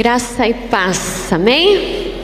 Graça 0.00 0.48
e 0.48 0.54
paz, 0.54 1.30
amém? 1.30 2.14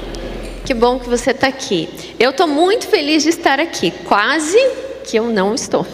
Que 0.65 0.73
bom 0.73 0.99
que 0.99 1.11
você 1.11 1.33
está 1.33 1.49
aqui. 1.49 1.87
Eu 2.19 2.31
estou 2.31 2.47
muito 2.47 2.87
feliz 2.87 3.23
de 3.23 3.29
estar 3.29 3.61
aqui, 3.61 3.91
quase 4.07 4.57
que 5.05 5.19
eu 5.19 5.27
não 5.27 5.55
estou. 5.55 5.87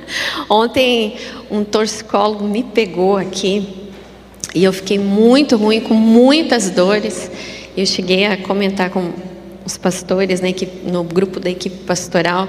Ontem 0.50 1.16
um 1.50 1.64
torcicólogo 1.64 2.44
me 2.46 2.62
pegou 2.62 3.16
aqui 3.16 3.88
e 4.54 4.62
eu 4.62 4.70
fiquei 4.70 4.98
muito 4.98 5.56
ruim, 5.56 5.80
com 5.80 5.94
muitas 5.94 6.68
dores. 6.68 7.30
Eu 7.74 7.86
cheguei 7.86 8.26
a 8.26 8.36
comentar 8.36 8.90
com 8.90 9.10
os 9.64 9.78
pastores 9.78 10.42
né, 10.42 10.52
no 10.84 11.02
grupo 11.04 11.40
da 11.40 11.48
equipe 11.48 11.84
pastoral. 11.86 12.48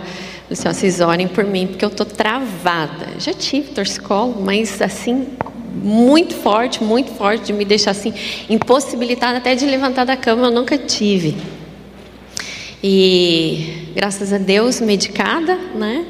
Assim, 0.49 0.67
vocês 0.67 0.99
orem 0.99 1.29
por 1.29 1.45
mim, 1.45 1.65
porque 1.65 1.85
eu 1.85 1.89
estou 1.89 2.05
travada. 2.05 3.07
Já 3.19 3.33
tive 3.33 3.69
torcicólogo, 3.69 4.43
mas 4.43 4.81
assim, 4.81 5.27
muito 5.71 6.33
forte, 6.35 6.83
muito 6.83 7.11
forte, 7.11 7.45
de 7.45 7.53
me 7.53 7.63
deixar 7.63 7.91
assim, 7.91 8.13
impossibilitada 8.49 9.37
até 9.37 9.55
de 9.55 9.65
levantar 9.65 10.05
da 10.05 10.17
cama, 10.17 10.47
eu 10.47 10.51
nunca 10.51 10.77
tive. 10.77 11.37
E 12.83 13.91
graças 13.95 14.33
a 14.33 14.37
Deus, 14.37 14.81
medicada, 14.81 15.55
né? 15.75 16.05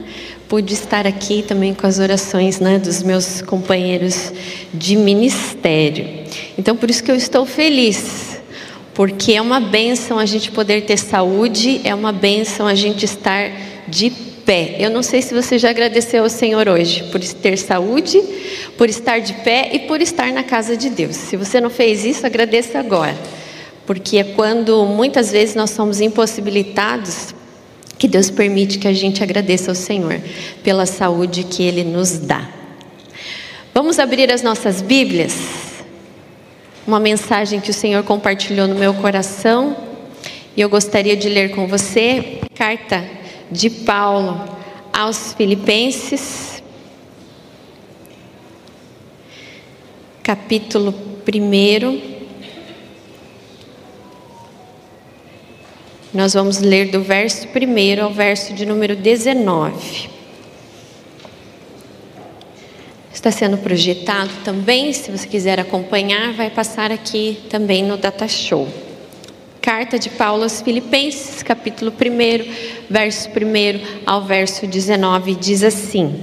Pude 0.47 0.73
estar 0.73 1.07
aqui 1.07 1.43
também 1.43 1.73
com 1.73 1.87
as 1.87 1.99
orações 1.99 2.59
né, 2.59 2.77
dos 2.77 3.03
meus 3.03 3.41
companheiros 3.41 4.34
de 4.73 4.95
ministério. 4.95 6.25
Então, 6.57 6.75
por 6.75 6.89
isso 6.89 7.03
que 7.03 7.12
eu 7.12 7.15
estou 7.15 7.45
feliz, 7.45 8.41
porque 8.93 9.34
é 9.34 9.41
uma 9.41 9.59
benção 9.59 10.20
a 10.20 10.25
gente 10.25 10.51
poder 10.51 10.81
ter 10.81 10.98
saúde, 10.98 11.81
é 11.84 11.95
uma 11.95 12.12
benção 12.12 12.67
a 12.67 12.75
gente 12.75 13.05
estar 13.05 13.51
de 13.87 14.30
pé. 14.51 14.75
Eu 14.79 14.89
não 14.89 15.01
sei 15.01 15.21
se 15.21 15.33
você 15.33 15.57
já 15.57 15.69
agradeceu 15.69 16.23
ao 16.23 16.29
Senhor 16.29 16.67
hoje 16.67 17.03
por 17.03 17.21
ter 17.21 17.57
saúde, 17.57 18.21
por 18.77 18.89
estar 18.89 19.19
de 19.19 19.33
pé 19.35 19.69
e 19.71 19.79
por 19.79 20.01
estar 20.01 20.29
na 20.33 20.43
casa 20.43 20.75
de 20.75 20.89
Deus. 20.89 21.15
Se 21.15 21.37
você 21.37 21.61
não 21.61 21.69
fez 21.69 22.03
isso, 22.03 22.25
agradeça 22.25 22.77
agora. 22.77 23.15
Porque 23.85 24.17
é 24.17 24.25
quando 24.25 24.85
muitas 24.85 25.31
vezes 25.31 25.55
nós 25.55 25.70
somos 25.70 26.01
impossibilitados 26.01 27.34
que 27.98 28.09
Deus 28.09 28.29
permite 28.29 28.77
que 28.77 28.89
a 28.89 28.93
gente 28.93 29.23
agradeça 29.23 29.71
ao 29.71 29.76
Senhor 29.76 30.20
pela 30.61 30.85
saúde 30.85 31.45
que 31.45 31.63
Ele 31.63 31.85
nos 31.85 32.20
dá. 32.20 32.49
Vamos 33.73 33.99
abrir 33.99 34.29
as 34.33 34.41
nossas 34.41 34.81
Bíblias? 34.81 35.33
Uma 36.85 36.99
mensagem 36.99 37.61
que 37.61 37.71
o 37.71 37.73
Senhor 37.73 38.04
compartilhou 38.04 38.67
no 38.67 38.76
meu 38.76 38.93
coração 38.95 39.77
e 40.57 40.59
eu 40.59 40.67
gostaria 40.67 41.15
de 41.15 41.29
ler 41.29 41.51
com 41.51 41.67
você. 41.67 42.41
Carta 42.54 43.20
de 43.52 43.70
Paulo 43.70 44.57
aos 44.94 45.34
Filipenses, 45.34 46.63
capítulo 50.24 50.94
1. 51.27 52.12
Nós 56.13 56.34
vamos 56.34 56.60
ler 56.60 56.91
do 56.91 57.02
verso 57.02 57.48
1 57.48 58.04
ao 58.04 58.13
verso 58.13 58.54
de 58.54 58.66
número 58.66 58.96
19. 58.96 60.10
Está 63.13 63.32
sendo 63.32 63.57
projetado 63.57 64.31
também, 64.46 64.94
se 64.94 65.12
você 65.12 65.28
quiser 65.28 65.59
acompanhar, 65.59 66.34
vai 66.34 66.50
passar 66.50 66.91
aqui 66.91 67.44
também 67.50 67.84
no 67.84 67.97
Data 67.97 68.28
Show. 68.28 68.91
Carta 69.81 69.97
de 69.97 70.12
Paulo 70.12 70.44
aos 70.44 70.62
Filipenses, 70.62 71.41
capítulo 71.41 71.91
1, 71.91 72.88
verso 72.88 73.28
1 73.29 74.03
ao 74.06 74.23
verso 74.23 74.68
19, 74.68 75.34
diz 75.34 75.63
assim: 75.63 76.22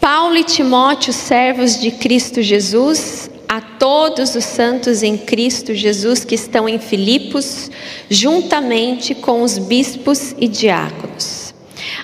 Paulo 0.00 0.36
e 0.36 0.42
Timóteo, 0.42 1.12
servos 1.12 1.80
de 1.80 1.92
Cristo 1.92 2.42
Jesus, 2.42 3.30
a 3.48 3.60
todos 3.60 4.34
os 4.34 4.44
santos 4.44 5.04
em 5.04 5.16
Cristo 5.16 5.72
Jesus 5.72 6.24
que 6.24 6.34
estão 6.34 6.68
em 6.68 6.80
Filipos, 6.80 7.70
juntamente 8.10 9.14
com 9.14 9.42
os 9.42 9.56
bispos 9.56 10.34
e 10.36 10.48
diáconos. 10.48 11.54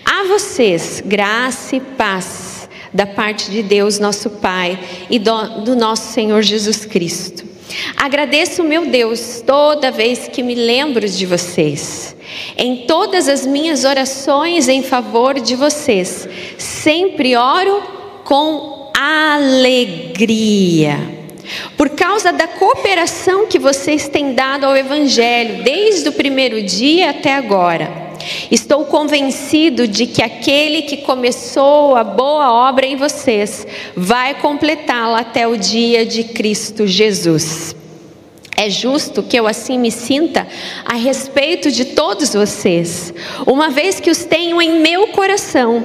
A 0.05 0.23
vocês, 0.29 1.03
graça 1.05 1.75
e 1.75 1.81
paz 1.81 2.69
da 2.95 3.07
parte 3.07 3.51
de 3.51 3.61
Deus, 3.61 3.99
nosso 3.99 4.31
Pai, 4.31 4.79
e 5.11 5.19
do, 5.19 5.65
do 5.65 5.75
nosso 5.75 6.13
Senhor 6.13 6.43
Jesus 6.43 6.87
Cristo. 6.87 7.51
Agradeço, 7.97 8.65
meu 8.65 8.87
Deus, 8.87 9.43
toda 9.47 9.91
vez 9.91 10.29
que 10.29 10.43
me 10.43 10.55
lembro 10.55 11.09
de 11.09 11.27
vocês. 11.27 12.17
Em 12.57 12.87
todas 12.87 13.29
as 13.29 13.47
minhas 13.47 13.85
orações 13.85 14.69
em 14.69 14.83
favor 14.83 15.41
de 15.41 15.55
vocês, 15.55 16.29
sempre 16.59 17.37
oro 17.37 17.83
com 18.25 18.91
alegria. 18.97 20.99
Por 21.77 21.91
causa 21.91 22.33
da 22.33 22.47
cooperação 22.47 23.47
que 23.47 23.59
vocês 23.59 24.09
têm 24.09 24.33
dado 24.33 24.65
ao 24.65 24.77
Evangelho, 24.77 25.63
desde 25.63 26.09
o 26.09 26.13
primeiro 26.13 26.63
dia 26.63 27.11
até 27.11 27.35
agora. 27.35 28.12
Estou 28.51 28.85
convencido 28.85 29.87
de 29.87 30.07
que 30.07 30.23
aquele 30.23 30.83
que 30.83 30.99
começou 30.99 31.97
a 31.97 32.05
boa 32.05 32.53
obra 32.69 32.87
em 32.87 32.97
vocês 32.97 33.67
vai 33.97 34.35
completá-la 34.35 35.21
até 35.21 35.47
o 35.47 35.57
dia 35.57 36.05
de 36.05 36.25
Cristo 36.25 36.87
Jesus. 36.87 37.75
É 38.57 38.69
justo 38.71 39.23
que 39.23 39.37
eu 39.37 39.47
assim 39.47 39.79
me 39.79 39.91
sinta 39.91 40.47
a 40.85 40.95
respeito 40.95 41.71
de 41.71 41.87
todos 41.87 42.33
vocês, 42.35 43.13
uma 43.47 43.71
vez 43.71 43.99
que 43.99 44.11
os 44.11 44.25
tenho 44.25 44.61
em 44.63 44.81
meu 44.81 45.09
coração. 45.09 45.83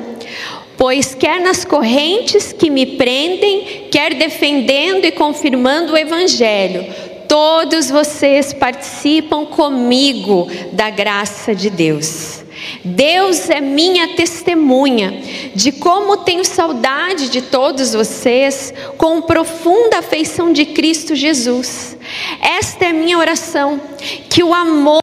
Pois, 0.78 1.16
quer 1.16 1.42
nas 1.42 1.66
correntes 1.66 2.54
que 2.54 2.70
me 2.70 2.86
prendem, 2.86 3.88
quer 3.90 4.14
defendendo 4.14 5.06
e 5.06 5.12
confirmando 5.12 5.94
o 5.94 5.98
Evangelho, 5.98 6.86
todos 7.28 7.90
vocês 7.90 8.54
participam 8.54 9.46
comigo 9.46 10.48
da 10.74 10.90
graça 10.90 11.54
de 11.54 11.70
Deus. 11.70 12.47
Deus 12.84 13.50
é 13.50 13.62
minha 13.62 14.16
testemunha 14.16 15.22
de 15.54 15.72
como 15.72 16.18
tenho 16.18 16.46
saudade 16.46 17.30
de 17.30 17.42
todos 17.42 17.94
vocês 17.94 18.74
com 18.98 19.22
profunda 19.22 20.00
afeição 20.00 20.52
de 20.52 20.66
Cristo 20.66 21.16
Jesus. 21.16 21.98
Esta 22.42 22.86
é 22.86 22.94
minha 22.94 23.18
oração, 23.18 23.80
que 24.30 24.44
o 24.44 24.54
amor 24.54 25.02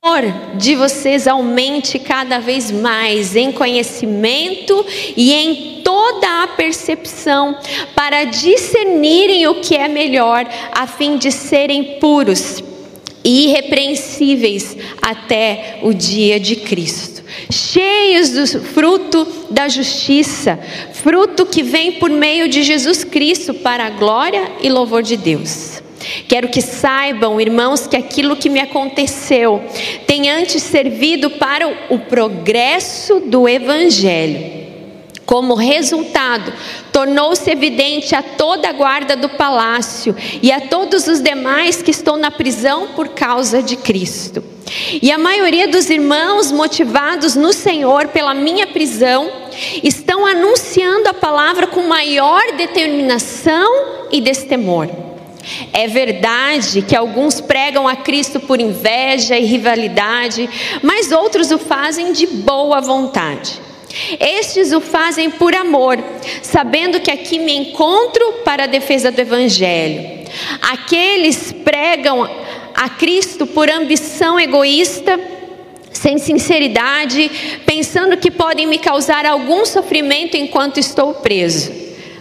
de 0.55 0.75
vocês 0.75 1.27
aumente 1.27 1.99
cada 1.99 2.39
vez 2.39 2.71
mais 2.71 3.37
em 3.37 3.53
conhecimento 3.53 4.85
e 5.17 5.33
em 5.33 5.83
toda 5.83 6.43
a 6.43 6.47
percepção, 6.49 7.59
para 7.95 8.25
discernirem 8.25 9.47
o 9.47 9.57
que 9.57 9.77
é 9.77 9.89
melhor, 9.89 10.47
a 10.73 10.87
fim 10.87 11.19
de 11.19 11.31
serem 11.31 11.99
puros 11.99 12.63
e 13.25 13.47
irrepreensíveis 13.47 14.77
até 15.01 15.79
o 15.83 15.93
dia 15.93 16.39
de 16.39 16.57
Cristo 16.57 17.15
cheios 17.51 18.31
do 18.31 18.61
fruto 18.61 19.27
da 19.51 19.69
justiça, 19.69 20.59
fruto 20.93 21.47
que 21.47 21.63
vem 21.63 21.93
por 21.93 22.11
meio 22.11 22.49
de 22.49 22.63
Jesus 22.63 23.05
Cristo 23.05 23.55
para 23.55 23.87
a 23.87 23.91
glória 23.91 24.53
e 24.61 24.69
louvor 24.69 25.03
de 25.03 25.17
Deus. 25.17 25.83
Quero 26.29 26.49
que 26.49 26.61
saibam, 26.61 27.41
irmãos, 27.41 27.87
que 27.87 27.97
aquilo 27.97 28.37
que 28.37 28.51
me 28.51 28.61
aconteceu 28.61 29.63
tem 30.07 30.31
antes 30.31 30.63
servido 30.63 31.31
para 31.31 31.67
o 31.89 31.99
progresso 31.99 33.21
do 33.21 33.49
Evangelho 33.49 34.64
como 35.25 35.55
resultado, 35.55 36.53
tornou-se 36.93 37.51
evidente 37.51 38.15
a 38.15 38.23
toda 38.23 38.69
a 38.69 38.73
guarda 38.73 39.17
do 39.17 39.29
palácio 39.29 40.15
e 40.43 40.53
a 40.53 40.61
todos 40.61 41.07
os 41.07 41.21
demais 41.21 41.83
que 41.83 41.91
estão 41.91 42.17
na 42.17 42.31
prisão 42.31 42.89
por 42.89 43.09
causa 43.09 43.63
de 43.63 43.77
Cristo. 43.77 44.45
E 45.01 45.13
a 45.13 45.19
maioria 45.19 45.69
dos 45.69 45.91
irmãos, 45.91 46.51
motivados 46.51 47.35
no 47.35 47.53
Senhor 47.53 48.09
pela 48.09 48.35
minha 48.35 48.67
prisão, 48.67 49.31
estão 49.83 50.27
anunciando 50.27 51.09
a 51.09 51.15
palavra 51.15 51.67
com 51.67 51.83
maior 51.83 52.43
determinação 52.57 54.07
e 54.11 54.21
destemor. 54.21 54.89
É 55.73 55.87
verdade 55.87 56.83
que 56.83 56.97
alguns 56.97 57.41
pregam 57.41 57.87
a 57.87 57.97
Cristo 57.97 58.41
por 58.41 58.61
inveja 58.61 59.37
e 59.37 59.45
rivalidade, 59.45 60.49
mas 60.83 61.13
outros 61.13 61.51
o 61.51 61.59
fazem 61.59 62.13
de 62.13 62.27
boa 62.27 62.81
vontade. 62.81 63.61
Estes 64.19 64.73
o 64.73 64.81
fazem 64.81 65.31
por 65.31 65.55
amor, 65.55 65.99
sabendo 66.43 67.01
que 67.01 67.11
aqui 67.11 67.39
me 67.39 67.55
encontro 67.57 68.41
para 68.45 68.65
a 68.65 68.69
defesa 68.69 69.11
do 69.11 69.21
Evangelho. 69.21 70.25
Aqueles 70.61 71.53
pregam 71.53 72.29
a 72.75 72.89
Cristo 72.89 73.47
por 73.47 73.71
ambição 73.71 74.39
egoísta, 74.39 75.21
sem 75.93 76.19
sinceridade, 76.19 77.31
pensando 77.65 78.17
que 78.17 78.31
podem 78.31 78.67
me 78.67 78.79
causar 78.79 79.25
algum 79.25 79.65
sofrimento 79.65 80.37
enquanto 80.37 80.79
estou 80.79 81.15
preso. 81.15 81.73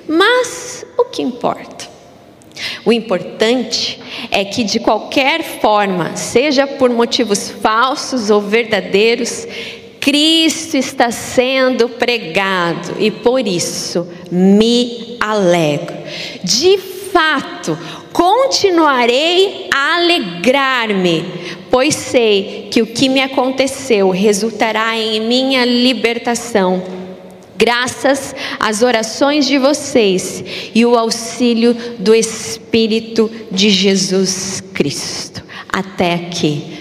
Mas 0.07 0.85
o 0.97 1.05
que 1.05 1.21
importa? 1.21 1.91
O 2.85 2.93
importante 2.93 3.99
é 4.29 4.45
que, 4.45 4.63
de 4.63 4.79
qualquer 4.79 5.41
forma, 5.59 6.15
seja 6.15 6.67
por 6.67 6.89
motivos 6.89 7.49
falsos 7.49 8.29
ou 8.29 8.41
verdadeiros, 8.41 9.47
Cristo 10.03 10.75
está 10.75 11.11
sendo 11.11 11.87
pregado 11.87 12.95
e 12.99 13.09
por 13.09 13.47
isso 13.47 14.07
me 14.29 15.17
alegro. 15.19 15.95
De 16.43 16.77
fato, 16.77 17.77
Continuarei 18.13 19.69
a 19.73 19.95
alegrar-me, 19.95 21.25
pois 21.71 21.95
sei 21.95 22.67
que 22.71 22.79
o 22.79 22.85
que 22.85 23.09
me 23.09 23.19
aconteceu 23.19 24.11
resultará 24.11 24.95
em 24.95 25.19
minha 25.19 25.65
libertação. 25.65 26.83
Graças 27.57 28.35
às 28.59 28.83
orações 28.83 29.47
de 29.47 29.57
vocês 29.57 30.43
e 30.75 30.85
o 30.85 30.95
auxílio 30.95 31.73
do 31.97 32.13
Espírito 32.13 33.31
de 33.49 33.71
Jesus 33.71 34.61
Cristo. 34.73 35.43
Até 35.67 36.13
aqui. 36.13 36.72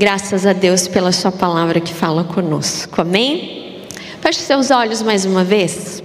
Graças 0.00 0.46
a 0.46 0.54
Deus 0.54 0.88
pela 0.88 1.12
Sua 1.12 1.30
palavra 1.30 1.78
que 1.78 1.92
fala 1.92 2.24
conosco. 2.24 3.02
Amém? 3.02 3.84
Feche 4.22 4.40
seus 4.40 4.70
olhos 4.70 5.02
mais 5.02 5.26
uma 5.26 5.44
vez. 5.44 6.02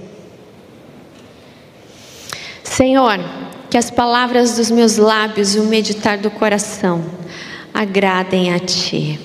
Senhor, 2.62 3.18
que 3.70 3.78
as 3.78 3.90
palavras 3.90 4.54
dos 4.54 4.70
meus 4.70 4.98
lábios 4.98 5.54
e 5.54 5.60
o 5.60 5.64
meditar 5.64 6.18
do 6.18 6.30
coração 6.30 7.06
agradem 7.72 8.52
a 8.52 8.58
Ti. 8.58 9.18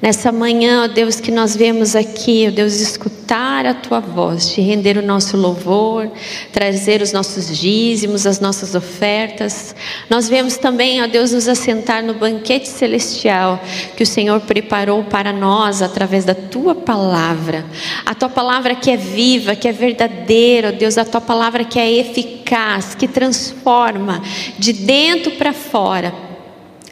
Nessa 0.00 0.30
manhã, 0.30 0.84
ó 0.84 0.86
Deus, 0.86 1.18
que 1.18 1.32
nós 1.32 1.56
vemos 1.56 1.96
aqui, 1.96 2.46
ó 2.46 2.52
Deus, 2.52 2.74
escutar 2.74 3.66
a 3.66 3.74
tua 3.74 3.98
voz, 3.98 4.48
te 4.52 4.60
render 4.60 4.96
o 4.96 5.02
nosso 5.02 5.36
louvor, 5.36 6.08
trazer 6.52 7.02
os 7.02 7.12
nossos 7.12 7.58
dízimos, 7.58 8.24
as 8.24 8.38
nossas 8.38 8.76
ofertas. 8.76 9.74
Nós 10.08 10.28
vemos 10.28 10.56
também, 10.56 11.02
ó 11.02 11.08
Deus, 11.08 11.32
nos 11.32 11.48
assentar 11.48 12.04
no 12.04 12.14
banquete 12.14 12.68
celestial 12.68 13.60
que 13.96 14.04
o 14.04 14.06
Senhor 14.06 14.40
preparou 14.42 15.02
para 15.02 15.32
nós 15.32 15.82
através 15.82 16.24
da 16.24 16.34
tua 16.34 16.76
palavra. 16.76 17.66
A 18.06 18.14
tua 18.14 18.28
palavra 18.28 18.76
que 18.76 18.92
é 18.92 18.96
viva, 18.96 19.56
que 19.56 19.66
é 19.66 19.72
verdadeira, 19.72 20.68
ó 20.68 20.70
Deus, 20.70 20.96
a 20.96 21.04
tua 21.04 21.20
palavra 21.20 21.64
que 21.64 21.76
é 21.76 21.92
eficaz, 21.92 22.94
que 22.94 23.08
transforma 23.08 24.22
de 24.56 24.72
dentro 24.72 25.32
para 25.32 25.52
fora 25.52 26.27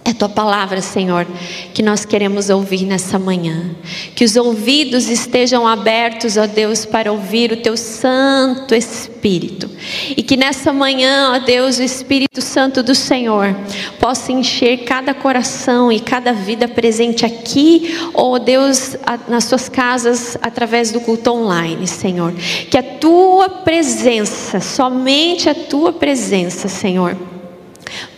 é 0.08 0.12
tua 0.12 0.28
palavra, 0.28 0.80
Senhor, 0.80 1.26
que 1.74 1.82
nós 1.82 2.04
queremos 2.04 2.48
ouvir 2.48 2.84
nessa 2.84 3.18
manhã. 3.18 3.70
Que 4.14 4.24
os 4.24 4.36
ouvidos 4.36 5.08
estejam 5.08 5.66
abertos, 5.66 6.36
ó 6.36 6.46
Deus, 6.46 6.84
para 6.84 7.10
ouvir 7.10 7.50
o 7.50 7.56
teu 7.56 7.76
Santo 7.76 8.72
Espírito. 8.72 9.68
E 10.16 10.22
que 10.22 10.36
nessa 10.36 10.72
manhã, 10.72 11.32
ó 11.34 11.38
Deus, 11.40 11.78
o 11.78 11.82
Espírito 11.82 12.40
Santo 12.40 12.84
do 12.84 12.94
Senhor 12.94 13.54
possa 13.98 14.30
encher 14.30 14.84
cada 14.84 15.12
coração 15.12 15.90
e 15.90 15.98
cada 15.98 16.32
vida 16.32 16.68
presente 16.68 17.26
aqui, 17.26 17.98
ó 18.14 18.38
Deus, 18.38 18.96
nas 19.26 19.44
suas 19.44 19.68
casas, 19.68 20.38
através 20.40 20.92
do 20.92 21.00
culto 21.00 21.32
online, 21.32 21.86
Senhor. 21.88 22.32
Que 22.70 22.78
a 22.78 22.82
tua 22.82 23.48
presença, 23.48 24.60
somente 24.60 25.48
a 25.48 25.54
tua 25.54 25.92
presença, 25.92 26.68
Senhor 26.68 27.16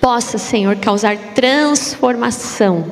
possa, 0.01 0.39
Senhor, 0.39 0.77
causar 0.77 1.17
transformação, 1.35 2.87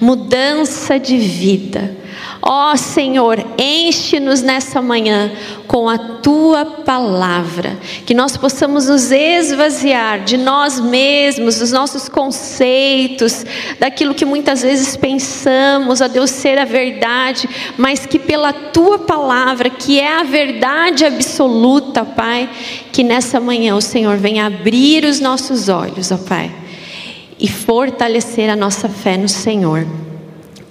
mudança 0.00 0.98
de 0.98 1.16
vida. 1.18 2.03
Ó 2.46 2.72
oh, 2.72 2.76
Senhor, 2.76 3.42
enche-nos 3.56 4.42
nessa 4.42 4.82
manhã 4.82 5.32
com 5.66 5.88
a 5.88 5.96
tua 5.96 6.66
palavra, 6.66 7.78
que 8.04 8.12
nós 8.12 8.36
possamos 8.36 8.86
nos 8.86 9.10
esvaziar 9.10 10.24
de 10.24 10.36
nós 10.36 10.78
mesmos, 10.78 11.60
dos 11.60 11.72
nossos 11.72 12.06
conceitos, 12.06 13.46
daquilo 13.80 14.14
que 14.14 14.26
muitas 14.26 14.60
vezes 14.60 14.94
pensamos, 14.94 16.02
a 16.02 16.06
Deus 16.06 16.28
ser 16.28 16.58
a 16.58 16.66
verdade, 16.66 17.48
mas 17.78 18.04
que 18.04 18.18
pela 18.18 18.52
tua 18.52 18.98
palavra, 18.98 19.70
que 19.70 19.98
é 19.98 20.20
a 20.20 20.24
verdade 20.24 21.06
absoluta, 21.06 22.04
Pai, 22.04 22.50
que 22.92 23.02
nessa 23.02 23.40
manhã 23.40 23.74
o 23.74 23.80
Senhor 23.80 24.18
venha 24.18 24.44
abrir 24.44 25.06
os 25.06 25.18
nossos 25.18 25.70
olhos, 25.70 26.12
ó 26.12 26.18
Pai, 26.18 26.54
e 27.40 27.48
fortalecer 27.48 28.50
a 28.50 28.56
nossa 28.56 28.86
fé 28.86 29.16
no 29.16 29.30
Senhor. 29.30 29.86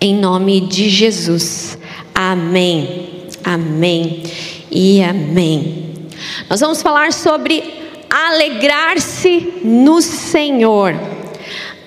Em 0.06 0.14
nome 0.14 0.60
de 0.60 0.90
Jesus. 0.90 1.78
Amém. 2.14 3.24
Amém 3.42 4.24
e 4.70 5.02
amém. 5.02 6.10
Nós 6.50 6.60
vamos 6.60 6.82
falar 6.82 7.14
sobre 7.14 7.64
alegrar-se 8.10 9.62
no 9.64 10.02
Senhor. 10.02 10.94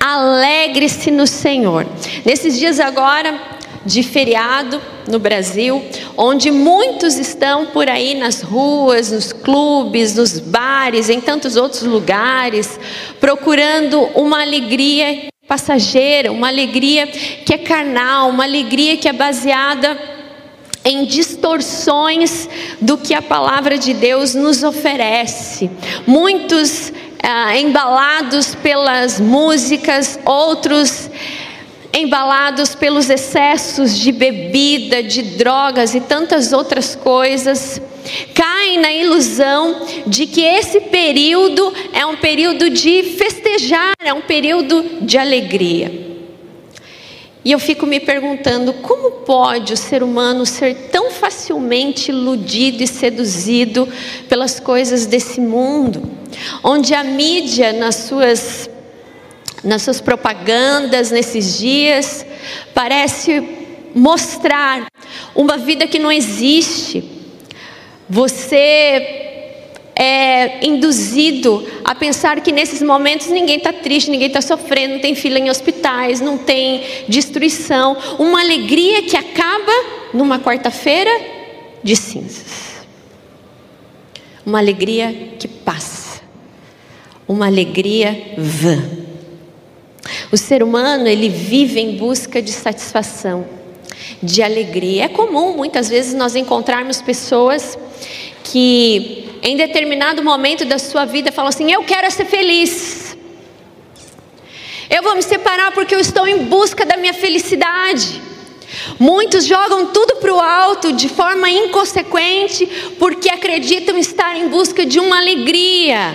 Alegre-se 0.01 1.11
no 1.11 1.27
Senhor. 1.27 1.87
Nesses 2.25 2.59
dias 2.59 2.81
agora, 2.81 3.39
de 3.85 4.03
feriado 4.03 4.81
no 5.07 5.19
Brasil, 5.19 5.85
onde 6.17 6.51
muitos 6.51 7.19
estão 7.19 7.67
por 7.67 7.87
aí 7.87 8.15
nas 8.15 8.41
ruas, 8.41 9.13
nos 9.13 9.31
clubes, 9.31 10.15
nos 10.15 10.41
bares, 10.41 11.11
em 11.11 11.21
tantos 11.21 11.55
outros 11.55 11.83
lugares, 11.83 12.81
procurando 13.21 14.01
uma 14.15 14.41
alegria 14.41 15.27
passageira, 15.47 16.33
uma 16.33 16.49
alegria 16.49 17.07
que 17.07 17.55
é 17.55 17.59
carnal, 17.59 18.31
uma 18.31 18.45
alegria 18.45 18.97
que 18.97 19.09
é 19.09 19.13
baseada 19.13 19.97
em 20.85 21.05
distorções 21.05 22.49
do 22.81 22.97
que 22.97 23.13
a 23.13 23.23
palavra 23.23 23.77
de 23.77 23.93
Deus 23.93 24.35
nos 24.35 24.63
oferece. 24.63 25.71
Muitos 26.07 26.93
ah, 27.23 27.57
embalados 27.57 28.55
pelas 28.55 29.21
músicas, 29.21 30.19
outros 30.25 31.11
embalados 31.93 32.75
pelos 32.75 33.09
excessos 33.09 33.99
de 33.99 34.13
bebida, 34.13 35.03
de 35.03 35.23
drogas 35.23 35.95
e 35.95 36.01
tantas 36.01 36.53
outras 36.53 36.95
coisas, 36.95 37.81
caem 38.35 38.79
na 38.79 38.93
ilusão 38.93 39.87
de 40.07 40.27
que 40.27 40.43
esse 40.43 40.81
período 40.81 41.73
é 41.93 42.05
um 42.07 42.17
período 42.17 42.71
de 42.71 43.03
festejar, 43.17 43.95
é 44.03 44.13
um 44.13 44.23
período 44.23 44.85
de 45.03 45.19
alegria. 45.19 46.07
E 47.45 47.53
eu 47.53 47.61
fico 47.61 47.87
me 47.87 48.01
perguntando 48.01 48.73
como 48.73 49.23
pode 49.25 49.73
o 49.73 49.77
ser 49.77 50.03
humano 50.03 50.45
ser 50.45 50.89
tão 50.91 51.13
facilmente 51.13 52.11
iludido 52.11 52.83
e 52.83 52.89
seduzido 52.89 53.89
pelas 54.29 54.59
coisas 54.59 55.07
desse 55.07 55.41
mundo, 55.41 56.11
onde 56.65 56.93
a 56.93 57.05
mídia, 57.05 57.73
nas 57.73 57.95
suas 57.95 58.69
nas 59.63 59.83
suas 59.83 60.01
propagandas 60.01 61.11
nesses 61.11 61.59
dias, 61.59 62.25
parece 62.75 63.43
mostrar 63.95 64.87
uma 65.35 65.57
vida 65.57 65.87
que 65.87 65.99
não 65.99 66.11
existe. 66.13 67.16
Você 68.09 69.27
é 69.99 70.65
induzido 70.65 71.67
a 71.83 71.95
pensar 71.95 72.41
que 72.41 72.53
nesses 72.53 72.83
momentos 72.83 73.29
ninguém 73.29 73.57
está 73.57 73.73
triste, 73.73 74.11
ninguém 74.11 74.29
está 74.29 74.43
sofrendo, 74.43 74.95
não 74.95 75.01
tem 75.01 75.15
fila 75.15 75.39
em 75.39 75.49
hospitais, 75.49 76.21
não 76.21 76.37
tem 76.37 76.83
destruição. 77.09 77.97
Uma 78.19 78.41
alegria 78.41 79.03
que 79.03 79.17
acaba 79.17 79.73
numa 80.13 80.39
quarta-feira 80.39 81.11
de 81.83 81.97
cinzas. 81.97 82.85
Uma 84.45 84.59
alegria 84.59 85.33
que 85.39 85.49
passa. 85.49 86.21
Uma 87.27 87.47
alegria 87.47 88.35
vã. 88.37 89.07
O 90.31 90.37
ser 90.37 90.63
humano, 90.63 91.09
ele 91.09 91.29
vive 91.29 91.81
em 91.81 91.97
busca 91.97 92.41
de 92.43 92.53
satisfação, 92.53 93.47
de 94.23 94.43
alegria. 94.43 95.05
É 95.05 95.09
comum 95.09 95.57
muitas 95.57 95.89
vezes 95.89 96.15
nós 96.15 96.35
encontrarmos 96.35 97.01
pessoas 97.01 97.79
que 98.45 99.29
em 99.43 99.57
determinado 99.57 100.23
momento 100.23 100.65
da 100.65 100.79
sua 100.79 101.05
vida 101.05 101.33
falam 101.33 101.49
assim: 101.49 101.71
"Eu 101.71 101.83
quero 101.85 102.11
ser 102.11 102.27
feliz". 102.27 103.17
Eu 104.89 105.03
vou 105.03 105.17
me 105.17 105.23
separar 105.23 105.73
porque 105.73 105.95
eu 105.95 106.01
estou 106.01 106.27
em 106.29 106.45
busca 106.45 106.85
da 106.85 106.97
minha 106.97 107.13
felicidade. 107.13 108.23
Muitos 108.99 109.45
jogam 109.45 109.87
tudo 109.87 110.17
para 110.17 110.33
o 110.33 110.41
alto 110.41 110.93
de 110.93 111.09
forma 111.09 111.49
inconsequente 111.51 112.67
porque 112.99 113.29
acreditam 113.29 113.99
estar 113.99 114.37
em 114.37 114.49
busca 114.49 114.85
de 114.85 115.01
uma 115.01 115.19
alegria, 115.19 116.15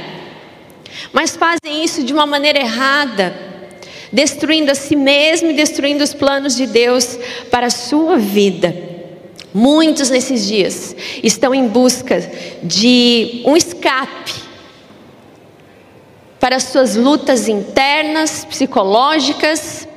mas 1.12 1.36
fazem 1.36 1.84
isso 1.84 2.04
de 2.04 2.14
uma 2.14 2.26
maneira 2.26 2.60
errada 2.60 3.51
destruindo 4.12 4.72
a 4.72 4.76
si 4.76 4.96
mesmo 4.96 5.52
e 5.52 5.54
destruindo 5.54 6.04
os 6.04 6.14
planos 6.14 6.56
de 6.56 6.68
Deus 6.68 7.18
para 7.50 7.68
a 7.68 7.72
sua 7.72 8.18
vida. 8.18 8.76
Muitos 9.54 10.10
nesses 10.10 10.48
dias 10.48 10.96
estão 11.22 11.54
em 11.54 11.68
busca 11.68 12.20
de 12.64 13.42
um 13.46 13.56
escape 13.56 14.34
para 16.40 16.60
suas 16.60 16.96
lutas 16.96 17.48
internas, 17.48 18.46
psicológicas, 18.46 19.88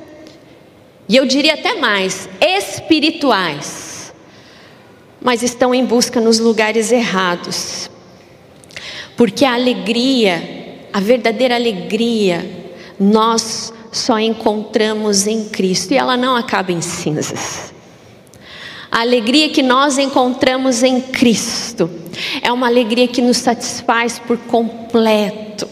e 1.07 1.15
eu 1.15 1.25
diria 1.25 1.53
até 1.53 1.75
mais, 1.75 2.27
espirituais, 2.41 4.13
mas 5.21 5.41
estão 5.41 5.73
em 5.73 5.85
busca 5.85 6.19
nos 6.19 6.39
lugares 6.39 6.91
errados, 6.91 7.89
porque 9.15 9.45
a 9.45 9.53
alegria, 9.53 10.87
a 10.91 10.99
verdadeira 10.99 11.55
alegria, 11.55 12.45
nós 12.99 13.73
só 13.95 14.19
encontramos 14.19 15.25
em 15.25 15.45
Cristo 15.45 15.93
e 15.93 15.97
ela 15.97 16.17
não 16.17 16.35
acaba 16.35 16.71
em 16.71 16.81
cinzas. 16.81 17.73
A 18.91 19.01
alegria 19.01 19.49
que 19.49 19.61
nós 19.61 19.97
encontramos 19.97 20.83
em 20.83 20.99
Cristo 21.01 21.89
é 22.41 22.51
uma 22.51 22.67
alegria 22.67 23.07
que 23.07 23.21
nos 23.21 23.37
satisfaz 23.37 24.19
por 24.19 24.37
completo. 24.37 25.67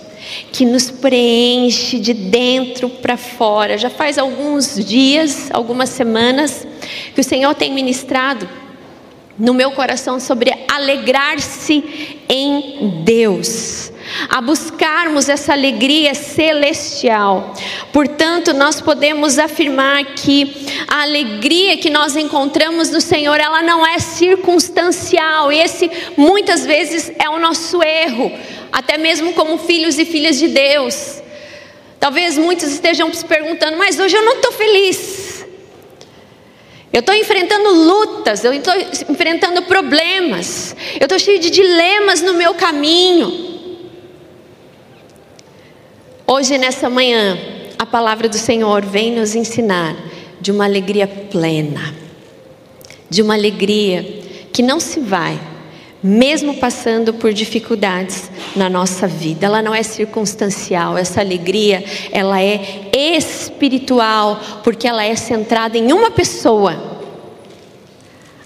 que 0.52 0.66
nos 0.66 0.90
preenche 0.90 2.00
de 2.00 2.14
dentro 2.14 2.90
para 2.90 3.18
fora. 3.18 3.78
Já 3.78 3.90
faz 3.90 4.18
alguns 4.18 4.76
dias, 4.84 5.52
algumas 5.52 5.90
semanas, 5.90 6.66
que 7.14 7.22
o 7.22 7.24
Senhor 7.24 7.54
tem 7.54 7.74
ministrado 7.74 8.48
no 9.38 9.54
meu 9.54 9.72
coração 9.72 10.20
sobre 10.20 10.52
alegrar-se 10.72 11.84
em 12.30 13.04
Deus, 13.04 13.92
a 14.30 14.42
buscarmos 14.42 15.30
essa 15.30 15.54
alegria 15.54 16.14
celestial. 16.14 17.54
Portanto, 17.92 18.54
nós 18.54 18.82
podemos 18.82 19.38
afirmar 19.40 20.04
que 20.16 20.66
a 20.88 21.02
alegria 21.04 21.78
que 21.78 21.90
nós 21.90 22.16
encontramos 22.16 22.90
no 22.90 23.02
Senhor, 23.02 23.40
ela 23.40 23.62
não 23.62 23.86
é 23.86 24.00
circunstancial. 24.00 25.52
Esse 25.52 25.90
muitas 26.18 26.66
vezes 26.66 27.12
é 27.20 27.30
o 27.30 27.40
nosso 27.40 27.82
erro, 27.82 28.32
até 28.72 28.98
mesmo 28.98 29.34
como 29.34 29.58
filhos 29.58 29.98
e 29.98 30.06
filhas 30.06 30.38
de 30.38 30.48
Deus. 30.48 31.22
Talvez 32.00 32.38
muitos 32.38 32.70
estejam 32.70 33.14
se 33.14 33.24
perguntando, 33.24 33.78
mas 33.78 33.98
hoje 34.00 34.16
eu 34.16 34.24
não 34.24 34.36
estou 34.36 34.52
feliz. 34.52 35.46
Eu 36.92 37.00
estou 37.00 37.16
enfrentando 37.16 37.72
lutas, 37.72 38.44
eu 38.44 38.54
estou 38.54 38.74
enfrentando 39.10 39.64
problemas, 39.64 40.76
eu 41.00 41.06
estou 41.06 41.18
cheio 41.18 41.40
de 41.40 41.50
dilemas 41.50 42.22
no 42.22 42.34
meu 42.34 42.54
caminho. 42.54 43.53
Hoje, 46.26 46.58
nessa 46.58 46.90
manhã, 46.90 47.38
a 47.78 47.86
palavra 47.86 48.30
do 48.30 48.38
Senhor 48.38 48.86
vem 48.86 49.12
nos 49.12 49.36
ensinar 49.36 49.94
de 50.40 50.54
uma 50.54 50.64
alegria 50.64 51.06
plena, 51.06 51.94
de 53.10 53.22
uma 53.22 53.34
alegria 53.34 54.22
que 54.54 54.62
não 54.62 54.80
se 54.80 55.02
vai, 55.02 55.38
mesmo 56.02 56.56
passando 56.56 57.14
por 57.14 57.34
dificuldades 57.34 58.32
na 58.56 58.70
nossa 58.70 59.06
vida. 59.06 59.48
Ela 59.48 59.62
não 59.62 59.76
é 59.76 59.84
circunstancial, 59.84 60.98
essa 60.98 61.20
alegria, 61.20 61.84
ela 62.10 62.42
é 62.42 62.90
espiritual, 62.94 64.40
porque 64.64 64.88
ela 64.88 65.04
é 65.04 65.18
centrada 65.18 65.78
em 65.78 65.92
uma 65.92 66.10
pessoa. 66.10 67.02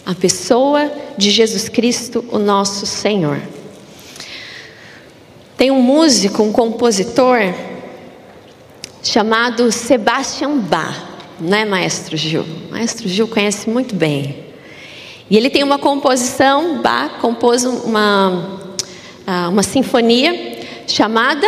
A 0.04 0.16
pessoa 0.16 0.92
de 1.16 1.30
Jesus 1.30 1.70
Cristo, 1.70 2.26
o 2.32 2.40
nosso 2.40 2.88
Senhor. 2.88 3.40
Tem 5.58 5.72
um 5.72 5.82
músico, 5.82 6.44
um 6.44 6.52
compositor 6.52 7.40
chamado 9.02 9.72
Sebastian 9.72 10.60
Bach, 10.60 10.96
não 11.42 11.58
é, 11.58 11.66
Maestro 11.66 12.16
Gil? 12.16 12.46
Maestro 12.70 13.10
Gil 13.10 13.28
conhece 13.28 13.68
muito 13.68 13.96
bem. 13.96 14.46
E 15.28 15.36
ele 15.36 15.50
tem 15.50 15.64
uma 15.64 15.80
composição, 15.80 16.80
Bach 16.84 17.20
compôs 17.20 17.64
uma, 17.64 18.60
ah, 19.26 19.50
uma 19.50 19.64
sinfonia 19.64 20.62
chamada 20.86 21.48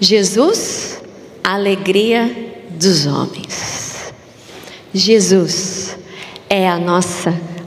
Jesus, 0.00 1.00
a 1.44 1.54
alegria 1.54 2.64
dos 2.70 3.06
homens. 3.06 4.12
Jesus 4.92 5.96
é 6.50 6.68
a 6.68 6.76
nossa 6.76 7.30
alegria. 7.30 7.57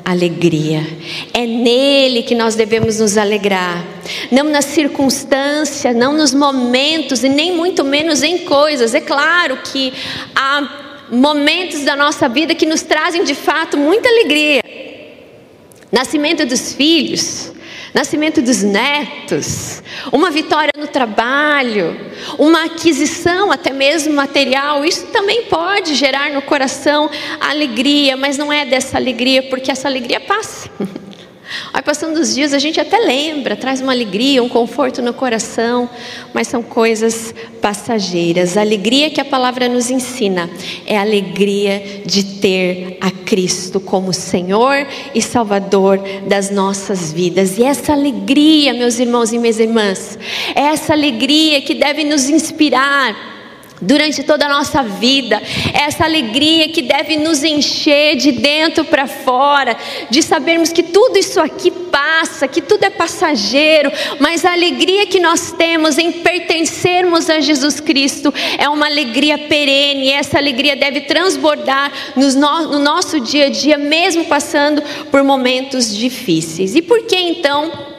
É 1.33 1.45
nele 1.45 2.23
que 2.23 2.35
nós 2.35 2.55
devemos 2.55 2.99
nos 2.99 3.17
alegrar. 3.17 3.85
Não 4.31 4.45
na 4.45 4.61
circunstância, 4.61 5.93
não 5.93 6.13
nos 6.13 6.33
momentos 6.33 7.23
e 7.23 7.29
nem 7.29 7.55
muito 7.55 7.83
menos 7.83 8.23
em 8.23 8.39
coisas. 8.39 8.93
É 8.93 9.01
claro 9.01 9.57
que 9.63 9.93
há 10.35 11.07
momentos 11.11 11.81
da 11.81 11.95
nossa 11.95 12.27
vida 12.29 12.55
que 12.55 12.65
nos 12.65 12.81
trazem 12.81 13.23
de 13.23 13.35
fato 13.35 13.77
muita 13.77 14.07
alegria. 14.09 14.61
Nascimento 15.91 16.45
dos 16.45 16.73
filhos, 16.73 17.51
nascimento 17.93 18.41
dos 18.41 18.63
netos, 18.63 19.83
uma 20.11 20.31
vitória 20.31 20.71
no 20.77 20.87
trabalho, 20.87 21.99
uma 22.37 22.65
aquisição 22.65 23.51
até 23.51 23.71
mesmo 23.71 24.13
material, 24.13 24.85
isso 24.85 25.07
também 25.07 25.43
pode 25.43 25.95
gerar 25.95 26.31
no 26.31 26.41
coração 26.41 27.09
alegria, 27.39 28.15
mas 28.15 28.37
não 28.37 28.51
é 28.51 28.65
dessa 28.65 28.97
alegria, 28.97 29.43
porque 29.43 29.71
essa 29.71 29.87
alegria 29.87 30.19
passa. 30.19 30.69
Aí 31.73 31.81
passando 31.81 32.17
os 32.17 32.35
dias 32.35 32.53
a 32.53 32.59
gente 32.59 32.79
até 32.79 32.97
lembra, 32.97 33.55
traz 33.55 33.79
uma 33.79 33.93
alegria, 33.93 34.43
um 34.43 34.49
conforto 34.49 35.01
no 35.01 35.13
coração, 35.13 35.89
mas 36.33 36.47
são 36.47 36.61
coisas 36.61 37.33
passageiras. 37.61 38.57
A 38.57 38.61
alegria 38.61 39.09
que 39.09 39.21
a 39.21 39.25
palavra 39.25 39.69
nos 39.69 39.89
ensina 39.89 40.49
é 40.85 40.97
a 40.97 41.01
alegria 41.01 42.01
de 42.05 42.23
ter 42.39 42.97
a 42.99 43.09
Cristo 43.09 43.79
como 43.79 44.11
Senhor 44.11 44.85
e 45.15 45.21
Salvador 45.21 45.99
das 46.27 46.49
nossas 46.49 47.13
vidas. 47.13 47.57
E 47.57 47.63
essa 47.63 47.93
alegria, 47.93 48.73
meus 48.73 48.99
irmãos 48.99 49.31
e 49.31 49.37
minhas 49.37 49.59
irmãs, 49.59 50.19
é 50.53 50.61
essa 50.61 50.91
alegria 50.91 51.61
que 51.61 51.73
deve 51.73 52.03
nos 52.03 52.29
inspirar 52.29 53.40
durante 53.81 54.23
toda 54.23 54.45
a 54.45 54.49
nossa 54.49 54.83
vida, 54.83 55.41
essa 55.73 56.05
alegria 56.05 56.69
que 56.69 56.81
deve 56.81 57.17
nos 57.17 57.43
encher 57.43 58.15
de 58.15 58.31
dentro 58.31 58.85
para 58.85 59.07
fora, 59.07 59.75
de 60.09 60.21
sabermos 60.21 60.71
que 60.71 60.83
tudo 60.83 61.17
isso 61.17 61.39
aqui 61.39 61.71
passa, 61.71 62.47
que 62.47 62.61
tudo 62.61 62.83
é 62.83 62.89
passageiro, 62.89 63.91
mas 64.19 64.45
a 64.45 64.53
alegria 64.53 65.07
que 65.07 65.19
nós 65.19 65.51
temos 65.51 65.97
em 65.97 66.11
pertencermos 66.11 67.29
a 67.29 67.39
Jesus 67.39 67.79
Cristo 67.79 68.33
é 68.57 68.69
uma 68.69 68.85
alegria 68.85 69.37
perene, 69.37 70.05
e 70.05 70.11
essa 70.11 70.37
alegria 70.37 70.75
deve 70.75 71.01
transbordar 71.01 71.91
no 72.15 72.79
nosso 72.79 73.19
dia 73.19 73.47
a 73.47 73.49
dia, 73.49 73.77
mesmo 73.77 74.25
passando 74.25 74.81
por 75.09 75.23
momentos 75.23 75.95
difíceis. 75.95 76.75
E 76.75 76.81
por 76.81 77.03
que 77.03 77.15
então? 77.15 77.91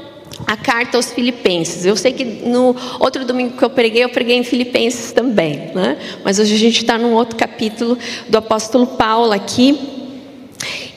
A 0.47 0.57
carta 0.57 0.97
aos 0.97 1.11
Filipenses. 1.13 1.85
Eu 1.85 1.97
sei 1.97 2.13
que 2.13 2.25
no 2.25 2.75
outro 2.99 3.25
domingo 3.25 3.57
que 3.57 3.65
eu 3.65 3.71
preguei, 3.71 4.05
eu 4.05 4.09
preguei 4.09 4.37
em 4.37 4.45
Filipenses 4.45 5.13
também, 5.13 5.71
né? 5.75 5.99
mas 6.25 6.39
hoje 6.39 6.55
a 6.55 6.59
gente 6.59 6.83
está 6.83 6.99
num 6.99 7.13
outro 7.13 7.37
capítulo 7.37 7.99
do 8.29 8.39
apóstolo 8.39 8.87
Paulo 8.87 9.33
aqui. 9.33 9.79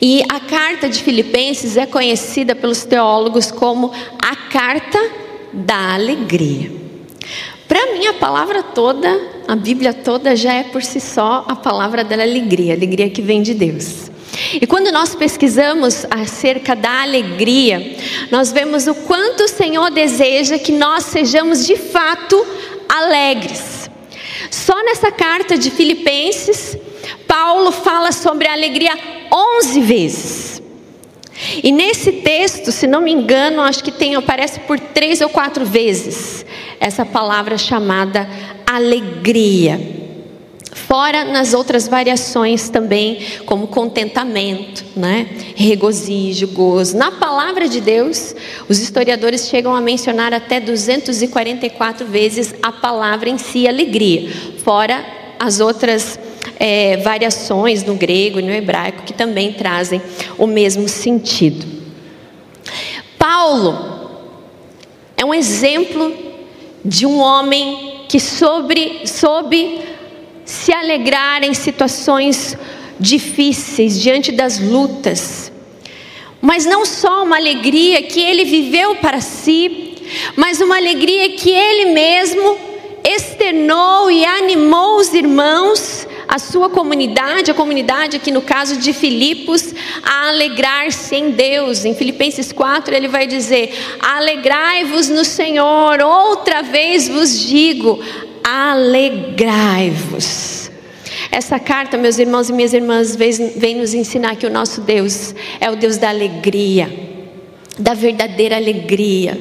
E 0.02 0.22
a 0.30 0.40
carta 0.40 0.88
de 0.88 1.02
Filipenses 1.02 1.78
é 1.78 1.86
conhecida 1.86 2.54
pelos 2.54 2.84
teólogos 2.84 3.50
como 3.50 3.92
a 4.20 4.36
carta 4.36 5.00
da 5.52 5.94
alegria. 5.94 6.72
Para 7.68 7.94
mim, 7.94 8.06
a 8.06 8.14
palavra 8.14 8.62
toda, 8.62 9.20
a 9.48 9.56
Bíblia 9.56 9.94
toda, 9.94 10.36
já 10.36 10.54
é 10.54 10.64
por 10.64 10.84
si 10.84 11.00
só 11.00 11.46
a 11.48 11.56
palavra 11.56 12.04
da 12.04 12.22
alegria, 12.22 12.74
alegria 12.74 13.10
que 13.10 13.22
vem 13.22 13.42
de 13.42 13.54
Deus. 13.56 14.12
E 14.54 14.68
quando 14.68 14.92
nós 14.92 15.16
pesquisamos 15.16 16.06
acerca 16.10 16.76
da 16.76 17.02
alegria, 17.02 17.96
nós 18.32 18.52
vemos 18.52 18.88
o 18.88 18.96
quanto 18.96 19.44
o 19.44 19.48
Senhor 19.48 19.92
deseja 19.92 20.58
que 20.58 20.72
nós 20.72 21.06
sejamos 21.06 21.66
de 21.66 21.76
fato 21.76 22.46
alegres. 22.88 23.90
Só 24.52 24.84
nessa 24.84 25.12
carta 25.12 25.58
de 25.58 25.72
Filipenses, 25.72 26.78
Paulo 27.28 27.72
fala 27.72 28.12
sobre 28.12 28.48
a 28.48 28.54
alegria 28.54 28.98
11 29.32 29.82
vezes. 29.82 30.62
E 31.62 31.72
nesse 31.72 32.12
texto, 32.14 32.72
se 32.72 32.88
não 32.88 33.02
me 33.02 33.12
engano, 33.12 33.62
acho 33.62 33.84
que 33.84 33.92
tem, 33.92 34.16
aparece 34.16 34.60
por 34.62 34.80
três 34.80 35.20
ou 35.22 35.30
quatro 35.30 35.66
vezes 35.66 36.46
essa 36.80 37.06
palavra 37.06 37.58
chamada 37.58 38.28
alegria. 38.66 40.05
Fora 40.76 41.24
nas 41.24 41.54
outras 41.54 41.88
variações 41.88 42.68
também, 42.68 43.20
como 43.46 43.66
contentamento, 43.66 44.84
né? 44.94 45.30
regozijo, 45.56 46.48
gozo. 46.50 46.98
Na 46.98 47.14
palavra 47.14 47.70
de 47.70 47.80
Deus, 47.80 48.36
os 48.68 48.80
historiadores 48.80 49.48
chegam 49.48 49.74
a 49.74 49.80
mencionar 49.80 50.34
até 50.34 50.60
244 50.60 52.06
vezes 52.06 52.54
a 52.62 52.74
palavra 52.74 53.30
em 53.30 53.38
si, 53.38 53.66
alegria. 53.66 54.30
Fora 54.66 55.04
as 55.40 55.62
outras 55.62 56.20
é, 56.60 56.98
variações 56.98 57.82
no 57.82 57.96
grego 57.96 58.42
e 58.42 58.44
no 58.44 58.52
hebraico 58.52 59.04
que 59.04 59.14
também 59.14 59.54
trazem 59.54 60.02
o 60.38 60.46
mesmo 60.46 60.90
sentido. 60.90 61.66
Paulo 63.18 64.10
é 65.16 65.24
um 65.24 65.34
exemplo 65.34 66.14
de 66.84 67.06
um 67.06 67.20
homem 67.20 68.04
que 68.10 68.20
sobre, 68.20 69.08
soube 69.08 69.95
se 70.46 70.72
alegrar 70.72 71.44
em 71.44 71.54
situações 71.54 72.56
difíceis, 73.00 74.00
diante 74.00 74.32
das 74.32 74.60
lutas. 74.60 75.52
Mas 76.40 76.66
não 76.66 76.86
só 76.86 77.24
uma 77.24 77.38
alegria 77.38 78.04
que 78.04 78.22
ele 78.22 78.46
viveu 78.46 78.96
para 78.98 79.20
si, 79.20 79.96
mas 80.36 80.62
uma 80.62 80.78
alegria 80.78 81.32
que 81.32 81.50
ele 81.50 81.92
mesmo 81.92 82.58
externou 83.04 84.10
e 84.12 84.24
animou 84.24 84.98
os 84.98 85.14
irmãos, 85.14 86.08
a 86.28 86.40
sua 86.40 86.70
comunidade, 86.70 87.52
a 87.52 87.54
comunidade 87.54 88.18
aqui 88.18 88.32
no 88.32 88.42
caso 88.42 88.78
de 88.78 88.94
Filipos, 88.94 89.74
a 90.04 90.30
alegrar-se 90.30 91.16
em 91.16 91.32
Deus. 91.32 91.86
Em 91.86 91.94
Filipenses 91.96 92.52
4 92.52 92.96
ele 92.96 93.08
vai 93.08 93.28
dizer: 93.28 93.74
Alegrai-vos 94.00 95.10
no 95.10 95.24
Senhor, 95.24 96.02
outra 96.02 96.62
vez 96.62 97.08
vos 97.08 97.40
digo, 97.40 98.00
alegrai-vos. 98.48 100.36
Essa 101.32 101.60
carta, 101.60 101.98
meus 101.98 102.20
irmãos 102.20 102.48
e 102.50 102.54
minhas 102.54 102.74
irmãs, 102.74 103.16
vem 103.16 103.76
nos 103.76 103.96
ensinar 103.96 104.36
que 104.36 104.46
o 104.46 104.50
nosso 104.50 104.82
Deus 104.82 105.34
é 105.60 105.72
o 105.72 105.76
Deus 105.76 105.98
da 105.98 106.10
alegria. 106.10 107.16
da 107.78 107.94
verdadeira 107.94 108.56
alegria, 108.56 109.38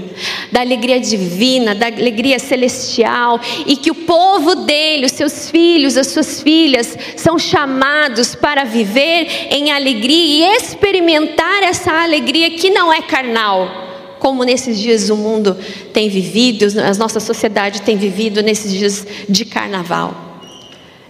da 0.51 0.61
alegria 0.61 0.99
divina, 0.99 1.73
da 1.73 1.87
alegria 1.87 2.39
celestial, 2.41 3.41
e 3.65 3.77
que 3.77 3.93
o 3.93 3.95
povo 3.95 4.57
dele, 4.57 5.07
os 5.07 5.13
seus 5.13 5.49
filhos, 5.51 5.97
as 5.97 6.09
suas 6.09 6.43
filhas, 6.43 6.99
são 7.17 7.39
chamados 7.39 8.35
para 8.35 8.65
viver 8.65 9.29
em 9.51 9.71
alegria 9.71 10.49
e 10.49 10.57
experimentar 10.57 11.63
essa 11.63 11.93
alegria 11.93 12.51
que 12.51 12.71
não 12.71 12.93
é 12.93 13.03
carnal, 13.03 13.94
como 14.25 14.43
nesses 14.43 14.78
dias 14.78 15.11
o 15.11 15.16
mundo 15.19 15.54
tem 15.93 16.09
vivido, 16.09 16.64
a 16.81 16.95
nossa 16.95 17.21
sociedade 17.21 17.83
tem 17.83 17.99
vivido 17.99 18.43
nesses 18.43 18.73
dias 18.73 19.07
de 19.28 19.45
carnaval. 19.45 20.40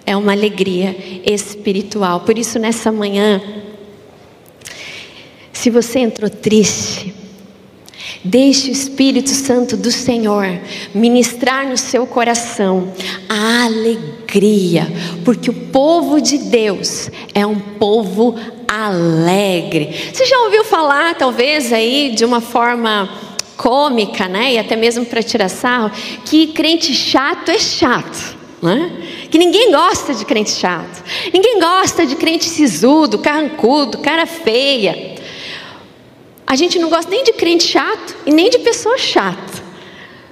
É 0.04 0.16
uma 0.16 0.33
alegria 0.33 0.97
espiritual. 1.25 2.23
Por 2.23 2.37
isso, 2.37 2.59
nessa 2.59 2.90
manhã, 2.90 3.40
se 5.52 5.71
você 5.71 6.00
entrou 6.00 6.28
triste, 6.28 7.13
deixe 8.25 8.71
o 8.71 8.73
Espírito 8.73 9.28
Santo 9.28 9.76
do 9.76 9.90
Senhor 9.90 10.59
ministrar 10.95 11.69
no 11.69 11.76
seu 11.76 12.07
coração 12.07 12.93
a 13.28 13.64
alegria, 13.64 14.90
porque 15.25 15.50
o 15.50 15.54
povo 15.54 16.21
de 16.21 16.38
Deus 16.38 17.11
é 17.35 17.45
um 17.45 17.59
povo 17.59 18.35
alegre. 18.66 19.95
Você 20.12 20.25
já 20.25 20.38
ouviu 20.40 20.64
falar, 20.64 21.14
talvez, 21.14 21.73
aí, 21.73 22.12
de 22.14 22.25
uma 22.25 22.40
forma 22.40 23.09
cômica, 23.57 24.26
né? 24.26 24.54
E 24.54 24.59
até 24.59 24.75
mesmo 24.75 25.04
para 25.04 25.23
tirar 25.23 25.49
sarro, 25.49 25.90
que 26.25 26.49
crente 26.49 26.93
chato 26.95 27.50
é 27.50 27.59
chato, 27.59 28.37
né? 28.62 28.90
Que 29.31 29.38
ninguém 29.38 29.71
gosta 29.71 30.14
de 30.14 30.25
crente 30.25 30.50
chato, 30.50 31.04
ninguém 31.33 31.61
gosta 31.61 32.07
de 32.07 32.16
crente 32.16 32.47
sisudo, 32.47 33.19
carrancudo, 33.19 33.99
cara 33.99 34.26
feia. 34.26 35.13
A 36.47 36.57
gente 36.57 36.79
não 36.79 36.89
gosta 36.89 37.11
nem 37.11 37.25
de 37.25 37.33
crente 37.33 37.65
chato 37.65 38.17
e 38.27 38.33
nem 38.33 38.51
de 38.51 38.59
pessoa 38.59 38.99
chata. 38.99 39.65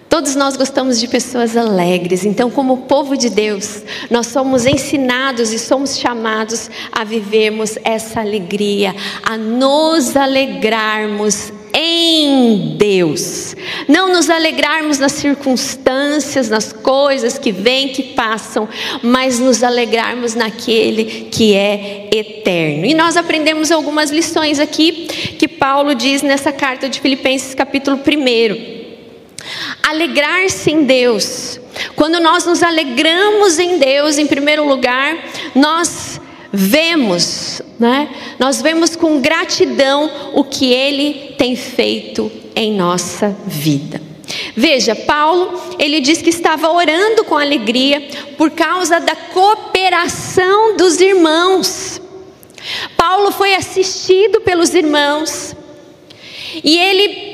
Todos 0.09 0.37
nós 0.37 0.57
gostamos 0.57 1.01
de 1.01 1.09
pessoas 1.09 1.57
alegres. 1.57 2.25
Então, 2.27 2.51
como 2.51 2.83
povo 2.83 3.17
de 3.17 3.31
Deus, 3.31 3.83
nós 4.11 4.27
somos 4.27 4.67
ensinados 4.67 5.53
e 5.53 5.59
somos 5.59 5.97
chamados 5.97 6.71
a 6.93 7.03
vivermos 7.03 7.79
essa 7.83 8.21
alegria, 8.21 8.95
a 9.23 9.39
nos 9.39 10.15
alegrarmos 10.15 11.52
em 11.75 12.77
Deus. 12.77 13.55
Não 13.89 14.13
nos 14.13 14.29
alegrarmos 14.29 14.99
nas 14.99 15.13
circunstâncias, 15.13 16.49
nas 16.49 16.73
coisas 16.73 17.39
que 17.39 17.53
vêm, 17.53 17.89
que 17.89 18.03
passam, 18.03 18.69
mas 19.03 19.39
nos 19.39 19.63
alegrarmos 19.63 20.35
naquele 20.35 21.29
que 21.31 21.55
é 21.55 22.09
eterno. 22.13 22.87
E 22.87 22.95
nós 22.95 23.17
aprendemos 23.17 23.71
algumas 23.71 24.11
lições 24.11 24.59
aqui 24.59 25.07
que 25.39 25.49
Paulo 25.49 25.95
diz 25.95 26.23
nessa 26.23 26.53
carta 26.53 26.89
de 26.89 27.01
Filipenses, 27.01 27.55
capítulo 27.55 27.99
1. 27.99 28.83
Alegrar-se 29.83 30.71
em 30.71 30.85
Deus. 30.85 31.61
Quando 31.97 32.21
nós 32.21 32.45
nos 32.47 32.63
alegramos 32.63 33.59
em 33.59 33.79
Deus, 33.79 34.19
em 34.19 34.27
primeiro 34.27 34.67
lugar, 34.67 35.17
nós 35.55 36.21
vemos, 36.53 37.63
né? 37.83 38.09
Nós 38.39 38.63
vemos 38.63 38.95
com 38.95 39.21
gratidão 39.21 40.09
o 40.35 40.45
que 40.45 40.73
ele 40.73 41.35
tem 41.37 41.57
feito 41.57 42.31
em 42.55 42.73
nossa 42.73 43.37
vida. 43.45 44.01
Veja, 44.55 44.95
Paulo, 44.95 45.61
ele 45.81 46.01
diz 46.01 46.23
que 46.23 46.31
estava 46.31 46.71
orando 46.71 47.25
com 47.25 47.37
alegria 47.37 48.01
por 48.39 48.53
causa 48.53 49.01
da 49.01 49.17
cooperação 49.17 50.77
dos 50.77 51.01
irmãos. 51.01 52.01
Paulo 52.97 53.33
foi 53.33 53.53
assistido 53.57 54.41
pelos 54.43 54.73
irmãos 54.73 55.57
e 56.63 56.79
ele 56.79 57.32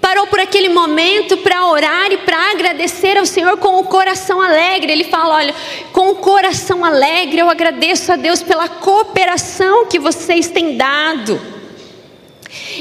parou 0.00 0.26
por 0.26 0.40
aquele 0.40 0.68
momento 0.68 1.36
para 1.38 1.66
orar 1.66 2.10
e 2.10 2.18
para 2.18 2.50
agradecer 2.52 3.16
ao 3.18 3.26
Senhor 3.26 3.56
com 3.58 3.78
o 3.78 3.84
coração 3.84 4.40
alegre. 4.40 4.92
Ele 4.92 5.04
fala: 5.04 5.36
Olha, 5.36 5.54
com 5.92 6.10
o 6.10 6.16
coração 6.16 6.84
alegre 6.84 7.40
eu 7.40 7.50
agradeço 7.50 8.12
a 8.12 8.16
Deus 8.16 8.42
pela 8.42 8.68
cooperação 8.68 9.86
que 9.86 9.98
vocês 9.98 10.48
têm 10.48 10.76
dado. 10.76 11.40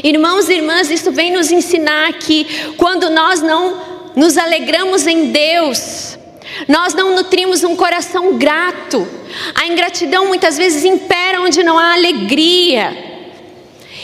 Irmãos 0.04 0.50
e 0.50 0.54
irmãs, 0.54 0.90
isso 0.90 1.12
vem 1.12 1.32
nos 1.32 1.52
ensinar 1.52 2.14
que 2.14 2.74
quando 2.78 3.10
nós 3.10 3.42
não 3.42 4.12
nos 4.16 4.38
alegramos 4.38 5.06
em 5.06 5.32
Deus, 5.32 6.18
nós 6.68 6.94
não 6.94 7.16
nutrimos 7.16 7.64
um 7.64 7.76
coração 7.76 8.38
grato. 8.38 9.08
A 9.54 9.68
ingratidão 9.68 10.28
muitas 10.28 10.58
vezes 10.58 10.84
impera 10.84 11.42
onde 11.42 11.62
não 11.62 11.78
há 11.78 11.94
alegria. 11.94 13.09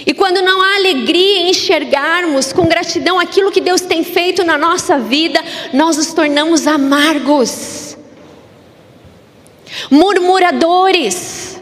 E 0.05 0.13
quando 0.13 0.41
não 0.41 0.61
há 0.61 0.75
alegria 0.75 1.39
em 1.39 1.49
enxergarmos 1.49 2.53
com 2.53 2.67
gratidão 2.67 3.19
aquilo 3.19 3.51
que 3.51 3.59
Deus 3.59 3.81
tem 3.81 4.03
feito 4.03 4.43
na 4.43 4.57
nossa 4.57 4.99
vida, 4.99 5.43
nós 5.73 5.97
nos 5.97 6.13
tornamos 6.13 6.67
amargos, 6.67 7.97
murmuradores. 9.89 11.59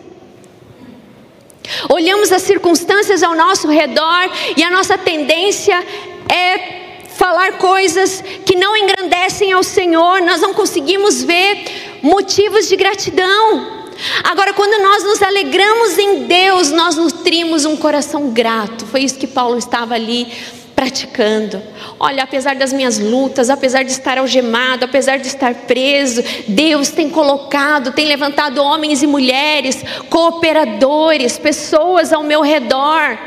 Olhamos 1.90 2.32
as 2.32 2.42
circunstâncias 2.42 3.24
ao 3.24 3.34
nosso 3.34 3.70
redor 3.70 4.30
e 4.58 4.64
a 4.64 4.70
nossa 4.70 4.98
tendência 4.98 5.82
é 6.30 6.84
falar 7.08 7.54
coisas 7.54 8.22
que 8.46 8.56
não 8.56 8.76
engrandecem 8.76 9.54
ao 9.54 9.64
Senhor, 9.64 10.22
nós 10.22 10.42
não 10.42 10.54
conseguimos 10.54 11.24
ver 11.24 12.00
motivos 12.02 12.68
de 12.68 12.76
gratidão. 12.76 13.83
Agora, 14.24 14.54
quando 14.54 14.82
nós 14.82 15.04
nos 15.04 15.22
alegramos 15.22 15.98
em 15.98 16.26
Deus, 16.26 16.72
nós 16.72 16.96
nutrimos 16.96 17.66
um 17.66 17.76
coração 17.76 18.30
grato. 18.30 18.86
Foi 18.86 19.02
isso 19.02 19.18
que 19.18 19.28
Paulo 19.28 19.58
estava 19.58 19.94
ali 19.96 20.28
praticando. 20.76 21.62
Olha, 22.00 22.24
apesar 22.24 22.56
das 22.56 22.74
minhas 22.74 23.00
lutas, 23.00 23.50
apesar 23.50 23.84
de 23.84 23.92
estar 23.92 24.18
algemado, 24.18 24.86
apesar 24.86 25.18
de 25.18 25.28
estar 25.28 25.54
preso, 25.54 26.24
Deus 26.48 26.90
tem 26.90 27.10
colocado, 27.10 27.92
tem 27.92 28.08
levantado 28.08 28.62
homens 28.62 29.02
e 29.02 29.08
mulheres, 29.08 29.84
cooperadores, 30.10 31.38
pessoas 31.38 32.12
ao 32.12 32.24
meu 32.24 32.42
redor. 32.42 33.18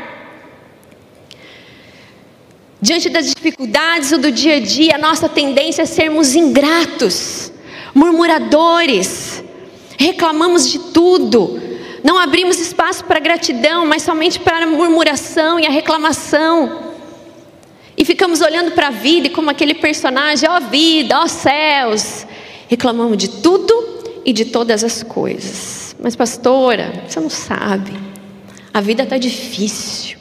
Diante 2.79 3.09
das 3.09 3.33
dificuldades 3.33 4.11
do 4.11 4.31
dia 4.31 4.57
a 4.57 4.59
dia, 4.59 4.95
a 4.95 4.99
nossa 4.99 5.27
tendência 5.27 5.81
é 5.81 5.85
sermos 5.85 6.35
ingratos, 6.35 7.51
murmuradores, 7.93 9.43
reclamamos 9.97 10.69
de 10.69 10.79
tudo, 10.79 11.59
não 12.03 12.17
abrimos 12.17 12.59
espaço 12.59 13.03
para 13.03 13.19
gratidão, 13.19 13.85
mas 13.85 14.03
somente 14.03 14.39
para 14.39 14.63
a 14.63 14.67
murmuração 14.67 15.59
e 15.59 15.65
a 15.65 15.69
reclamação. 15.69 16.87
E 17.97 18.05
ficamos 18.05 18.41
olhando 18.41 18.71
para 18.71 18.87
a 18.87 18.91
vida 18.91 19.27
e 19.27 19.29
como 19.31 19.49
aquele 19.49 19.73
personagem, 19.73 20.47
ó 20.47 20.57
oh, 20.57 20.69
vida, 20.69 21.19
ó 21.19 21.23
oh, 21.23 21.27
céus, 21.27 22.27
reclamamos 22.67 23.17
de 23.17 23.27
tudo 23.27 24.21
e 24.23 24.31
de 24.31 24.45
todas 24.45 24.83
as 24.83 25.01
coisas. 25.01 25.95
Mas 25.99 26.15
pastora, 26.15 27.03
você 27.07 27.19
não 27.19 27.29
sabe, 27.29 27.91
a 28.71 28.79
vida 28.79 29.01
está 29.01 29.17
difícil. 29.17 30.17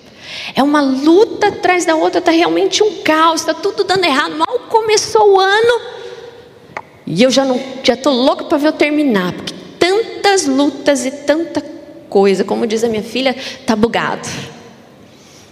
É 0.55 0.63
uma 0.63 0.81
luta 0.81 1.49
atrás 1.49 1.85
da 1.85 1.95
outra, 1.95 2.19
está 2.19 2.33
realmente 2.33 2.83
um 2.83 3.03
caos, 3.03 3.43
está 3.43 3.53
tudo 3.53 3.85
dando 3.85 4.05
errado. 4.05 4.37
Mal 4.37 4.61
começou 4.71 5.35
o 5.35 5.41
ano 5.41 5.81
e 7.07 7.23
eu 7.23 7.31
já 7.31 7.45
não, 7.45 7.61
já 7.83 7.95
estou 7.95 8.13
louca 8.13 8.45
para 8.45 8.59
ver 8.59 8.69
eu 8.69 8.73
terminar, 8.73 9.33
porque 9.33 9.55
tantas 9.87 10.47
lutas 10.47 11.07
e 11.07 11.11
tanta 11.11 11.63
coisa. 12.09 12.45
Como 12.45 12.67
diz 12.67 12.83
a 12.85 12.89
minha 12.89 13.03
filha, 13.03 13.35
tá 13.65 13.77
bugado. 13.77 14.29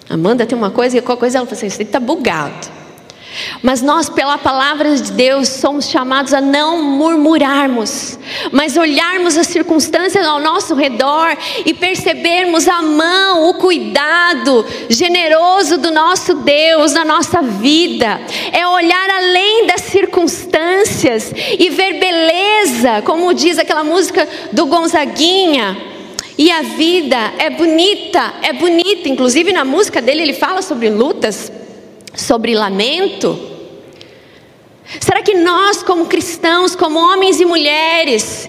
Amanda 0.09 0.45
tem 0.47 0.57
uma 0.57 0.71
coisa 0.71 0.99
e 0.99 1.01
qualquer 1.01 1.21
coisa 1.21 1.39
ela 1.39 1.47
fala 1.47 1.67
assim, 1.67 1.83
está 1.83 2.01
bugado. 2.01 2.69
Mas 3.63 3.83
nós, 3.83 4.09
pela 4.09 4.39
palavra 4.39 4.95
de 4.97 5.13
Deus, 5.13 5.49
somos 5.49 5.89
chamados 5.89 6.33
a 6.33 6.41
não 6.41 6.83
murmurarmos, 6.83 8.19
mas 8.53 8.77
olharmos 8.77 9.37
as 9.37 9.47
circunstâncias 9.47 10.27
ao 10.27 10.41
nosso 10.41 10.75
redor 10.75 11.37
e 11.65 11.73
percebermos 11.73 12.69
a 12.69 12.83
mão, 12.83 13.49
o 13.49 13.55
cuidado 13.55 14.65
generoso 14.89 15.79
do 15.79 15.91
nosso 15.91 16.35
Deus 16.35 16.93
na 16.93 17.05
nossa 17.05 17.43
vida. 17.43 18.21
É 18.53 18.67
olhar 18.67 19.11
além 19.11 19.67
das 19.67 19.83
circunstâncias 19.83 21.33
e 21.59 21.71
ver 21.71 21.95
beleza, 21.95 23.03
como 23.03 23.33
diz 23.35 23.59
aquela 23.59 23.85
música 23.85 24.29
do 24.53 24.67
Gonzaguinha. 24.67 25.95
E 26.37 26.51
a 26.51 26.63
vida 26.63 27.33
é 27.39 27.49
bonita, 27.49 28.35
é 28.43 28.53
bonita. 28.53 29.09
Inclusive 29.09 29.53
na 29.53 29.65
música 29.65 30.03
dele 30.03 30.23
ele 30.23 30.35
fala 30.35 30.63
sobre 30.63 30.91
lutas, 30.91 31.51
sobre 32.15 32.55
lamento. 32.55 33.39
Será 35.01 35.23
que 35.23 35.35
nós, 35.35 35.83
como 35.83 36.07
cristãos, 36.07 36.77
como 36.77 36.99
homens 36.99 37.41
e 37.41 37.45
mulheres, 37.45 38.49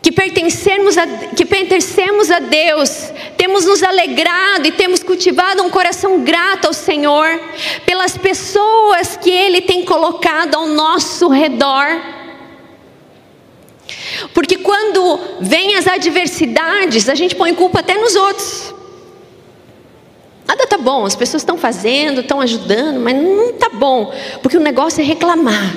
que 0.00 0.10
pertencemos 0.10 0.96
a, 0.98 1.06
que 1.06 1.44
pertencemos 1.44 2.30
a 2.30 2.38
Deus, 2.38 3.12
temos 3.36 3.64
nos 3.64 3.82
alegrado 3.82 4.66
e 4.66 4.72
temos 4.72 5.02
cultivado 5.02 5.62
um 5.62 5.70
coração 5.70 6.20
grato 6.22 6.66
ao 6.66 6.72
Senhor 6.72 7.40
pelas 7.84 8.16
pessoas 8.16 9.16
que 9.16 9.30
Ele 9.30 9.60
tem 9.60 9.84
colocado 9.84 10.54
ao 10.54 10.66
nosso 10.66 11.28
redor? 11.28 11.86
Porque 14.32 14.58
quando 14.58 15.20
vêm 15.40 15.76
as 15.76 15.86
adversidades, 15.86 17.08
a 17.08 17.14
gente 17.14 17.34
põe 17.34 17.54
culpa 17.54 17.80
até 17.80 17.94
nos 17.94 18.14
outros. 18.14 18.74
Nada 20.52 20.66
tá 20.66 20.76
bom, 20.76 21.06
as 21.06 21.16
pessoas 21.16 21.40
estão 21.40 21.56
fazendo, 21.56 22.20
estão 22.20 22.38
ajudando, 22.38 23.00
mas 23.00 23.16
não 23.16 23.54
tá 23.54 23.70
bom, 23.70 24.12
porque 24.42 24.54
o 24.54 24.60
negócio 24.60 25.00
é 25.00 25.04
reclamar. 25.04 25.74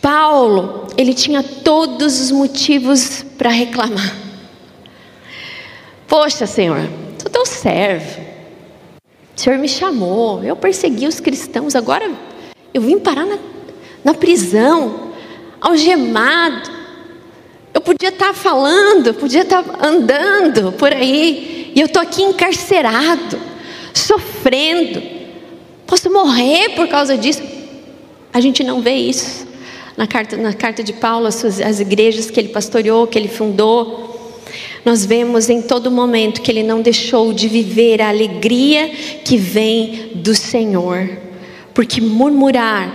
Paulo, 0.00 0.86
ele 0.96 1.12
tinha 1.12 1.42
todos 1.42 2.20
os 2.20 2.30
motivos 2.30 3.24
para 3.36 3.50
reclamar. 3.50 4.14
Poxa, 6.06 6.46
Senhor, 6.46 6.88
sou 7.20 7.28
teu 7.28 7.44
servo. 7.44 8.20
O 9.36 9.40
Senhor 9.40 9.58
me 9.58 9.68
chamou, 9.68 10.44
eu 10.44 10.54
persegui 10.54 11.08
os 11.08 11.18
cristãos, 11.18 11.74
agora 11.74 12.08
eu 12.72 12.80
vim 12.80 13.00
parar 13.00 13.26
na, 13.26 13.38
na 14.04 14.14
prisão, 14.14 15.10
algemado. 15.60 16.70
Eu 17.74 17.80
podia 17.80 18.10
estar 18.10 18.32
falando, 18.32 19.12
podia 19.14 19.42
estar 19.42 19.64
andando 19.84 20.70
por 20.70 20.92
aí, 20.92 21.67
e 21.78 21.80
eu 21.80 21.86
estou 21.86 22.02
aqui 22.02 22.24
encarcerado, 22.24 23.38
sofrendo. 23.94 25.00
Posso 25.86 26.12
morrer 26.12 26.70
por 26.70 26.88
causa 26.88 27.16
disso. 27.16 27.40
A 28.32 28.40
gente 28.40 28.64
não 28.64 28.80
vê 28.80 28.94
isso 28.94 29.46
na 29.96 30.04
carta, 30.04 30.36
na 30.36 30.52
carta 30.52 30.82
de 30.82 30.92
Paulo, 30.92 31.28
as, 31.28 31.44
as 31.44 31.78
igrejas 31.78 32.32
que 32.32 32.40
ele 32.40 32.48
pastoreou, 32.48 33.06
que 33.06 33.16
ele 33.16 33.28
fundou. 33.28 34.42
Nós 34.84 35.06
vemos 35.06 35.48
em 35.48 35.62
todo 35.62 35.88
momento 35.88 36.42
que 36.42 36.50
ele 36.50 36.64
não 36.64 36.82
deixou 36.82 37.32
de 37.32 37.46
viver 37.46 38.02
a 38.02 38.08
alegria 38.08 38.88
que 39.24 39.36
vem 39.36 40.10
do 40.16 40.34
Senhor, 40.34 41.08
porque 41.72 42.00
murmurar 42.00 42.92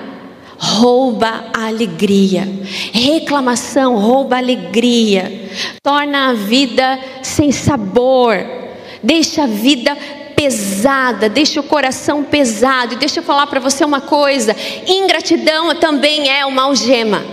rouba 0.58 1.46
a 1.54 1.68
alegria. 1.68 2.46
Reclamação 2.92 3.98
rouba 3.98 4.36
a 4.36 4.40
alegria, 4.40 5.50
torna 5.82 6.32
a 6.32 6.34
vida 6.34 7.00
sem 7.22 7.50
sabor, 7.50 8.63
deixa 9.04 9.44
a 9.44 9.48
vida 9.48 9.96
pesada, 10.36 11.30
deixa 11.30 11.60
o 11.60 11.64
coração 11.64 12.24
pesado. 12.24 12.94
E 12.94 12.98
deixa 12.98 13.20
eu 13.20 13.24
falar 13.24 13.48
para 13.48 13.60
você 13.60 13.84
uma 13.84 14.02
coisa: 14.02 14.56
ingratidão 14.88 15.76
também 15.76 16.30
é 16.30 16.46
uma 16.46 16.64
algema. 16.64 17.24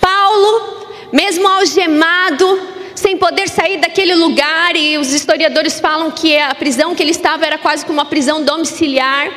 Paulo, 0.00 0.86
mesmo 1.12 1.46
algemado, 1.46 2.60
sem 2.94 3.16
poder 3.16 3.48
sair 3.48 3.78
daquele 3.78 4.14
lugar, 4.14 4.76
e 4.76 4.98
os 4.98 5.12
historiadores 5.12 5.80
falam 5.80 6.10
que 6.10 6.38
a 6.38 6.54
prisão 6.54 6.94
que 6.94 7.02
ele 7.02 7.12
estava 7.12 7.44
era 7.46 7.58
quase 7.58 7.84
como 7.84 7.98
uma 7.98 8.04
prisão 8.04 8.42
domiciliar. 8.42 9.30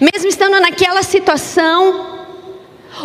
Mesmo 0.00 0.28
estando 0.28 0.60
naquela 0.60 1.02
situação, 1.02 2.26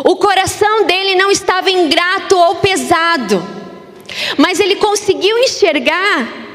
o 0.04 0.16
coração 0.16 0.84
dele 0.84 1.14
não 1.14 1.30
estava 1.30 1.70
ingrato 1.70 2.36
ou 2.36 2.56
pesado, 2.56 3.57
mas 4.36 4.60
ele 4.60 4.76
conseguiu 4.76 5.36
enxergar 5.38 6.48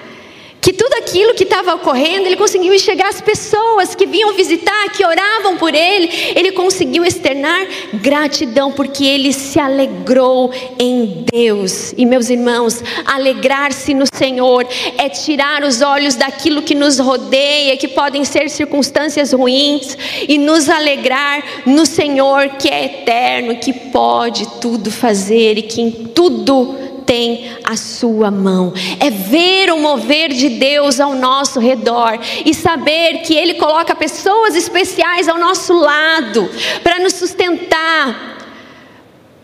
que 0.64 0.72
tudo 0.72 0.94
aquilo 0.94 1.34
que 1.34 1.44
estava 1.44 1.76
ocorrendo, 1.76 2.26
ele 2.26 2.38
conseguiu 2.38 2.74
enxergar 2.74 3.10
as 3.10 3.20
pessoas 3.20 3.94
que 3.94 4.06
vinham 4.06 4.34
visitar, 4.34 4.90
que 4.94 5.06
oravam 5.06 5.58
por 5.58 5.76
ele, 5.76 6.10
ele 6.34 6.54
conseguiu 6.54 7.04
externar 7.04 7.68
gratidão, 7.96 8.72
porque 8.72 9.04
ele 9.04 9.34
se 9.34 9.60
alegrou 9.60 10.54
em 10.80 11.26
Deus. 11.30 11.94
E 11.98 12.06
meus 12.06 12.30
irmãos, 12.30 12.82
alegrar-se 13.06 13.94
no 13.94 14.06
Senhor 14.06 14.66
é 14.98 15.10
tirar 15.10 15.66
os 15.66 15.82
olhos 15.82 16.16
daquilo 16.16 16.62
que 16.62 16.74
nos 16.74 16.98
rodeia, 16.98 17.76
que 17.76 17.90
podem 17.90 18.24
ser 18.24 18.50
circunstâncias 18.50 19.34
ruins, 19.34 19.98
e 20.30 20.38
nos 20.38 20.70
alegrar 20.70 21.44
no 21.66 21.86
Senhor 21.86 22.52
que 22.52 22.70
é 22.70 22.86
eterno, 22.86 23.58
que 23.58 23.74
pode 23.74 24.48
tudo 24.62 24.90
fazer 24.90 25.58
e 25.58 25.64
que 25.64 25.82
em 25.82 25.92
tudo 25.92 26.93
tem 27.14 27.58
a 27.64 27.76
sua 27.76 28.32
mão. 28.32 28.74
É 29.00 29.12
ver 29.12 29.72
o 29.72 29.78
mover 29.78 30.30
de 30.30 30.50
Deus 30.50 31.00
ao 31.00 31.14
nosso 31.14 31.60
redor 31.60 32.18
e 32.44 32.56
saber 32.56 33.20
que 33.20 33.36
Ele 33.36 33.54
coloca 33.54 33.94
pessoas 33.94 34.56
especiais 34.56 35.28
ao 35.28 35.38
nosso 35.38 35.74
lado 35.74 36.50
para 36.82 36.98
nos 36.98 37.14
sustentar, 37.14 38.40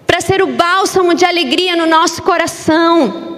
para 0.08 0.20
ser 0.20 0.42
o 0.42 0.48
bálsamo 0.48 1.14
de 1.14 1.24
alegria 1.24 1.76
no 1.76 1.86
nosso 1.86 2.24
coração. 2.24 3.38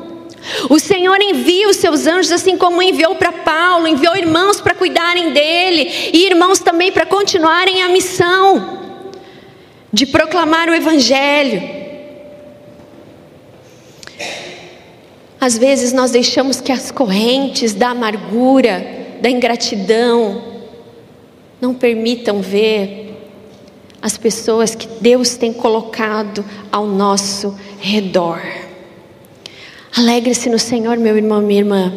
O 0.70 0.80
Senhor 0.80 1.22
envia 1.22 1.68
os 1.68 1.76
seus 1.76 2.08
anjos, 2.08 2.32
assim 2.32 2.56
como 2.58 2.82
enviou 2.82 3.16
para 3.16 3.34
Paulo, 3.34 3.86
enviou 3.86 4.16
irmãos 4.16 4.62
para 4.62 4.74
cuidarem 4.74 5.32
dele, 5.34 5.92
e 6.14 6.26
irmãos 6.26 6.60
também 6.60 6.90
para 6.90 7.06
continuarem 7.06 7.84
a 7.84 7.90
missão 7.90 8.80
de 9.92 10.06
proclamar 10.06 10.70
o 10.70 10.74
Evangelho. 10.74 11.82
Às 15.42 15.58
vezes 15.58 15.92
nós 15.92 16.12
deixamos 16.12 16.62
que 16.62 16.72
as 16.72 16.92
correntes 16.92 17.74
da 17.74 17.90
amargura, 17.90 19.18
da 19.20 19.28
ingratidão, 19.28 20.40
não 21.60 21.74
permitam 21.74 22.44
ver 22.44 23.12
as 24.00 24.20
pessoas 24.20 24.76
que 24.76 24.88
Deus 25.02 25.36
tem 25.36 25.52
colocado 25.52 26.46
ao 26.72 26.86
nosso 26.86 27.58
redor. 27.80 28.40
Alegre-se 29.98 30.48
no 30.48 30.60
Senhor, 30.60 30.98
meu 30.98 31.18
irmão, 31.18 31.42
minha 31.42 31.60
irmã. 31.60 31.92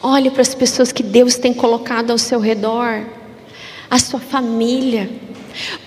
Olhe 0.00 0.30
para 0.30 0.42
as 0.42 0.54
pessoas 0.54 0.92
que 0.92 1.02
Deus 1.02 1.34
tem 1.34 1.52
colocado 1.52 2.12
ao 2.12 2.18
seu 2.18 2.38
redor, 2.38 3.04
a 3.90 3.98
sua 3.98 4.20
família. 4.20 5.10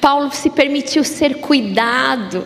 Paulo 0.01 0.29
se 0.33 0.49
permitiu 0.49 1.05
ser 1.05 1.35
cuidado. 1.35 2.45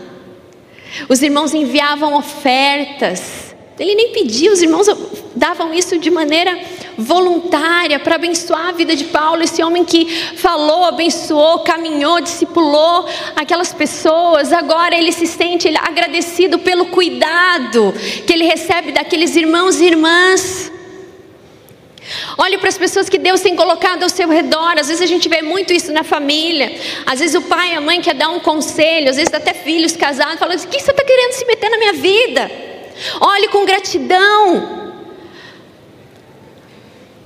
Os 1.10 1.24
irmãos 1.24 1.56
enviavam 1.56 2.13
ofertas. 2.13 3.44
Ele 3.77 3.93
nem 3.93 4.11
pediu, 4.11 4.53
os 4.53 4.61
irmãos 4.61 4.88
davam 5.35 5.73
isso 5.73 5.97
de 5.97 6.09
maneira 6.09 6.57
voluntária 6.97 7.99
para 7.99 8.15
abençoar 8.15 8.69
a 8.69 8.71
vida 8.71 8.95
de 8.95 9.03
Paulo, 9.05 9.43
esse 9.43 9.61
homem 9.61 9.83
que 9.83 10.05
falou, 10.38 10.85
abençoou, 10.85 11.59
caminhou, 11.59 12.21
discipulou 12.21 13.05
aquelas 13.35 13.73
pessoas. 13.73 14.53
Agora 14.53 14.97
ele 14.97 15.11
se 15.11 15.27
sente 15.27 15.67
agradecido 15.77 16.59
pelo 16.59 16.85
cuidado 16.85 17.93
que 18.25 18.31
ele 18.31 18.45
recebe 18.45 18.93
daqueles 18.93 19.35
irmãos 19.35 19.81
e 19.81 19.85
irmãs. 19.85 20.71
Olhe 22.38 22.57
para 22.57 22.69
as 22.69 22.77
pessoas 22.77 23.09
que 23.09 23.17
Deus 23.17 23.41
tem 23.41 23.57
colocado 23.57 24.03
ao 24.03 24.09
seu 24.09 24.29
redor. 24.29 24.75
Às 24.79 24.88
vezes 24.88 25.01
a 25.01 25.07
gente 25.07 25.27
vê 25.27 25.41
muito 25.41 25.73
isso 25.73 25.91
na 25.91 26.03
família. 26.03 26.79
Às 27.05 27.19
vezes 27.19 27.35
o 27.35 27.41
pai 27.41 27.73
e 27.73 27.75
a 27.75 27.81
mãe 27.81 27.99
quer 27.99 28.13
dar 28.13 28.29
um 28.29 28.39
conselho. 28.39 29.09
Às 29.09 29.17
vezes 29.17 29.33
até 29.33 29.53
filhos 29.53 29.97
casados 29.97 30.39
falam 30.39 30.55
assim: 30.55 30.67
"O 30.67 30.69
que 30.69 30.79
você 30.79 30.91
está 30.91 31.03
querendo 31.03 31.31
se 31.33 31.45
meter 31.45 31.69
na 31.69 31.77
minha 31.77 31.93
vida?" 31.93 32.74
Olhe 33.19 33.47
com 33.49 33.65
gratidão 33.65 34.86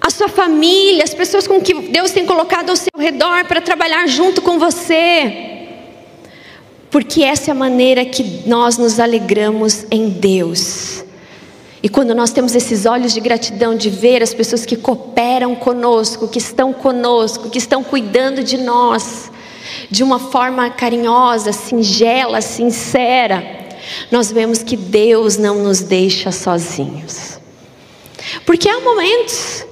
a 0.02 0.10
sua 0.10 0.30
família, 0.30 1.04
as 1.04 1.14
pessoas 1.14 1.48
com 1.48 1.62
que 1.62 1.74
Deus 1.90 2.12
tem 2.12 2.26
colocado 2.26 2.70
ao 2.70 2.76
seu 2.76 2.90
redor 2.98 3.46
para 3.46 3.62
trabalhar 3.62 4.08
junto 4.08 4.42
com 4.42 4.58
você. 4.58 5.68
Porque 6.90 7.22
essa 7.22 7.52
é 7.52 7.54
a 7.54 7.56
maneira 7.56 8.04
que 8.06 8.42
nós 8.48 8.78
nos 8.78 9.00
alegramos 9.00 9.86
em 9.92 10.10
Deus. 10.10 11.04
E 11.84 11.88
quando 11.88 12.16
nós 12.16 12.32
temos 12.32 12.56
esses 12.56 12.86
olhos 12.86 13.14
de 13.14 13.20
gratidão 13.20 13.76
de 13.76 13.90
ver 13.90 14.24
as 14.24 14.34
pessoas 14.34 14.66
que 14.66 14.76
cooperam 14.76 15.54
conosco, 15.54 16.28
que 16.28 16.40
estão 16.40 16.74
conosco, 16.74 17.50
que 17.50 17.58
estão 17.58 17.84
cuidando 17.84 18.44
de 18.44 18.58
nós, 18.58 19.32
de 19.92 20.04
uma 20.04 20.18
forma 20.18 20.70
carinhosa, 20.70 21.54
singela, 21.54 22.42
sincera, 22.42 23.69
nós 24.12 24.32
vemos 24.32 24.64
que 24.64 24.76
Deus 24.76 25.38
não 25.38 25.64
nos 25.64 25.82
deixa 25.82 26.32
sozinhos. 26.32 27.40
Porque 28.46 28.70
há 28.70 28.80
momentos 28.80 29.66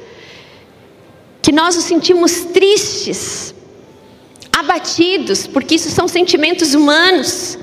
que 1.41 1.51
nós 1.51 1.75
nos 1.75 1.86
sentimos 1.86 2.41
tristes, 2.53 3.53
abatidos, 4.51 5.47
porque 5.47 5.75
isso 5.75 5.89
são 5.89 6.08
sentimentos 6.08 6.73
humanos. 6.73 7.58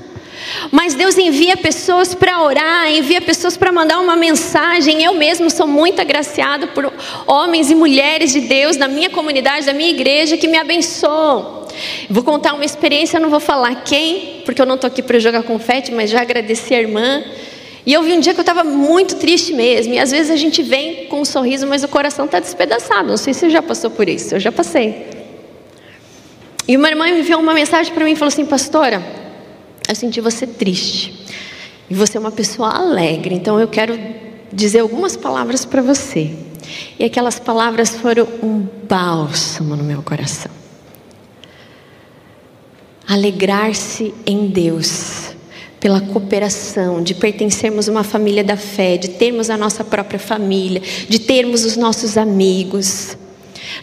Mas 0.71 0.93
Deus 0.93 1.17
envia 1.17 1.57
pessoas 1.57 2.13
para 2.13 2.41
orar, 2.41 2.91
envia 2.91 3.21
pessoas 3.21 3.57
para 3.57 3.71
mandar 3.71 3.99
uma 3.99 4.15
mensagem. 4.15 5.03
Eu 5.03 5.13
mesmo 5.13 5.49
sou 5.49 5.67
muito 5.67 6.01
agraciado 6.01 6.67
por 6.69 6.91
homens 7.25 7.71
e 7.71 7.75
mulheres 7.75 8.31
de 8.31 8.41
Deus 8.41 8.77
da 8.77 8.87
minha 8.87 9.09
comunidade, 9.09 9.65
da 9.65 9.73
minha 9.73 9.89
igreja, 9.89 10.37
que 10.37 10.47
me 10.47 10.57
abençoam. 10.57 11.65
Vou 12.09 12.23
contar 12.23 12.53
uma 12.53 12.65
experiência, 12.65 13.19
não 13.19 13.29
vou 13.29 13.39
falar 13.39 13.83
quem, 13.83 14.41
porque 14.45 14.61
eu 14.61 14.65
não 14.65 14.75
estou 14.75 14.87
aqui 14.87 15.01
para 15.01 15.19
jogar 15.19 15.43
confete, 15.43 15.91
mas 15.91 16.09
já 16.09 16.21
agradeci 16.21 16.73
a 16.73 16.79
irmã. 16.79 17.23
E 17.85 17.93
eu 17.93 18.01
vi 18.01 18.13
um 18.13 18.19
dia 18.19 18.33
que 18.33 18.39
eu 18.39 18.43
estava 18.43 18.63
muito 18.63 19.15
triste 19.17 19.53
mesmo. 19.53 19.93
E 19.93 19.99
às 19.99 20.11
vezes 20.11 20.31
a 20.31 20.35
gente 20.35 20.63
vem 20.63 21.05
com 21.05 21.21
um 21.21 21.25
sorriso, 21.25 21.67
mas 21.67 21.83
o 21.83 21.87
coração 21.87 22.25
está 22.25 22.39
despedaçado. 22.39 23.09
Não 23.09 23.17
sei 23.17 23.33
se 23.33 23.41
você 23.41 23.49
já 23.49 23.61
passou 23.61 23.91
por 23.91 24.09
isso, 24.09 24.35
eu 24.35 24.39
já 24.39 24.51
passei. 24.51 25.05
E 26.67 26.75
uma 26.75 26.89
irmã 26.89 27.07
enviou 27.07 27.39
uma 27.39 27.53
mensagem 27.53 27.93
para 27.93 28.03
mim 28.03 28.13
e 28.13 28.15
falou 28.15 28.29
assim: 28.29 28.45
Pastora, 28.45 29.03
eu 29.87 29.95
senti 29.95 30.21
você 30.21 30.47
triste. 30.47 31.25
E 31.89 31.93
você 31.93 32.17
é 32.17 32.19
uma 32.19 32.31
pessoa 32.31 32.69
alegre, 32.69 33.35
então 33.35 33.59
eu 33.59 33.67
quero 33.67 33.97
dizer 34.51 34.79
algumas 34.79 35.15
palavras 35.15 35.65
para 35.65 35.81
você. 35.81 36.35
E 36.97 37.03
aquelas 37.03 37.39
palavras 37.39 37.91
foram 37.91 38.27
um 38.41 38.67
bálsamo 38.87 39.75
no 39.75 39.83
meu 39.83 40.01
coração. 40.01 40.51
Alegrar-se 43.07 44.13
em 44.25 44.47
Deus 44.47 45.35
pela 45.79 46.01
cooperação, 46.01 47.03
de 47.03 47.13
pertencermos 47.13 47.87
a 47.87 47.91
uma 47.91 48.03
família 48.03 48.43
da 48.43 48.57
fé, 48.57 48.97
de 48.97 49.09
termos 49.09 49.51
a 49.51 49.57
nossa 49.57 49.83
própria 49.83 50.17
família, 50.17 50.81
de 51.07 51.19
termos 51.19 51.63
os 51.63 51.77
nossos 51.77 52.17
amigos. 52.17 53.15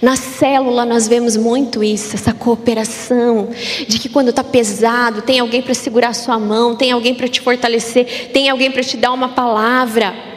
Na 0.00 0.16
célula 0.16 0.84
nós 0.84 1.06
vemos 1.06 1.36
muito 1.36 1.82
isso, 1.82 2.14
essa 2.14 2.32
cooperação, 2.32 3.48
de 3.86 3.98
que 3.98 4.08
quando 4.08 4.30
está 4.30 4.42
pesado, 4.42 5.22
tem 5.22 5.40
alguém 5.40 5.62
para 5.62 5.74
segurar 5.74 6.14
sua 6.14 6.38
mão, 6.38 6.74
tem 6.74 6.92
alguém 6.92 7.14
para 7.14 7.28
te 7.28 7.40
fortalecer, 7.40 8.30
tem 8.32 8.48
alguém 8.48 8.70
para 8.70 8.82
te 8.82 8.96
dar 8.96 9.12
uma 9.12 9.28
palavra. 9.30 10.32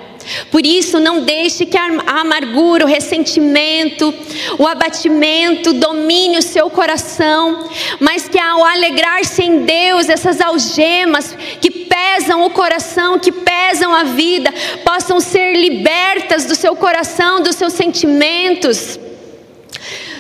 Por 0.52 0.66
isso, 0.66 1.00
não 1.00 1.22
deixe 1.22 1.66
que 1.66 1.78
a 1.78 2.20
amargura, 2.20 2.86
o 2.86 2.88
ressentimento, 2.88 4.14
o 4.58 4.66
abatimento 4.66 5.74
domine 5.74 6.38
o 6.38 6.42
seu 6.42 6.70
coração, 6.70 7.70
mas 8.00 8.28
que 8.28 8.40
ao 8.40 8.64
alegrar-se 8.64 9.44
em 9.44 9.60
Deus, 9.60 10.10
essas 10.10 10.42
algemas 10.42 11.36
que 11.62 11.70
pesam 11.70 12.44
o 12.44 12.50
coração, 12.50 13.20
que 13.20 13.32
pesam 13.32 13.94
a 13.94 14.04
vida, 14.04 14.52
possam 14.84 15.20
ser 15.20 15.54
libertas 15.54 16.46
do 16.46 16.56
seu 16.56 16.76
coração, 16.76 17.42
dos 17.42 17.56
seus 17.56 17.74
sentimentos 17.74 19.00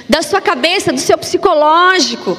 da 0.08 0.22
sua 0.22 0.42
cabeça, 0.42 0.94
do 0.94 1.00
seu 1.00 1.18
psicológico. 1.18 2.38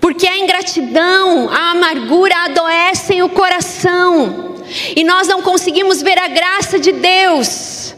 Porque 0.00 0.26
a 0.26 0.38
ingratidão, 0.38 1.48
a 1.48 1.70
amargura 1.70 2.36
adoecem 2.44 3.22
o 3.22 3.28
coração, 3.28 4.56
e 4.94 5.04
nós 5.04 5.28
não 5.28 5.40
conseguimos 5.40 6.02
ver 6.02 6.18
a 6.18 6.28
graça 6.28 6.78
de 6.78 6.92
Deus. 6.92 7.94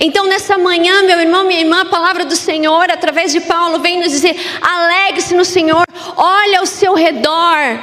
Então, 0.00 0.26
nessa 0.26 0.56
manhã, 0.58 1.02
meu 1.02 1.20
irmão, 1.20 1.44
minha 1.44 1.60
irmã, 1.60 1.82
a 1.82 1.86
palavra 1.86 2.24
do 2.24 2.34
Senhor, 2.34 2.90
através 2.90 3.30
de 3.30 3.40
Paulo, 3.40 3.78
vem 3.78 4.00
nos 4.00 4.10
dizer: 4.10 4.34
alegre-se 4.60 5.34
no 5.34 5.44
Senhor, 5.44 5.84
olha 6.16 6.60
ao 6.60 6.66
seu 6.66 6.94
redor, 6.94 7.78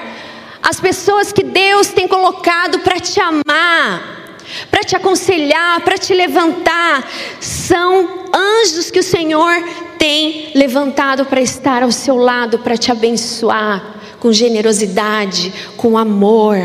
as 0.61 0.79
pessoas 0.79 1.31
que 1.31 1.43
Deus 1.43 1.89
tem 1.89 2.07
colocado 2.07 2.79
para 2.79 2.99
te 2.99 3.19
amar 3.19 4.22
para 4.69 4.83
te 4.83 4.95
aconselhar, 4.95 5.81
para 5.81 5.97
te 5.97 6.13
levantar, 6.13 7.09
são 7.39 8.25
anjos 8.33 8.91
que 8.91 8.99
o 8.99 9.03
Senhor 9.03 9.53
tem 9.97 10.51
levantado 10.55 11.25
para 11.25 11.41
estar 11.41 11.83
ao 11.83 11.91
seu 11.91 12.17
lado, 12.17 12.59
para 12.59 12.77
te 12.77 12.91
abençoar 12.91 14.01
com 14.19 14.31
generosidade, 14.31 15.53
com 15.75 15.97
amor. 15.97 16.55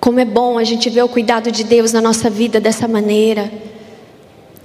Como 0.00 0.20
é 0.20 0.24
bom 0.24 0.58
a 0.58 0.64
gente 0.64 0.88
ver 0.90 1.02
o 1.02 1.08
cuidado 1.08 1.50
de 1.50 1.64
Deus 1.64 1.92
na 1.92 2.00
nossa 2.00 2.30
vida 2.30 2.60
dessa 2.60 2.86
maneira. 2.86 3.50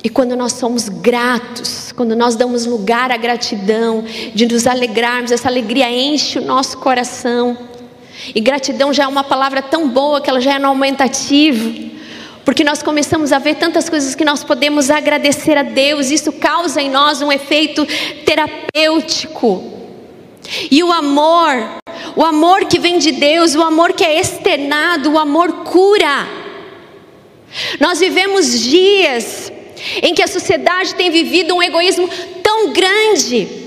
E 0.04 0.10
quando 0.10 0.36
nós 0.36 0.54
somos 0.54 0.90
gratos, 0.90 1.92
quando 1.92 2.16
nós 2.16 2.36
damos 2.36 2.66
lugar 2.66 3.12
à 3.12 3.18
gratidão, 3.18 4.04
de 4.34 4.48
nos 4.48 4.66
alegrarmos, 4.66 5.32
essa 5.32 5.48
alegria 5.48 5.92
enche 5.92 6.40
o 6.40 6.46
nosso 6.46 6.78
coração. 6.80 7.58
E 8.34 8.40
gratidão 8.40 8.94
já 8.94 9.04
é 9.04 9.08
uma 9.08 9.24
palavra 9.24 9.62
tão 9.62 9.90
boa 9.90 10.22
que 10.22 10.30
ela 10.30 10.40
já 10.40 10.56
é 10.56 10.60
no 10.60 10.68
aumentativo. 10.68 11.92
Porque 12.46 12.64
nós 12.64 12.82
começamos 12.82 13.32
a 13.32 13.40
ver 13.40 13.56
tantas 13.56 13.90
coisas 13.90 14.16
que 14.16 14.26
nós 14.26 14.44
podemos 14.44 14.90
agradecer 14.90 15.58
a 15.58 15.64
Deus, 15.64 16.10
isso 16.10 16.32
causa 16.32 16.82
em 16.82 16.90
nós 16.90 17.22
um 17.22 17.32
efeito 17.32 17.86
terapêutico. 18.26 19.64
E 20.70 20.84
o 20.84 20.92
amor, 20.92 21.82
o 22.16 22.24
amor 22.24 22.66
que 22.66 22.80
vem 22.80 22.98
de 22.98 23.12
Deus, 23.12 23.56
o 23.56 23.62
amor 23.62 23.94
que 23.94 24.04
é 24.04 24.20
externado, 24.20 25.12
o 25.12 25.20
amor 25.20 25.64
cura. 25.64 26.28
Nós 27.80 28.00
vivemos 28.00 28.60
dias 28.60 29.52
em 30.02 30.14
que 30.14 30.24
a 30.24 30.28
sociedade 30.28 30.96
tem 30.96 31.12
vivido 31.12 31.56
um 31.56 31.62
egoísmo 31.62 32.10
tão 32.42 32.72
grande 32.74 33.61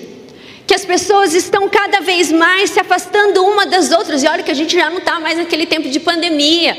que 0.66 0.74
as 0.74 0.84
pessoas 0.84 1.34
estão 1.34 1.68
cada 1.68 2.00
vez 2.00 2.32
mais 2.32 2.70
se 2.70 2.80
afastando 2.80 3.44
uma 3.44 3.66
das 3.66 3.90
outras, 3.90 4.22
e 4.22 4.28
olha 4.28 4.42
que 4.42 4.50
a 4.50 4.54
gente 4.54 4.74
já 4.74 4.88
não 4.88 4.98
está 4.98 5.20
mais 5.20 5.38
naquele 5.38 5.66
tempo 5.66 5.88
de 5.88 6.00
pandemia, 6.00 6.76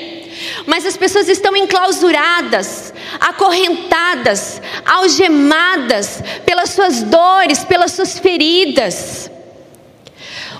mas 0.65 0.85
as 0.85 0.97
pessoas 0.97 1.29
estão 1.29 1.55
enclausuradas, 1.55 2.93
acorrentadas, 3.19 4.61
algemadas 4.85 6.21
pelas 6.45 6.71
suas 6.71 7.03
dores, 7.03 7.63
pelas 7.63 7.91
suas 7.91 8.19
feridas. 8.19 9.29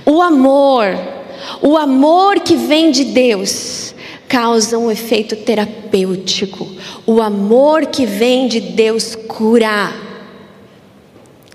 O 0.05 0.21
amor, 0.21 0.85
o 1.61 1.75
amor 1.75 2.39
que 2.39 2.55
vem 2.55 2.91
de 2.91 3.05
Deus, 3.05 3.95
causa 4.27 4.77
um 4.77 4.91
efeito 4.91 5.35
terapêutico. 5.35 6.69
O 7.05 7.21
amor 7.21 7.87
que 7.87 8.05
vem 8.05 8.47
de 8.47 8.59
Deus 8.59 9.15
cura. 9.15 9.93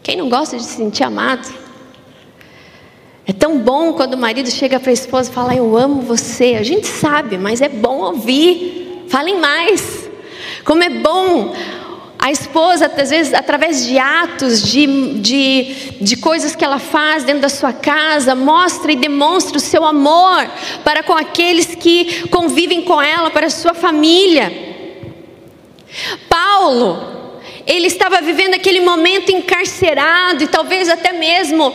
Quem 0.03 0.17
não 0.17 0.29
gosta 0.29 0.57
de 0.57 0.65
se 0.65 0.77
sentir 0.77 1.05
amado? 1.05 1.60
É 3.31 3.33
tão 3.33 3.59
bom 3.59 3.93
quando 3.93 4.15
o 4.15 4.19
marido 4.19 4.51
chega 4.51 4.81
para 4.81 4.91
a 4.91 4.93
esposa 4.93 5.31
e 5.31 5.33
fala: 5.33 5.55
Eu 5.55 5.77
amo 5.77 6.03
você. 6.03 6.57
A 6.59 6.65
gente 6.65 6.89
sabe, 6.89 7.39
mas 7.39 7.63
é 7.63 7.69
bom 7.69 8.01
ouvir. 8.01 9.05
Falem 9.07 9.39
mais. 9.39 10.11
Como 10.65 10.83
é 10.83 10.91
bom 10.91 11.55
a 12.19 12.33
esposa, 12.33 12.87
às 12.87 13.11
vezes, 13.11 13.33
através 13.33 13.87
de 13.87 13.97
atos, 14.01 14.69
de, 14.69 15.15
de, 15.21 15.65
de 16.01 16.17
coisas 16.17 16.57
que 16.57 16.65
ela 16.65 16.81
faz 16.81 17.23
dentro 17.23 17.43
da 17.43 17.49
sua 17.49 17.73
casa, 17.73 18.35
mostra 18.35 18.91
e 18.91 18.97
demonstra 18.97 19.59
o 19.59 19.61
seu 19.61 19.85
amor 19.85 20.51
para 20.83 21.05
com 21.05 21.13
aqueles 21.13 21.77
que 21.77 22.29
convivem 22.31 22.83
com 22.83 23.01
ela, 23.01 23.31
para 23.31 23.47
a 23.47 23.51
sua 23.51 23.75
família. 23.75 24.53
Paulo, 26.29 26.99
ele 27.65 27.87
estava 27.87 28.21
vivendo 28.21 28.55
aquele 28.55 28.81
momento 28.81 29.31
encarcerado 29.31 30.43
e 30.43 30.49
talvez 30.49 30.89
até 30.89 31.13
mesmo 31.13 31.73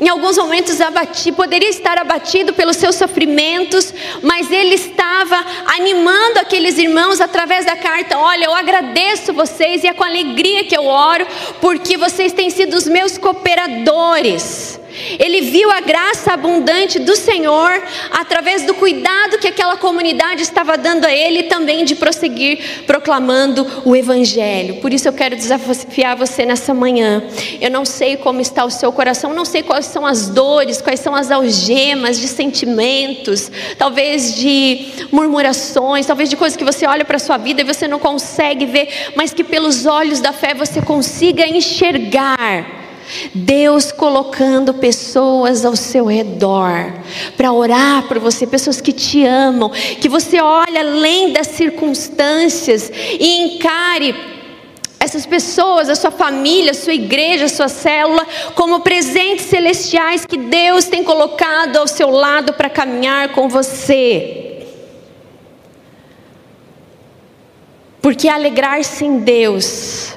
em 0.00 0.08
alguns 0.08 0.36
momentos 0.36 0.80
abatido, 0.80 1.36
poderia 1.36 1.68
estar 1.68 1.98
abatido 1.98 2.52
pelos 2.52 2.76
seus 2.76 2.96
sofrimentos, 2.96 3.92
mas 4.22 4.50
ele 4.50 4.74
estava 4.74 5.36
animando 5.76 6.40
aqueles 6.40 6.78
irmãos 6.78 7.20
através 7.20 7.64
da 7.64 7.76
carta: 7.76 8.18
Olha, 8.18 8.44
eu 8.44 8.54
agradeço 8.54 9.32
vocês 9.32 9.84
e 9.84 9.86
é 9.86 9.94
com 9.94 10.04
alegria 10.04 10.64
que 10.64 10.76
eu 10.76 10.86
oro, 10.86 11.26
porque 11.60 11.96
vocês 11.96 12.32
têm 12.32 12.50
sido 12.50 12.74
os 12.74 12.86
meus 12.86 13.16
cooperadores. 13.18 14.80
Ele 15.18 15.40
viu 15.42 15.70
a 15.70 15.80
graça 15.80 16.32
abundante 16.32 16.98
do 16.98 17.16
Senhor 17.16 17.82
através 18.10 18.62
do 18.64 18.74
cuidado 18.74 19.38
que 19.38 19.48
aquela 19.48 19.76
comunidade 19.76 20.42
estava 20.42 20.76
dando 20.76 21.04
a 21.04 21.12
ele 21.12 21.44
também 21.44 21.84
de 21.84 21.94
prosseguir 21.94 22.84
proclamando 22.86 23.82
o 23.84 23.94
Evangelho. 23.94 24.76
Por 24.76 24.92
isso 24.92 25.08
eu 25.08 25.12
quero 25.12 25.36
desafiar 25.36 26.16
você 26.16 26.44
nessa 26.44 26.72
manhã. 26.72 27.24
Eu 27.60 27.70
não 27.70 27.84
sei 27.84 28.16
como 28.16 28.40
está 28.40 28.64
o 28.64 28.70
seu 28.70 28.92
coração, 28.92 29.32
não 29.32 29.44
sei 29.44 29.62
quais 29.62 29.86
são 29.86 30.06
as 30.06 30.28
dores, 30.28 30.80
quais 30.80 31.00
são 31.00 31.14
as 31.14 31.30
algemas 31.30 32.18
de 32.18 32.28
sentimentos, 32.28 33.50
talvez 33.78 34.34
de 34.34 34.86
murmurações, 35.10 36.06
talvez 36.06 36.28
de 36.28 36.36
coisas 36.36 36.56
que 36.56 36.64
você 36.64 36.86
olha 36.86 37.04
para 37.04 37.16
a 37.16 37.20
sua 37.20 37.36
vida 37.36 37.60
e 37.60 37.64
você 37.64 37.88
não 37.88 37.98
consegue 37.98 38.66
ver, 38.66 39.12
mas 39.16 39.32
que 39.32 39.44
pelos 39.44 39.86
olhos 39.86 40.20
da 40.20 40.32
fé 40.32 40.54
você 40.54 40.80
consiga 40.80 41.46
enxergar 41.46 42.83
Deus 43.34 43.92
colocando 43.92 44.74
pessoas 44.74 45.64
ao 45.64 45.76
seu 45.76 46.06
redor 46.06 46.92
para 47.36 47.52
orar 47.52 48.06
por 48.08 48.18
você, 48.18 48.46
pessoas 48.46 48.80
que 48.80 48.92
te 48.92 49.24
amam, 49.24 49.70
que 50.00 50.08
você 50.08 50.40
olha 50.40 50.80
além 50.80 51.32
das 51.32 51.48
circunstâncias 51.48 52.90
e 53.18 53.56
encare 53.56 54.14
essas 55.04 55.26
pessoas, 55.26 55.90
a 55.90 55.94
sua 55.94 56.10
família, 56.10 56.70
a 56.70 56.74
sua 56.74 56.94
igreja, 56.94 57.44
a 57.44 57.48
sua 57.48 57.68
célula, 57.68 58.26
como 58.54 58.80
presentes 58.80 59.44
celestiais 59.44 60.24
que 60.24 60.38
Deus 60.38 60.86
tem 60.86 61.04
colocado 61.04 61.76
ao 61.76 61.86
seu 61.86 62.10
lado 62.10 62.54
para 62.54 62.70
caminhar 62.70 63.28
com 63.32 63.46
você. 63.46 64.66
Porque 68.00 68.28
alegrar-se 68.28 69.04
em 69.04 69.18
Deus 69.18 70.14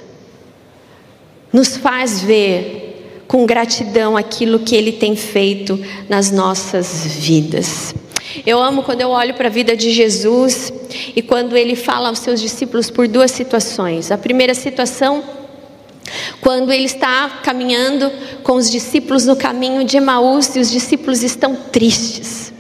nos 1.57 1.75
faz 1.75 2.21
ver 2.21 3.23
com 3.27 3.43
gratidão 3.43 4.15
aquilo 4.15 4.59
que 4.59 4.75
Ele 4.75 4.91
tem 4.91 5.15
feito 5.15 5.83
nas 6.07 6.29
nossas 6.29 7.03
vidas. 7.17 7.95
Eu 8.45 8.61
amo 8.61 8.83
quando 8.83 9.01
eu 9.01 9.09
olho 9.09 9.33
para 9.33 9.47
a 9.47 9.51
vida 9.51 9.75
de 9.75 9.89
Jesus 9.89 10.71
e 11.15 11.21
quando 11.23 11.57
ele 11.57 11.75
fala 11.75 12.09
aos 12.09 12.19
seus 12.19 12.39
discípulos 12.39 12.91
por 12.91 13.07
duas 13.07 13.31
situações. 13.31 14.11
A 14.11 14.17
primeira 14.19 14.53
situação, 14.53 15.23
quando 16.41 16.71
ele 16.71 16.85
está 16.85 17.41
caminhando 17.41 18.11
com 18.43 18.53
os 18.53 18.69
discípulos 18.69 19.25
no 19.25 19.35
caminho 19.35 19.83
de 19.83 19.97
Emaús 19.97 20.55
e 20.55 20.59
os 20.59 20.69
discípulos 20.69 21.23
estão 21.23 21.55
tristes, 21.55 22.53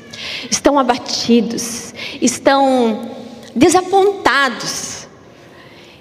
estão 0.49 0.79
abatidos, 0.79 1.93
estão 2.19 3.11
desapontados. 3.55 5.07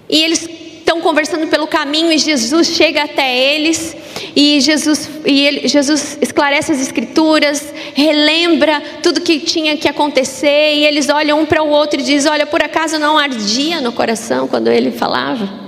E 0.09 0.25
eles 0.25 0.66
estão 0.87 1.01
conversando 1.01 1.49
pelo 1.49 1.67
caminho 1.67 2.13
e 2.13 2.19
Jesus 2.19 2.69
chega 2.69 3.03
até 3.03 3.37
eles 3.37 3.97
e 4.37 4.61
Jesus, 4.61 5.11
e 5.27 5.45
ele, 5.45 5.67
Jesus 5.67 6.17
esclarece 6.23 6.71
as 6.71 6.81
escrituras, 6.81 7.75
relembra 7.93 8.81
tudo 9.03 9.21
que 9.21 9.41
tinha 9.41 9.77
que 9.77 9.89
acontecer 9.89 10.75
e 10.77 10.87
eles 10.87 11.09
olham 11.09 11.41
um 11.41 11.45
para 11.45 11.61
o 11.61 11.69
outro 11.69 11.99
e 11.99 12.05
dizem: 12.05 12.31
Olha, 12.31 12.47
por 12.47 12.63
acaso 12.63 13.01
não 13.01 13.19
ardia 13.19 13.81
no 13.81 13.91
coração 13.91 14.47
quando 14.47 14.69
ele 14.69 14.93
falava? 14.93 15.67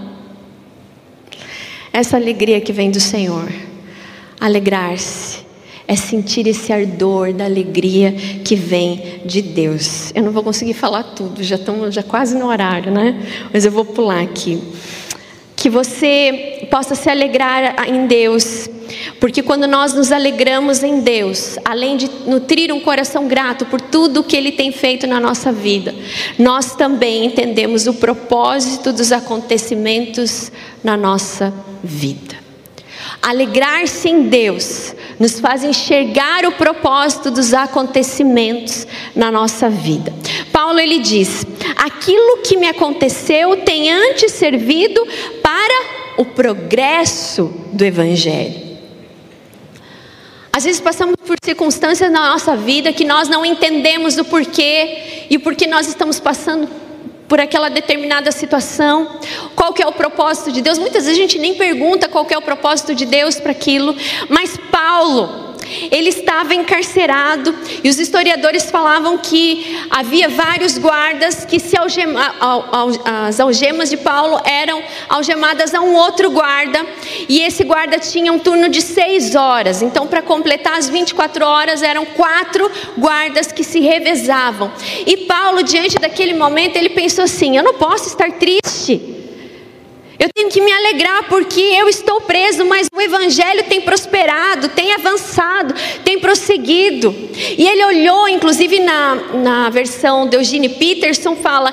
Essa 1.93 2.17
alegria 2.17 2.61
que 2.61 2.73
vem 2.73 2.91
do 2.91 3.01
Senhor, 3.01 3.51
Alegrar-se 4.41 5.49
é 5.89 5.97
sentir 5.97 6.47
esse 6.47 6.73
ardor 6.73 7.33
da 7.33 7.45
alegria 7.45 8.13
que 8.45 8.55
vem 8.55 9.23
de 9.25 9.43
Deus. 9.43 10.13
Eu 10.15 10.23
não 10.23 10.31
vou 10.31 10.45
conseguir 10.45 10.75
falar 10.75 11.03
tudo, 11.03 11.43
já 11.43 11.57
estamos 11.57 11.93
já 11.93 12.03
quase 12.05 12.39
no 12.39 12.47
horário, 12.47 12.93
né? 12.93 13.21
Mas 13.53 13.65
eu 13.65 13.73
vou 13.73 13.85
pular 13.85 14.21
aqui. 14.21 14.63
Que 15.59 15.69
você 15.69 16.67
possa 16.71 16.95
se 16.95 17.11
alegrar 17.11 17.89
em 17.89 18.07
Deus, 18.07 18.71
porque 19.19 19.43
quando 19.43 19.67
nós 19.67 19.93
nos 19.93 20.13
alegramos 20.13 20.85
em 20.85 21.01
Deus, 21.01 21.59
além 21.65 21.97
de 21.97 22.09
nutrir 22.27 22.73
um 22.73 22.81
coração 22.81 23.27
grato 23.27 23.67
por 23.67 23.81
tudo 23.81 24.23
que 24.23 24.37
Ele 24.37 24.53
tem 24.53 24.71
feito 24.71 25.07
na 25.07 25.19
nossa 25.19 25.53
vida, 25.53 25.95
nós 26.39 26.77
também 26.77 27.27
entendemos 27.27 27.89
o 27.89 27.95
propósito 27.95 28.93
dos 28.93 29.11
acontecimentos 29.11 30.53
na 30.83 30.97
nossa 30.97 31.53
vida. 31.83 32.48
Alegrar-se 33.21 34.09
em 34.09 34.29
Deus 34.29 34.95
nos 35.19 35.41
faz 35.41 35.65
enxergar 35.65 36.47
o 36.47 36.53
propósito 36.53 37.31
dos 37.31 37.53
acontecimentos 37.53 38.87
na 39.15 39.31
nossa 39.31 39.69
vida. 39.69 40.15
Paulo 40.53 40.79
ele 40.79 41.01
diz: 41.01 41.45
"Aquilo 41.77 42.39
que 42.43 42.57
me 42.57 42.69
aconteceu 42.69 43.57
tem 43.59 43.91
antes 43.91 44.33
servido 44.33 45.05
para 45.43 45.85
o 46.17 46.25
progresso 46.25 47.53
do 47.73 47.85
evangelho". 47.85 48.69
Às 50.53 50.65
vezes 50.65 50.81
passamos 50.81 51.15
por 51.25 51.37
circunstâncias 51.45 52.11
na 52.11 52.31
nossa 52.31 52.57
vida 52.57 52.93
que 52.93 53.05
nós 53.05 53.29
não 53.29 53.45
entendemos 53.45 54.17
o 54.19 54.25
porquê 54.25 55.27
e 55.31 55.39
por 55.39 55.55
que 55.55 55.67
nós 55.67 55.87
estamos 55.87 56.19
passando 56.19 56.69
por 57.29 57.39
aquela 57.39 57.69
determinada 57.69 58.33
situação, 58.33 59.21
qual 59.55 59.73
que 59.73 59.83
é 59.83 59.87
o 59.87 59.93
propósito 59.93 60.51
de 60.51 60.63
Deus. 60.63 60.79
Muitas 60.79 61.05
vezes 61.05 61.19
a 61.19 61.23
gente 61.23 61.39
nem 61.39 61.55
pergunta 61.55 62.09
qual 62.09 62.25
que 62.25 62.35
é 62.35 62.39
o 62.39 62.43
propósito 62.43 62.95
de 62.95 63.05
Deus 63.05 63.39
para 63.39 63.53
aquilo, 63.53 63.95
mas 64.29 64.57
Paulo, 64.71 65.48
ele 65.91 66.09
estava 66.09 66.55
encarcerado 66.55 67.55
e 67.83 67.89
os 67.89 67.99
historiadores 67.99 68.71
falavam 68.71 69.19
que 69.19 69.79
havia 69.91 70.29
vários 70.29 70.79
guardas 70.79 71.45
que 71.45 71.59
se 71.59 71.77
algema, 71.77 72.35
as 73.27 73.41
algemas 73.41 73.91
de 73.91 73.97
Paulo 73.97 74.41
eram 74.45 74.83
algemadas 75.09 75.75
a 75.75 75.81
um 75.81 75.95
outro 75.95 76.31
guarda 76.31 76.85
e 77.29 77.41
esse 77.41 77.65
guarda 77.65 77.99
tinha 77.99 78.33
um 78.33 78.39
turno 78.39 78.69
de 78.69 78.83
seis 78.83 79.35
horas. 79.35 79.83
Então, 79.83 80.07
para 80.07 80.23
completar 80.23 80.79
as 80.79 80.89
24 80.89 81.45
horas, 81.45 81.83
eram 81.83 82.05
quatro 82.05 82.71
guardas 82.97 83.53
que 83.53 83.65
se 83.65 83.81
revezavam. 83.81 84.73
E 85.07 85.19
Paulo, 85.19 85.63
diante 85.63 85.99
daquele 85.99 86.35
momento, 86.35 86.77
ele 86.77 86.91
pensou 86.91 87.25
assim: 87.25 87.57
eu 87.57 87.63
não 87.63 87.75
posso 87.75 88.09
estar 88.09 88.31
triste. 88.33 89.18
Eu 90.19 90.29
tenho 90.35 90.51
que 90.51 90.61
me 90.61 90.73
alegrar 90.73 91.29
porque 91.29 91.61
eu 91.61 91.89
estou 91.89 92.21
preso, 92.23 92.65
mas 92.65 92.89
o 92.93 93.01
Evangelho 93.01 93.65
tem 93.65 93.81
prosperado, 93.81 94.69
tem 94.71 94.93
avançado, 94.93 95.73
tem 96.05 96.19
prosseguido. 96.19 97.15
E 97.57 97.67
ele 97.67 97.85
olhou, 97.85 98.29
inclusive 98.29 98.81
na, 98.81 99.15
na 99.15 99.71
versão 99.71 100.27
de 100.29 100.37
Eugene 100.37 100.71
Peterson, 100.71 101.37
fala: 101.37 101.73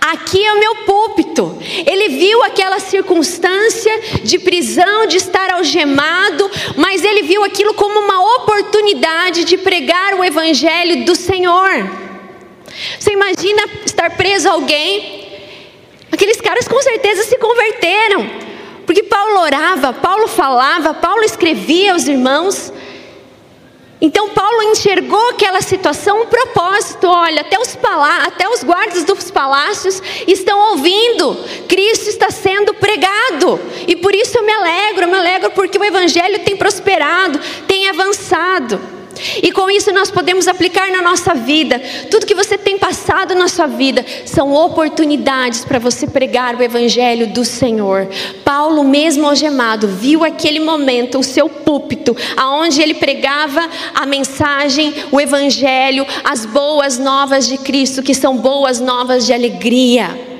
aqui 0.00 0.44
é 0.44 0.52
o 0.52 0.58
meu 0.58 0.74
púlpito. 0.84 1.56
Ele 1.86 2.08
viu 2.08 2.42
aquela 2.42 2.80
circunstância 2.80 3.92
de 4.24 4.40
prisão, 4.40 5.06
de 5.06 5.18
estar 5.18 5.52
algemado, 5.52 6.50
mas 6.76 7.04
ele 7.04 7.22
viu 7.22 7.44
aquilo 7.44 7.74
como 7.74 8.00
uma 8.00 8.38
oportunidade 8.38 9.44
de 9.44 9.56
pregar 9.56 10.14
o 10.14 10.24
Evangelho 10.24 11.04
do 11.04 11.14
Senhor. 11.14 12.04
Você 12.98 13.12
imagina 13.12 13.68
estar 13.86 14.16
preso 14.16 14.48
alguém 14.48 15.13
Aqueles 16.14 16.40
caras 16.40 16.68
com 16.68 16.80
certeza 16.80 17.24
se 17.24 17.36
converteram, 17.38 18.24
porque 18.86 19.02
Paulo 19.02 19.40
orava, 19.40 19.92
Paulo 19.92 20.28
falava, 20.28 20.94
Paulo 20.94 21.24
escrevia 21.24 21.92
aos 21.92 22.06
irmãos. 22.06 22.72
Então 24.00 24.28
Paulo 24.28 24.62
enxergou 24.62 25.30
aquela 25.30 25.60
situação, 25.60 26.22
um 26.22 26.26
propósito. 26.26 27.08
Olha, 27.08 27.40
até 27.40 27.58
os, 27.58 27.76
até 28.24 28.48
os 28.48 28.62
guardas 28.62 29.02
dos 29.02 29.28
palácios 29.32 30.00
estão 30.24 30.70
ouvindo. 30.70 31.36
Cristo 31.68 32.08
está 32.08 32.30
sendo 32.30 32.72
pregado. 32.74 33.60
E 33.88 33.96
por 33.96 34.14
isso 34.14 34.38
eu 34.38 34.44
me 34.44 34.52
alegro, 34.52 35.02
eu 35.02 35.08
me 35.08 35.16
alegro 35.16 35.50
porque 35.50 35.76
o 35.76 35.84
Evangelho 35.84 36.44
tem 36.44 36.56
prosperado, 36.56 37.40
tem 37.66 37.88
avançado. 37.88 38.80
E 39.42 39.52
com 39.52 39.70
isso 39.70 39.92
nós 39.92 40.10
podemos 40.10 40.48
aplicar 40.48 40.90
na 40.90 41.02
nossa 41.02 41.34
vida. 41.34 41.80
Tudo 42.10 42.26
que 42.26 42.34
você 42.34 42.56
tem 42.56 42.78
passado 42.78 43.34
na 43.34 43.48
sua 43.48 43.66
vida 43.66 44.04
são 44.24 44.52
oportunidades 44.52 45.64
para 45.64 45.78
você 45.78 46.06
pregar 46.06 46.56
o 46.56 46.62
evangelho 46.62 47.26
do 47.28 47.44
Senhor. 47.44 48.08
Paulo, 48.44 48.84
mesmo 48.84 49.26
algemado, 49.26 49.88
viu 49.88 50.24
aquele 50.24 50.60
momento, 50.60 51.18
o 51.18 51.24
seu 51.24 51.48
púlpito, 51.48 52.16
aonde 52.36 52.82
ele 52.82 52.94
pregava 52.94 53.68
a 53.94 54.06
mensagem, 54.06 54.94
o 55.10 55.20
evangelho, 55.20 56.06
as 56.22 56.46
boas 56.46 56.98
novas 56.98 57.46
de 57.46 57.58
Cristo, 57.58 58.02
que 58.02 58.14
são 58.14 58.36
boas 58.36 58.80
novas 58.80 59.26
de 59.26 59.32
alegria. 59.32 60.34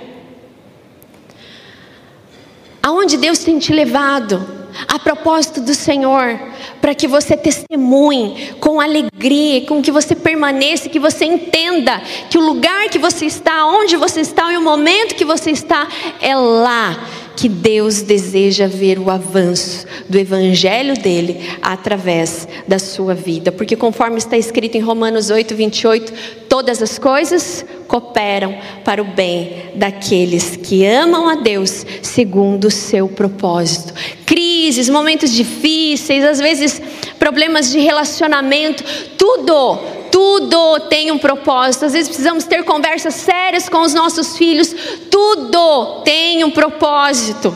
Aonde 2.83 3.17
Deus 3.17 3.39
tem 3.39 3.59
te 3.59 3.73
levado? 3.73 4.54
A 4.89 4.99
propósito 4.99 5.61
do 5.61 5.75
Senhor, 5.75 6.39
para 6.81 6.95
que 6.95 7.07
você 7.07 7.37
testemunhe 7.37 8.55
com 8.61 8.81
alegria, 8.81 9.67
com 9.67 9.81
que 9.83 9.91
você 9.91 10.15
permaneça, 10.15 10.89
que 10.89 10.99
você 10.99 11.25
entenda 11.25 12.01
que 12.29 12.39
o 12.39 12.41
lugar 12.41 12.89
que 12.89 12.99
você 12.99 13.27
está, 13.27 13.67
onde 13.67 13.97
você 13.97 14.21
está 14.21 14.53
e 14.53 14.57
o 14.57 14.63
momento 14.63 15.15
que 15.15 15.25
você 15.25 15.51
está 15.51 15.89
é 16.21 16.35
lá 16.35 17.24
que 17.37 17.49
Deus 17.49 18.03
deseja 18.03 18.67
ver 18.67 18.99
o 18.99 19.11
avanço 19.11 19.87
do 20.09 20.19
evangelho 20.19 20.95
dele 20.95 21.41
através 21.61 22.47
da 22.67 22.79
sua 22.79 23.15
vida, 23.15 23.51
porque 23.51 23.77
conforme 23.77 24.19
está 24.19 24.37
escrito 24.37 24.77
em 24.77 24.81
Romanos 24.81 25.31
8, 25.31 25.55
28, 25.55 26.13
todas 26.49 26.81
as 26.81 26.99
coisas 26.99 27.65
cooperam 27.89 28.57
para 28.85 29.03
o 29.03 29.05
bem 29.05 29.73
daqueles 29.75 30.57
que 30.57 30.87
amam 30.87 31.29
a 31.29 31.37
Deus 31.37 31.85
segundo 32.03 32.67
o 32.67 32.71
seu 32.71 33.09
propósito. 33.09 33.93
Crises, 34.25 34.89
momentos 34.89 35.31
difíceis, 35.33 36.25
às 36.25 36.39
vezes 36.39 36.81
problemas 37.19 37.71
de 37.71 37.79
relacionamento, 37.79 38.85
tudo 39.17 40.04
tudo 40.15 40.79
tem 40.89 41.11
um 41.11 41.19
propósito. 41.19 41.87
Às 41.87 41.93
vezes 41.93 42.07
precisamos 42.07 42.45
ter 42.45 42.63
conversas 42.63 43.15
sérias 43.15 43.69
com 43.69 43.81
os 43.81 43.93
nossos 43.93 44.39
filhos. 44.39 44.73
Tudo 45.11 46.03
tem 46.05 46.45
um 46.45 46.53
propósito. 46.53 47.53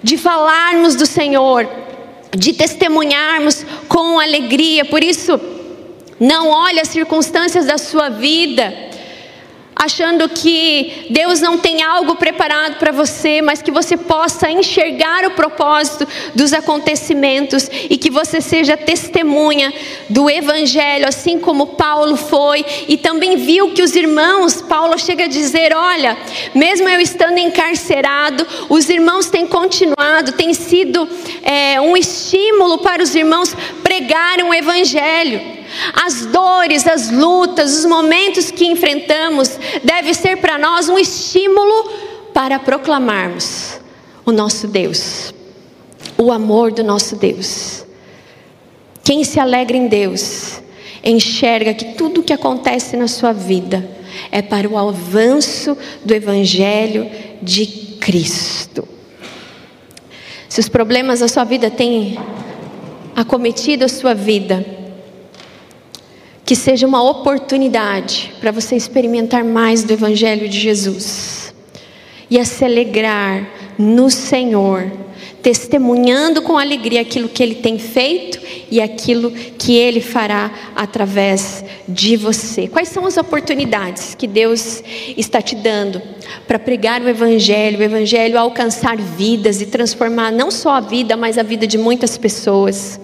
De 0.00 0.16
falarmos 0.16 0.94
do 0.94 1.04
Senhor, 1.04 1.68
de 2.36 2.52
testemunharmos 2.52 3.66
com 3.88 4.20
alegria. 4.20 4.84
Por 4.84 5.02
isso, 5.02 5.40
não 6.20 6.50
olhe 6.50 6.78
as 6.78 6.86
circunstâncias 6.86 7.66
da 7.66 7.76
sua 7.76 8.10
vida 8.10 8.91
achando 9.82 10.28
que 10.28 11.06
Deus 11.10 11.40
não 11.40 11.58
tem 11.58 11.82
algo 11.82 12.14
preparado 12.14 12.76
para 12.78 12.92
você, 12.92 13.42
mas 13.42 13.60
que 13.60 13.70
você 13.72 13.96
possa 13.96 14.48
enxergar 14.48 15.24
o 15.26 15.32
propósito 15.32 16.06
dos 16.36 16.52
acontecimentos 16.52 17.68
e 17.90 17.96
que 17.96 18.08
você 18.08 18.40
seja 18.40 18.76
testemunha 18.76 19.72
do 20.08 20.30
Evangelho, 20.30 21.08
assim 21.08 21.40
como 21.40 21.66
Paulo 21.66 22.16
foi 22.16 22.64
e 22.86 22.96
também 22.96 23.36
viu 23.36 23.72
que 23.72 23.82
os 23.82 23.96
irmãos, 23.96 24.62
Paulo 24.62 24.96
chega 24.96 25.24
a 25.24 25.28
dizer: 25.28 25.74
olha, 25.74 26.16
mesmo 26.54 26.88
eu 26.88 27.00
estando 27.00 27.38
encarcerado, 27.38 28.46
os 28.68 28.88
irmãos 28.88 29.30
têm 29.30 29.48
continuado, 29.48 30.32
tem 30.32 30.54
sido 30.54 31.08
é, 31.42 31.80
um 31.80 31.96
estímulo 31.96 32.78
para 32.78 33.02
os 33.02 33.14
irmãos 33.16 33.52
pregarem 33.82 34.44
o 34.44 34.54
Evangelho. 34.54 35.62
As 36.04 36.26
dores, 36.26 36.86
as 36.86 37.10
lutas, 37.10 37.78
os 37.78 37.86
momentos 37.86 38.50
que 38.50 38.66
enfrentamos 38.66 39.58
deve 39.82 40.14
ser 40.14 40.36
para 40.38 40.58
nós 40.58 40.88
um 40.88 40.98
estímulo 40.98 41.90
para 42.32 42.58
proclamarmos 42.58 43.80
o 44.24 44.32
nosso 44.32 44.66
Deus, 44.66 45.34
o 46.16 46.32
amor 46.32 46.72
do 46.72 46.82
nosso 46.82 47.16
Deus. 47.16 47.84
Quem 49.04 49.24
se 49.24 49.40
alegra 49.40 49.76
em 49.76 49.88
Deus 49.88 50.60
enxerga 51.04 51.74
que 51.74 51.94
tudo 51.94 52.20
o 52.20 52.22
que 52.22 52.32
acontece 52.32 52.96
na 52.96 53.08
sua 53.08 53.32
vida 53.32 53.88
é 54.30 54.40
para 54.40 54.68
o 54.68 54.78
avanço 54.78 55.76
do 56.04 56.14
Evangelho 56.14 57.10
de 57.42 57.66
Cristo. 58.00 58.86
Se 60.48 60.60
os 60.60 60.68
problemas 60.68 61.20
da 61.20 61.28
sua 61.28 61.44
vida 61.44 61.70
têm 61.70 62.18
acometido 63.16 63.84
a 63.84 63.88
sua 63.88 64.14
vida, 64.14 64.64
que 66.44 66.56
seja 66.56 66.86
uma 66.86 67.02
oportunidade 67.02 68.34
para 68.40 68.50
você 68.50 68.76
experimentar 68.76 69.44
mais 69.44 69.84
do 69.84 69.92
Evangelho 69.92 70.48
de 70.48 70.58
Jesus 70.58 71.54
e 72.28 72.38
a 72.38 72.44
se 72.44 72.64
alegrar 72.64 73.46
no 73.78 74.10
Senhor, 74.10 74.90
testemunhando 75.42 76.42
com 76.42 76.56
alegria 76.56 77.00
aquilo 77.00 77.28
que 77.28 77.42
Ele 77.42 77.56
tem 77.56 77.78
feito 77.78 78.40
e 78.70 78.80
aquilo 78.80 79.30
que 79.30 79.76
Ele 79.76 80.00
fará 80.00 80.50
através 80.74 81.64
de 81.86 82.16
você. 82.16 82.66
Quais 82.66 82.88
são 82.88 83.06
as 83.06 83.16
oportunidades 83.16 84.14
que 84.14 84.26
Deus 84.26 84.82
está 85.16 85.42
te 85.42 85.54
dando 85.54 86.00
para 86.46 86.58
pregar 86.58 87.02
o 87.02 87.08
Evangelho, 87.08 87.78
o 87.78 87.82
Evangelho 87.82 88.38
alcançar 88.38 88.96
vidas 88.96 89.60
e 89.60 89.66
transformar 89.66 90.32
não 90.32 90.50
só 90.50 90.70
a 90.70 90.80
vida, 90.80 91.16
mas 91.16 91.38
a 91.38 91.42
vida 91.42 91.66
de 91.66 91.76
muitas 91.76 92.16
pessoas? 92.16 92.98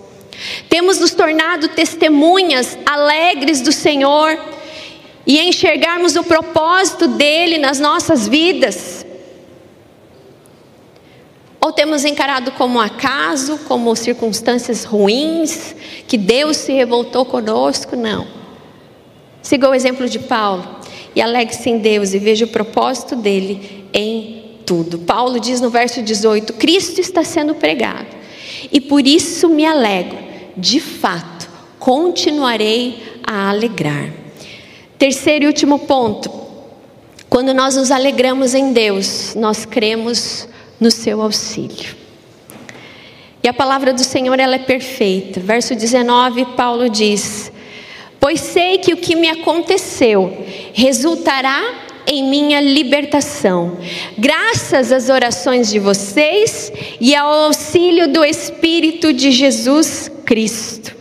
Temos 0.68 0.98
nos 0.98 1.12
tornado 1.12 1.68
testemunhas 1.68 2.78
alegres 2.86 3.60
do 3.60 3.72
Senhor 3.72 4.38
e 5.26 5.38
enxergarmos 5.40 6.16
o 6.16 6.24
propósito 6.24 7.08
dele 7.08 7.58
nas 7.58 7.78
nossas 7.78 8.26
vidas. 8.28 9.04
Ou 11.60 11.72
temos 11.72 12.04
encarado 12.04 12.52
como 12.52 12.80
acaso, 12.80 13.58
como 13.66 13.94
circunstâncias 13.96 14.84
ruins, 14.84 15.74
que 16.06 16.16
Deus 16.16 16.56
se 16.56 16.72
revoltou 16.72 17.24
conosco? 17.24 17.96
Não. 17.96 18.26
Siga 19.42 19.68
o 19.68 19.74
exemplo 19.74 20.08
de 20.08 20.18
Paulo 20.18 20.78
e 21.14 21.20
alegre-se 21.20 21.68
em 21.68 21.78
Deus 21.78 22.14
e 22.14 22.18
veja 22.18 22.44
o 22.44 22.48
propósito 22.48 23.16
dele 23.16 23.86
em 23.92 24.60
tudo. 24.64 24.98
Paulo 25.00 25.40
diz 25.40 25.60
no 25.60 25.68
verso 25.68 26.02
18: 26.02 26.52
Cristo 26.54 27.00
está 27.00 27.24
sendo 27.24 27.54
pregado 27.54 28.06
e 28.70 28.80
por 28.80 29.06
isso 29.06 29.48
me 29.48 29.64
alegro, 29.64 30.18
de 30.58 30.80
fato, 30.80 31.48
continuarei 31.78 33.20
a 33.24 33.48
alegrar. 33.48 34.10
Terceiro 34.98 35.44
e 35.44 35.46
último 35.46 35.78
ponto: 35.80 36.30
quando 37.28 37.54
nós 37.54 37.76
nos 37.76 37.90
alegramos 37.90 38.54
em 38.54 38.72
Deus, 38.72 39.34
nós 39.34 39.64
cremos 39.64 40.48
no 40.80 40.90
seu 40.90 41.22
auxílio. 41.22 41.96
E 43.42 43.48
a 43.48 43.54
palavra 43.54 43.92
do 43.92 44.02
Senhor 44.02 44.38
ela 44.40 44.56
é 44.56 44.58
perfeita. 44.58 45.38
Verso 45.38 45.74
19, 45.74 46.44
Paulo 46.56 46.88
diz: 46.88 47.52
Pois 48.18 48.40
sei 48.40 48.78
que 48.78 48.92
o 48.92 48.96
que 48.96 49.14
me 49.14 49.28
aconteceu 49.28 50.44
resultará 50.72 51.87
em 52.08 52.24
minha 52.24 52.58
libertação, 52.58 53.78
graças 54.16 54.90
às 54.90 55.10
orações 55.10 55.70
de 55.70 55.78
vocês 55.78 56.72
e 56.98 57.14
ao 57.14 57.30
auxílio 57.44 58.10
do 58.10 58.24
Espírito 58.24 59.12
de 59.12 59.30
Jesus 59.30 60.10
Cristo. 60.24 60.96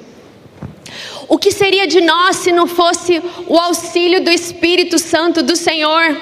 O 1.29 1.37
que 1.37 1.51
seria 1.51 1.87
de 1.87 2.01
nós 2.01 2.37
se 2.37 2.51
não 2.51 2.67
fosse 2.67 3.21
o 3.47 3.57
auxílio 3.57 4.21
do 4.21 4.29
Espírito 4.29 4.99
Santo 4.99 5.41
do 5.41 5.55
Senhor? 5.55 6.17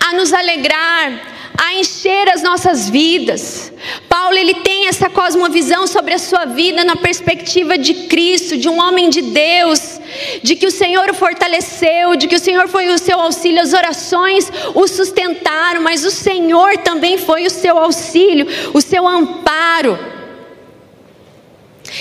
A 0.00 0.12
nos 0.14 0.32
alegrar, 0.32 1.31
a 1.56 1.74
encher 1.74 2.28
as 2.30 2.42
nossas 2.42 2.88
vidas. 2.88 3.72
Paulo 4.08 4.36
ele 4.36 4.54
tem 4.54 4.88
essa 4.88 5.10
cosmovisão 5.10 5.86
sobre 5.86 6.14
a 6.14 6.18
sua 6.18 6.44
vida 6.44 6.84
na 6.84 6.96
perspectiva 6.96 7.76
de 7.76 8.06
Cristo, 8.06 8.56
de 8.56 8.68
um 8.68 8.80
homem 8.80 9.10
de 9.10 9.20
Deus, 9.22 10.00
de 10.42 10.56
que 10.56 10.66
o 10.66 10.70
Senhor 10.70 11.10
o 11.10 11.14
fortaleceu, 11.14 12.16
de 12.16 12.26
que 12.26 12.36
o 12.36 12.40
Senhor 12.40 12.68
foi 12.68 12.88
o 12.88 12.98
seu 12.98 13.20
auxílio, 13.20 13.60
as 13.60 13.72
orações 13.72 14.50
o 14.74 14.86
sustentaram, 14.86 15.82
mas 15.82 16.04
o 16.04 16.10
Senhor 16.10 16.78
também 16.78 17.18
foi 17.18 17.46
o 17.46 17.50
seu 17.50 17.78
auxílio, 17.78 18.46
o 18.72 18.80
seu 18.80 19.06
amparo. 19.06 19.98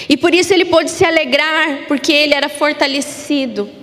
E 0.08 0.16
por 0.16 0.34
isso 0.34 0.54
ele 0.54 0.66
pôde 0.66 0.92
se 0.92 1.06
alegrar, 1.06 1.86
porque 1.88 2.14
ele 2.14 2.34
era 2.34 2.48
fortalecido 2.48 3.81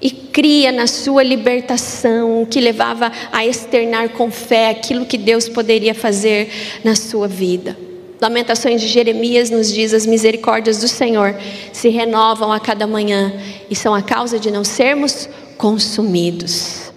e 0.00 0.10
cria 0.10 0.70
na 0.70 0.86
sua 0.86 1.22
libertação, 1.22 2.42
o 2.42 2.46
que 2.46 2.60
levava 2.60 3.10
a 3.32 3.46
externar 3.46 4.10
com 4.10 4.30
fé 4.30 4.70
aquilo 4.70 5.06
que 5.06 5.16
Deus 5.16 5.48
poderia 5.48 5.94
fazer 5.94 6.80
na 6.84 6.94
sua 6.94 7.26
vida. 7.26 7.76
Lamentações 8.20 8.80
de 8.80 8.88
Jeremias 8.88 9.50
nos 9.50 9.72
diz: 9.72 9.94
as 9.94 10.06
misericórdias 10.06 10.80
do 10.80 10.88
Senhor 10.88 11.34
se 11.72 11.88
renovam 11.88 12.52
a 12.52 12.60
cada 12.60 12.86
manhã 12.86 13.32
e 13.70 13.76
são 13.76 13.94
a 13.94 14.02
causa 14.02 14.38
de 14.38 14.50
não 14.50 14.64
sermos 14.64 15.28
consumidos. 15.56 16.92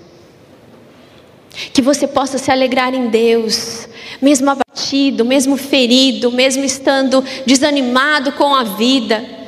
Que 1.74 1.82
você 1.82 2.08
possa 2.08 2.38
se 2.38 2.52
alegrar 2.52 2.93
em 2.93 3.08
Deus, 3.08 3.88
mesmo 4.22 4.50
abatido, 4.50 5.26
mesmo 5.26 5.58
ferido, 5.58 6.32
mesmo 6.32 6.64
estando 6.64 7.24
desanimado 7.45 8.32
com 8.34 8.56
a 8.56 8.64
vida 8.64 9.39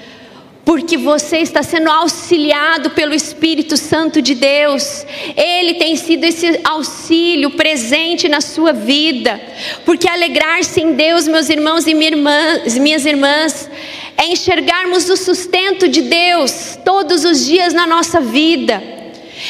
porque 0.64 0.96
você 0.96 1.38
está 1.38 1.64
sendo 1.64 1.90
auxiliado 1.90 2.92
pelo 2.92 3.16
Espírito 3.16 3.76
Santo 3.76 4.22
de 4.22 4.36
Deus. 4.36 5.06
Ele 5.36 5.76
tem 5.76 5.96
sido 5.96 6.24
esse 6.24 6.60
auxílio 6.64 7.52
presente 7.52 8.30
na 8.30 8.42
sua 8.42 8.72
vida. 8.72 9.42
Porque 9.86 10.08
alegrar-se 10.08 10.80
em 10.80 10.94
Deus, 10.94 11.28
meus 11.28 11.50
irmãos 11.50 11.88
e 11.88 11.94
minhas 11.94 13.06
irmãs, 13.06 13.70
é 14.18 14.28
enxergarmos 14.28 15.10
o 15.10 15.18
sustento 15.18 15.88
de 15.88 16.04
Deus 16.04 16.78
todos 16.86 17.26
os 17.26 17.46
dias 17.46 17.74
na 17.74 17.88
nossa 17.88 18.22
vida. 18.22 18.82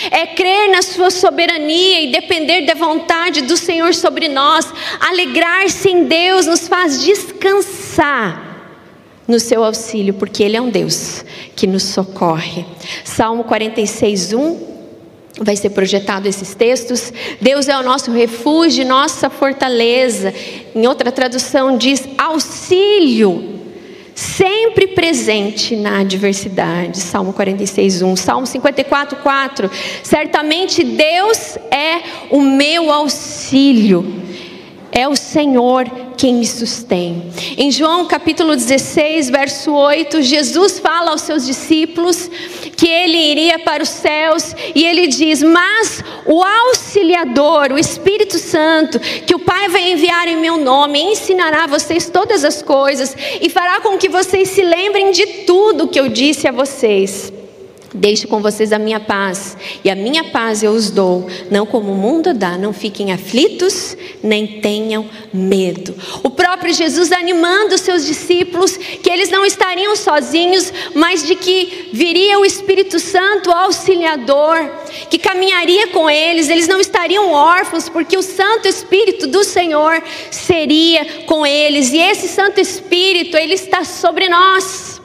É 0.10 0.26
crer 0.26 0.72
na 0.72 0.82
Sua 0.82 1.12
soberania 1.12 2.02
e 2.02 2.12
depender 2.14 2.62
da 2.62 2.74
vontade 2.74 3.42
do 3.42 3.58
Senhor 3.58 3.94
sobre 3.94 4.30
nós. 4.30 4.74
Alegrar-se 5.02 5.90
em 5.90 6.06
Deus 6.06 6.48
nos 6.48 6.66
faz 6.70 7.04
descansar 7.04 8.51
no 9.32 9.40
seu 9.40 9.64
auxílio, 9.64 10.14
porque 10.14 10.44
Ele 10.44 10.58
é 10.58 10.62
um 10.62 10.70
Deus 10.70 11.24
que 11.56 11.66
nos 11.66 11.84
socorre. 11.84 12.66
Salmo 13.06 13.46
46, 13.46 14.34
1 14.34 14.58
vai 15.40 15.56
ser 15.56 15.70
projetado 15.70 16.28
esses 16.28 16.54
textos. 16.54 17.14
Deus 17.40 17.70
é 17.70 17.78
o 17.78 17.82
nosso 17.82 18.12
refúgio, 18.12 18.86
nossa 18.86 19.30
fortaleza. 19.30 20.34
Em 20.76 20.86
outra 20.86 21.14
tradução 21.14 21.78
diz 21.78 22.08
auxílio, 22.18 23.62
sempre 24.14 24.88
presente 24.88 25.78
na 25.78 26.02
adversidade. 26.02 27.00
Salmo 27.00 27.32
46, 27.32 28.02
1. 28.02 28.16
Salmo 28.18 28.46
54, 28.46 29.18
4. 29.18 29.72
Certamente 30.04 30.84
Deus 30.84 31.58
é 31.72 32.02
o 32.30 32.42
meu 32.42 32.92
auxílio. 32.92 34.22
É 34.92 35.08
o 35.08 35.16
Senhor 35.16 35.90
quem 36.22 36.36
me 36.36 36.46
sustém. 36.46 37.32
Em 37.58 37.72
João 37.72 38.06
capítulo 38.06 38.56
16, 38.56 39.32
verso 39.32 39.74
8, 39.74 40.22
Jesus 40.22 40.78
fala 40.78 41.10
aos 41.10 41.22
seus 41.22 41.48
discípulos 41.48 42.30
que 42.78 42.88
ele 42.88 43.18
iria 43.18 43.58
para 43.58 43.82
os 43.82 43.90
céus 43.90 44.56
e 44.76 44.86
ele 44.86 45.08
diz: 45.08 45.42
Mas 45.42 46.04
o 46.28 46.44
auxiliador, 46.44 47.72
o 47.72 47.80
Espírito 47.80 48.38
Santo, 48.38 49.00
que 49.00 49.34
o 49.34 49.40
Pai 49.40 49.68
vai 49.68 49.94
enviar 49.94 50.28
em 50.28 50.38
meu 50.38 50.58
nome, 50.58 51.02
ensinará 51.02 51.64
a 51.64 51.68
vocês 51.68 52.08
todas 52.08 52.46
as 52.46 52.62
coisas 52.62 53.18
e 53.42 53.50
fará 53.50 53.82
com 53.82 53.98
que 53.98 54.08
vocês 54.08 54.50
se 54.50 54.62
lembrem 54.62 55.10
de 55.10 55.26
tudo 55.48 55.88
que 55.88 56.00
eu 56.00 56.08
disse 56.08 56.48
a 56.48 56.52
vocês. 56.52 57.34
Deixo 57.94 58.26
com 58.28 58.42
vocês 58.42 58.72
a 58.72 58.80
minha 58.80 59.02
paz, 59.02 59.58
e 59.84 59.90
a 59.90 59.96
minha 59.96 60.24
paz 60.24 60.64
eu 60.64 60.72
os 60.72 60.90
dou, 60.90 61.28
não 61.50 61.66
como 61.66 61.92
o 61.92 61.98
mundo 61.98 62.34
dá. 62.34 62.58
Não 62.58 62.72
fiquem 62.72 63.12
aflitos, 63.12 63.98
nem 64.24 64.62
tenham 64.62 65.10
medo. 65.34 65.94
O 66.24 66.30
próprio 66.30 66.74
Jesus 66.74 67.12
animando 67.12 67.76
os 67.76 67.82
seus 67.82 68.06
discípulos 68.06 68.78
que 68.78 69.10
eles 69.10 69.30
não 69.30 69.46
estariam 69.46 69.94
sozinhos, 69.98 70.72
mas 70.96 71.28
de 71.28 71.36
que 71.36 71.90
viria 71.92 72.40
o 72.40 72.46
Espírito 72.46 72.98
Santo, 72.98 73.52
auxiliador, 73.52 74.72
que 75.10 75.18
caminharia 75.18 75.88
com 75.88 76.10
eles, 76.10 76.48
eles 76.48 76.70
não 76.70 76.80
estariam 76.80 77.34
órfãos, 77.34 77.90
porque 77.90 78.16
o 78.18 78.22
Santo 78.22 78.70
Espírito 78.70 79.28
do 79.28 79.44
Senhor 79.44 80.02
seria 80.32 81.24
com 81.26 81.46
eles, 81.46 81.92
e 81.92 81.98
esse 81.98 82.30
Santo 82.30 82.62
Espírito, 82.62 83.36
ele 83.36 83.56
está 83.56 83.84
sobre 83.84 84.30
nós. 84.30 85.01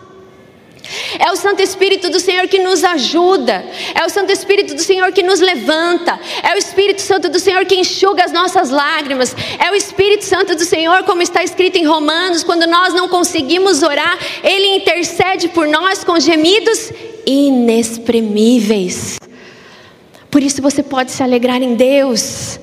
É 1.18 1.30
o 1.30 1.36
Santo 1.36 1.62
Espírito 1.62 2.10
do 2.10 2.20
Senhor 2.20 2.46
que 2.48 2.58
nos 2.58 2.84
ajuda. 2.84 3.64
É 3.94 4.04
o 4.04 4.10
Santo 4.10 4.32
Espírito 4.32 4.74
do 4.74 4.82
Senhor 4.82 5.12
que 5.12 5.22
nos 5.22 5.40
levanta. 5.40 6.18
É 6.42 6.54
o 6.54 6.58
Espírito 6.58 7.00
Santo 7.00 7.28
do 7.28 7.38
Senhor 7.38 7.64
que 7.64 7.76
enxuga 7.76 8.24
as 8.24 8.32
nossas 8.32 8.70
lágrimas. 8.70 9.34
É 9.58 9.70
o 9.70 9.74
Espírito 9.74 10.24
Santo 10.24 10.54
do 10.54 10.64
Senhor, 10.64 11.04
como 11.04 11.22
está 11.22 11.42
escrito 11.42 11.76
em 11.76 11.84
Romanos, 11.84 12.42
quando 12.42 12.66
nós 12.66 12.92
não 12.94 13.08
conseguimos 13.08 13.82
orar, 13.82 14.18
ele 14.42 14.76
intercede 14.76 15.48
por 15.48 15.66
nós 15.66 16.04
com 16.04 16.18
gemidos 16.20 16.92
inexprimíveis. 17.26 19.18
Por 20.30 20.42
isso 20.42 20.60
você 20.60 20.82
pode 20.82 21.12
se 21.12 21.22
alegrar 21.22 21.62
em 21.62 21.74
Deus 21.74 22.58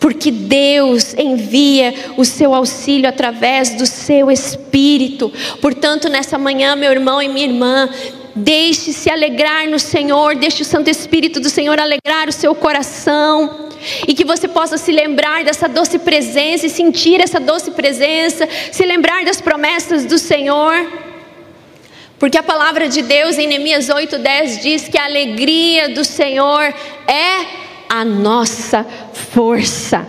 porque 0.00 0.30
Deus 0.30 1.14
envia 1.14 1.94
o 2.16 2.24
seu 2.24 2.54
auxílio 2.54 3.06
através 3.06 3.74
do 3.76 3.84
seu 3.84 4.30
Espírito. 4.30 5.30
Portanto, 5.60 6.08
nessa 6.08 6.38
manhã, 6.38 6.74
meu 6.74 6.90
irmão 6.90 7.20
e 7.20 7.28
minha 7.28 7.46
irmã, 7.46 7.88
deixe-se 8.34 9.10
alegrar 9.10 9.68
no 9.68 9.78
Senhor, 9.78 10.34
deixe 10.34 10.62
o 10.62 10.64
Santo 10.64 10.88
Espírito 10.88 11.38
do 11.38 11.50
Senhor 11.50 11.78
alegrar 11.78 12.28
o 12.28 12.32
seu 12.32 12.54
coração. 12.54 13.68
E 14.08 14.14
que 14.14 14.24
você 14.24 14.48
possa 14.48 14.78
se 14.78 14.90
lembrar 14.90 15.44
dessa 15.44 15.68
doce 15.68 15.98
presença 15.98 16.66
e 16.66 16.70
sentir 16.70 17.20
essa 17.20 17.38
doce 17.38 17.70
presença, 17.70 18.48
se 18.72 18.84
lembrar 18.84 19.24
das 19.24 19.40
promessas 19.40 20.06
do 20.06 20.18
Senhor. 20.18 20.74
Porque 22.18 22.38
a 22.38 22.42
palavra 22.42 22.88
de 22.88 23.02
Deus 23.02 23.38
em 23.38 23.46
Neemias 23.46 23.88
8:10 23.88 24.62
diz 24.62 24.88
que 24.88 24.98
a 24.98 25.04
alegria 25.04 25.90
do 25.90 26.04
Senhor 26.04 26.74
é 27.06 27.60
a 27.88 28.04
nossa 28.04 28.86
força. 29.32 30.06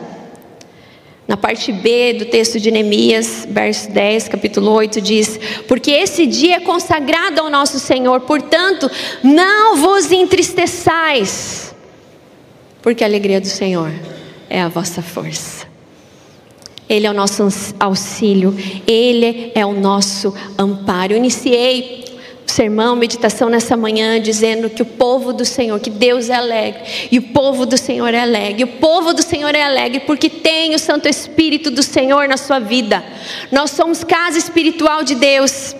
Na 1.28 1.38
parte 1.38 1.72
B 1.72 2.14
do 2.14 2.26
texto 2.26 2.60
de 2.60 2.72
Neemias, 2.72 3.48
verso 3.50 3.90
10, 3.92 4.28
capítulo 4.28 4.72
8, 4.72 5.00
diz: 5.00 5.40
Porque 5.68 5.92
esse 5.92 6.26
dia 6.26 6.58
é 6.58 6.60
consagrado 6.60 7.40
ao 7.40 7.50
nosso 7.50 7.80
Senhor, 7.80 8.22
portanto, 8.22 8.90
não 9.24 9.78
vos 9.78 10.12
entristeçais, 10.12 11.74
porque 12.82 13.04
a 13.04 13.08
alegria 13.08 13.40
do 13.40 13.48
Senhor 13.48 13.92
é 14.50 14.62
a 14.62 14.68
vossa 14.68 15.02
força. 15.02 15.66
Ele 16.90 17.08
é 17.08 17.10
o 17.10 17.14
nosso 17.14 17.48
auxílio, 17.80 18.54
Ele 18.86 19.54
é 19.56 19.66
o 19.66 19.72
nosso 19.72 20.34
amparo. 20.58 21.14
Eu 21.14 21.18
iniciei 21.18 22.04
sermão, 22.52 22.96
meditação 22.96 23.50
nessa 23.50 23.76
manhã, 23.76 24.22
dizendo 24.22 24.70
que 24.70 24.82
o 24.82 24.86
povo 24.86 25.34
do 25.34 25.44
Senhor, 25.46 25.80
que 25.80 25.90
Deus 25.90 26.30
é 26.30 26.36
alegre, 26.36 26.82
e 27.12 27.18
o 27.18 27.22
povo 27.22 27.66
do 27.66 27.78
Senhor 27.78 28.14
é 28.14 28.20
alegre, 28.20 28.64
o 28.64 28.68
povo 28.68 29.14
do 29.14 29.24
Senhor 29.24 29.56
é 29.56 29.64
alegre 29.64 30.02
porque 30.02 30.30
tem 30.30 30.76
o 30.76 30.80
Santo 30.80 31.08
Espírito 31.08 31.72
do 31.72 31.82
Senhor 31.82 32.28
na 32.28 32.38
sua 32.38 32.60
vida. 32.60 33.04
Nós 33.52 33.72
somos 33.72 34.04
casa 34.04 34.38
espiritual 34.38 35.04
de 35.04 35.16
Deus. 35.16 35.76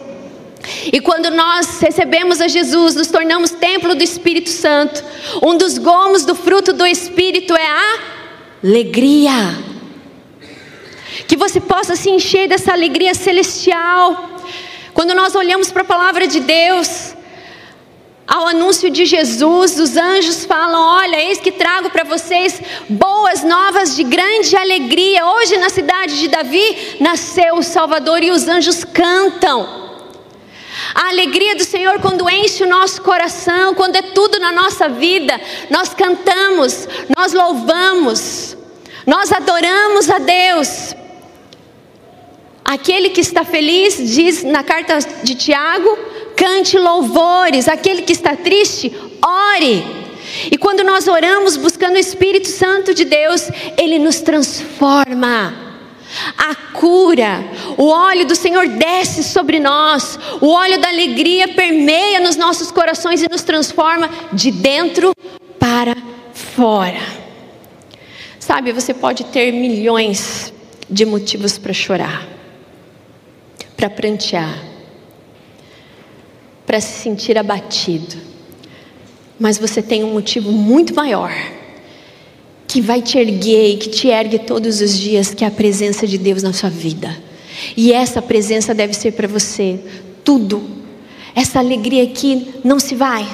E 0.92 1.00
quando 1.00 1.32
nós 1.32 1.80
recebemos 1.80 2.40
a 2.40 2.48
Jesus, 2.48 2.96
nos 2.96 3.08
tornamos 3.08 3.52
templo 3.52 3.96
do 3.96 4.04
Espírito 4.04 4.50
Santo. 4.50 5.04
Um 5.42 5.58
dos 5.58 5.78
gomos 5.78 6.26
do 6.26 6.36
fruto 6.36 6.72
do 6.72 6.86
Espírito 6.86 7.56
é 7.56 7.68
a 7.68 8.00
alegria. 8.64 9.58
Que 11.28 11.36
você 11.36 11.60
possa 11.60 11.96
se 11.96 12.10
encher 12.10 12.48
dessa 12.48 12.72
alegria 12.72 13.14
celestial. 13.14 14.30
Quando 14.94 15.14
nós 15.14 15.36
olhamos 15.36 15.72
para 15.72 15.82
a 15.82 15.86
palavra 15.86 16.28
de 16.28 16.40
Deus, 16.40 17.16
ao 18.28 18.48
anúncio 18.48 18.90
de 18.90 19.06
Jesus, 19.06 19.80
os 19.80 19.98
anjos 19.98 20.46
falam: 20.46 20.80
Olha, 20.80 21.18
eis 21.18 21.40
que 21.40 21.52
trago 21.52 21.90
para 21.90 22.04
vocês 22.04 22.62
boas 22.90 23.44
novas 23.44 23.96
de 23.96 24.04
grande 24.04 24.56
alegria. 24.56 25.26
Hoje, 25.26 25.58
na 25.58 25.70
cidade 25.70 26.20
de 26.20 26.28
Davi, 26.28 26.98
nasceu 27.00 27.56
o 27.56 27.64
Salvador 27.64 28.24
e 28.24 28.32
os 28.32 28.48
anjos 28.48 28.84
cantam. 28.84 29.82
A 30.96 31.10
alegria 31.10 31.56
do 31.56 31.64
Senhor, 31.64 32.00
quando 32.00 32.30
enche 32.30 32.64
o 32.64 32.70
nosso 32.70 33.02
coração, 33.02 33.74
quando 33.74 33.96
é 33.98 34.02
tudo 34.02 34.40
na 34.40 34.52
nossa 34.52 34.88
vida, 34.90 35.40
nós 35.70 35.94
cantamos, 35.94 36.88
nós 37.16 37.34
louvamos, 37.34 38.58
nós 39.06 39.32
adoramos 39.32 40.10
a 40.10 40.20
Deus. 40.20 40.96
Aquele 42.72 43.10
que 43.10 43.20
está 43.20 43.44
feliz, 43.44 43.98
diz 44.16 44.44
na 44.44 44.64
carta 44.64 44.98
de 45.22 45.36
Tiago, 45.36 46.00
cante 46.38 46.78
louvores. 46.78 47.68
Aquele 47.68 48.02
que 48.04 48.14
está 48.14 48.34
triste, 48.34 48.96
ore. 49.22 49.84
E 50.50 50.58
quando 50.58 50.82
nós 50.82 51.06
oramos 51.10 51.58
buscando 51.58 51.96
o 51.96 52.00
Espírito 52.00 52.48
Santo 52.48 52.94
de 52.94 53.04
Deus, 53.04 53.50
ele 53.78 54.00
nos 54.00 54.22
transforma 54.22 55.54
a 56.38 56.56
cura, 56.56 57.44
o 57.78 57.88
óleo 57.88 58.26
do 58.26 58.36
Senhor 58.36 58.66
desce 58.70 59.22
sobre 59.22 59.60
nós, 59.60 60.18
o 60.40 60.48
óleo 60.48 60.80
da 60.80 60.88
alegria 60.88 61.50
permeia 61.50 62.22
nos 62.22 62.38
nossos 62.38 62.72
corações 62.72 63.22
e 63.22 63.30
nos 63.30 63.42
transforma 63.42 64.10
de 64.32 64.50
dentro 64.50 65.12
para 65.60 65.98
fora. 66.34 67.02
Sabe, 68.40 68.72
você 68.72 68.94
pode 68.94 69.26
ter 69.26 69.52
milhões 69.52 70.54
de 70.90 71.06
motivos 71.06 71.58
para 71.58 71.74
chorar, 71.74 72.28
para 73.82 73.90
prantear, 73.90 74.64
para 76.68 76.80
se 76.80 77.02
sentir 77.02 77.36
abatido, 77.36 78.16
mas 79.40 79.58
você 79.58 79.82
tem 79.82 80.04
um 80.04 80.14
motivo 80.14 80.52
muito 80.52 80.94
maior 80.94 81.34
que 82.68 82.80
vai 82.80 83.02
te 83.02 83.18
erguer 83.18 83.72
e 83.72 83.78
que 83.78 83.90
te 83.90 84.08
ergue 84.08 84.38
todos 84.38 84.82
os 84.82 84.96
dias, 84.96 85.34
que 85.34 85.44
é 85.44 85.48
a 85.48 85.52
presença 85.52 86.06
de 86.06 86.20
Deus 86.20 86.44
na 86.44 86.54
sua 86.54 86.70
vida. 86.70 87.18
E 87.76 87.92
essa 87.92 88.22
presença 88.22 88.72
deve 88.72 88.94
ser 88.94 89.14
para 89.14 89.28
você 89.28 89.80
tudo. 90.24 90.62
Essa 91.34 91.58
alegria 91.58 92.06
que 92.06 92.50
não 92.64 92.80
se 92.80 92.94
vai, 92.94 93.28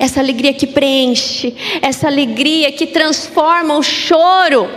essa 0.00 0.18
alegria 0.18 0.52
que 0.52 0.66
preenche, 0.66 1.54
essa 1.80 2.08
alegria 2.08 2.72
que 2.72 2.88
transforma 2.88 3.78
o 3.78 3.82
choro 3.82 4.68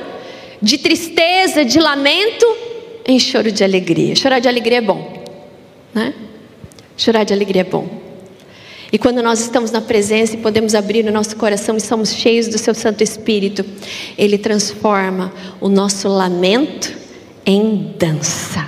de 0.61 0.77
tristeza, 0.77 1.65
de 1.65 1.79
lamento, 1.79 2.66
em 3.07 3.19
choro 3.19 3.51
de 3.51 3.63
alegria. 3.63 4.15
Chorar 4.15 4.39
de 4.39 4.47
alegria 4.47 4.79
é 4.79 4.81
bom, 4.81 5.23
né? 5.93 6.13
Chorar 6.97 7.23
de 7.23 7.33
alegria 7.33 7.61
é 7.61 7.65
bom. 7.65 8.07
E 8.91 8.97
quando 8.97 9.21
nós 9.21 9.41
estamos 9.41 9.71
na 9.71 9.81
presença 9.81 10.35
e 10.35 10.37
podemos 10.37 10.73
abrir 10.73 11.05
o 11.05 11.11
nosso 11.11 11.35
coração 11.35 11.75
e 11.75 11.81
somos 11.81 12.13
cheios 12.13 12.47
do 12.47 12.57
seu 12.57 12.73
Santo 12.73 13.03
Espírito, 13.03 13.65
ele 14.17 14.37
transforma 14.37 15.33
o 15.59 15.67
nosso 15.67 16.07
lamento 16.07 16.95
em 17.45 17.93
dança. 17.97 18.65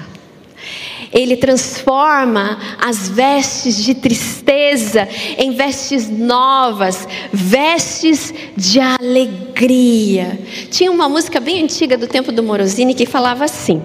Ele 1.12 1.36
transforma 1.36 2.60
as 2.80 3.10
vestes 3.10 3.84
de 3.84 3.96
tristeza 3.96 5.08
em 5.38 5.52
vestes 5.52 6.08
novas, 6.08 7.08
vestes 7.34 8.34
de 8.56 8.80
alegria. 8.80 10.40
Tinha 10.70 10.92
uma 10.92 11.10
música 11.10 11.40
bem 11.40 11.64
antiga 11.64 11.98
do 11.98 12.08
tempo 12.08 12.32
do 12.32 12.44
Morosini 12.44 12.94
que 12.94 13.08
falava 13.08 13.46
assim. 13.46 13.82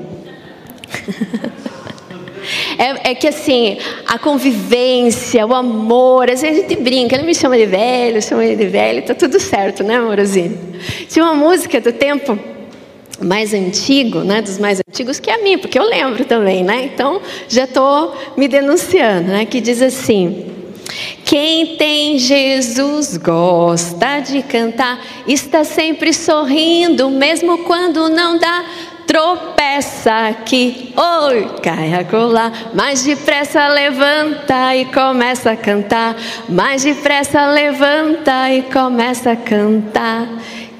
É, 2.78 3.10
é, 3.10 3.14
que 3.14 3.26
assim, 3.26 3.78
a 4.06 4.18
convivência, 4.18 5.46
o 5.46 5.54
amor, 5.54 6.28
às 6.28 6.42
vezes 6.42 6.58
a 6.58 6.68
gente 6.68 6.80
brinca, 6.80 7.14
ele 7.14 7.24
me 7.24 7.34
chama 7.34 7.56
de 7.56 7.66
velho, 7.66 8.20
chama 8.20 8.44
ele 8.44 8.56
de 8.56 8.66
velho, 8.66 9.02
tá 9.02 9.14
tudo 9.14 9.40
certo, 9.40 9.82
né, 9.82 9.96
amorzinho? 9.96 10.58
Tinha 11.08 11.24
uma 11.24 11.34
música 11.34 11.80
do 11.80 11.92
tempo 11.92 12.38
mais 13.20 13.54
antigo, 13.54 14.20
né, 14.20 14.42
dos 14.42 14.58
mais 14.58 14.80
antigos, 14.86 15.18
que 15.18 15.30
é 15.30 15.34
a 15.34 15.42
minha, 15.42 15.58
porque 15.58 15.78
eu 15.78 15.84
lembro 15.84 16.24
também, 16.24 16.62
né? 16.62 16.90
Então 16.92 17.20
já 17.48 17.64
estou 17.64 18.14
me 18.36 18.48
denunciando, 18.48 19.28
né? 19.28 19.46
Que 19.46 19.60
diz 19.60 19.80
assim: 19.80 20.46
quem 21.24 21.76
tem 21.76 22.18
Jesus 22.18 23.16
gosta 23.16 24.20
de 24.20 24.42
cantar, 24.42 25.00
está 25.26 25.64
sempre 25.64 26.12
sorrindo, 26.12 27.08
mesmo 27.10 27.58
quando 27.58 28.08
não 28.08 28.38
dá 28.38 28.64
tropeça 29.06 30.28
aqui, 30.28 30.92
oi, 30.96 31.48
cai 31.62 31.94
acolá, 31.94 32.52
mais 32.74 33.02
depressa 33.02 33.66
levanta 33.68 34.74
e 34.74 34.84
começa 34.86 35.52
a 35.52 35.56
cantar, 35.56 36.16
mais 36.48 36.82
depressa 36.82 37.46
levanta 37.46 38.50
e 38.50 38.62
começa 38.62 39.32
a 39.32 39.36
cantar. 39.36 40.28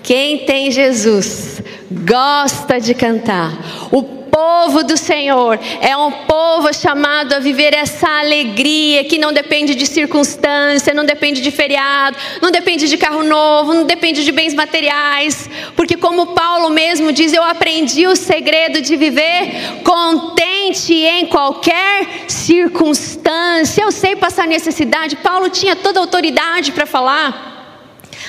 Quem 0.03 0.39
tem 0.39 0.71
Jesus 0.71 1.63
gosta 1.91 2.81
de 2.81 2.95
cantar. 2.95 3.53
O 3.91 4.03
povo 4.35 4.83
do 4.83 4.97
Senhor 4.97 5.61
é 5.81 5.97
um 5.97 6.11
povo 6.11 6.75
chamado 6.75 7.35
a 7.35 7.39
viver 7.39 7.73
essa 7.73 8.09
alegria 8.19 9.05
que 9.05 9.17
não 9.17 9.33
depende 9.33 9.77
de 9.77 9.87
circunstância, 9.87 10.93
não 10.93 11.05
depende 11.05 11.41
de 11.41 11.53
feriado, 11.53 12.17
não 12.43 12.51
depende 12.51 12.89
de 12.89 12.97
carro 12.97 13.23
novo, 13.23 13.73
não 13.73 13.85
depende 13.85 14.25
de 14.25 14.33
bens 14.33 14.53
materiais, 14.53 15.49
porque 15.77 15.97
como 15.97 16.35
Paulo 16.35 16.69
mesmo 16.71 17.13
diz, 17.13 17.33
eu 17.33 17.45
aprendi 17.45 18.09
o 18.09 18.17
segredo 18.17 18.81
de 18.81 18.97
viver 18.97 19.83
contente 19.85 20.93
em 20.93 21.27
qualquer 21.27 22.25
circunstância. 22.27 23.83
Eu 23.83 23.93
sei 23.93 24.17
passar 24.17 24.49
necessidade. 24.49 25.15
Paulo 25.15 25.49
tinha 25.49 25.77
toda 25.77 26.01
a 26.01 26.03
autoridade 26.03 26.73
para 26.73 26.87
falar. 26.87 27.53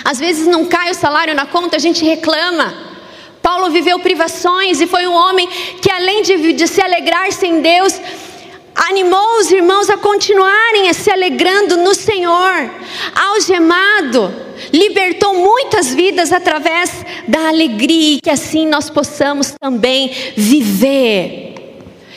Às 0.04 0.20
vezes 0.20 0.46
não 0.46 0.66
cai 0.66 0.92
o 0.92 0.94
salário 0.94 1.34
na 1.34 1.48
conta, 1.48 1.78
a 1.78 1.80
gente 1.80 2.06
reclama. 2.06 2.95
Paulo 3.46 3.70
viveu 3.70 4.00
privações 4.00 4.82
e 4.82 4.88
foi 4.88 5.06
um 5.06 5.14
homem 5.14 5.48
que, 5.80 5.92
além 5.92 6.24
de, 6.24 6.54
de 6.54 6.68
se 6.68 6.82
alegrar-se 6.82 7.46
em 7.46 7.62
Deus, 7.62 8.02
animou 8.74 9.38
os 9.40 9.52
irmãos 9.52 9.88
a 9.88 9.98
continuarem 9.98 10.90
a 10.90 10.94
se 10.96 11.12
alegrando 11.12 11.78
no 11.78 11.94
Senhor. 11.94 12.72
Algemado, 13.14 14.34
libertou 14.74 15.36
muitas 15.36 15.94
vidas 15.94 16.34
através 16.34 17.06
da 17.28 17.50
alegria, 17.50 18.16
e 18.16 18.20
que 18.20 18.32
assim 18.32 18.66
nós 18.66 18.90
possamos 18.90 19.54
também 19.62 20.12
viver 20.36 21.54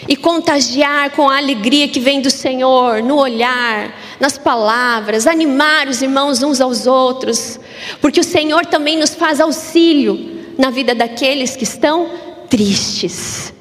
e 0.09 0.16
contagiar 0.16 1.11
com 1.11 1.29
a 1.29 1.37
alegria 1.37 1.89
que 1.89 2.01
vem 2.01 2.22
do 2.22 2.31
Senhor, 2.31 3.03
no 3.03 3.18
olhar, 3.18 3.95
nas 4.18 4.39
palavras, 4.39 5.26
animar 5.26 5.89
os 5.89 6.01
irmãos 6.01 6.43
uns 6.43 6.59
aos 6.59 6.87
outros, 6.87 7.61
porque 8.01 8.18
o 8.18 8.24
Senhor 8.24 8.64
também 8.64 8.97
nos 8.97 9.14
faz 9.14 9.43
auxílio 9.43 10.38
na 10.59 10.70
vida 10.70 10.92
daqueles 10.92 11.54
que 11.54 11.62
estão 11.62 12.11
tristes. 12.50 13.54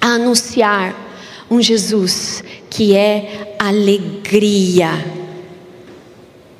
A 0.00 0.14
anunciar 0.14 0.94
um 1.50 1.60
Jesus 1.60 2.44
que 2.70 2.96
é 2.96 3.56
alegria. 3.58 4.90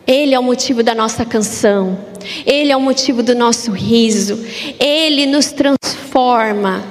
Ele 0.07 0.35
é 0.35 0.39
o 0.39 0.43
motivo 0.43 0.83
da 0.83 0.95
nossa 0.95 1.24
canção, 1.24 1.97
Ele 2.45 2.72
é 2.72 2.76
o 2.76 2.81
motivo 2.81 3.22
do 3.22 3.35
nosso 3.35 3.70
riso, 3.70 4.45
Ele 4.78 5.24
nos 5.24 5.53
transforma. 5.53 6.85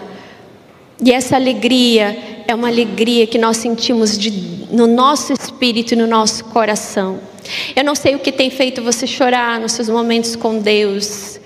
E 1.03 1.11
essa 1.11 1.35
alegria 1.35 2.43
é 2.47 2.55
uma 2.55 2.69
alegria 2.69 3.27
que 3.27 3.37
nós 3.37 3.57
sentimos 3.57 4.17
de, 4.17 4.31
no 4.71 4.87
nosso 4.87 5.33
espírito 5.33 5.93
e 5.93 5.97
no 5.97 6.07
nosso 6.07 6.45
coração. 6.45 7.19
Eu 7.75 7.83
não 7.83 7.95
sei 7.95 8.15
o 8.15 8.19
que 8.19 8.31
tem 8.31 8.49
feito 8.49 8.81
você 8.81 9.05
chorar 9.05 9.59
nos 9.59 9.73
seus 9.73 9.89
momentos 9.89 10.35
com 10.35 10.59
Deus 10.59 11.39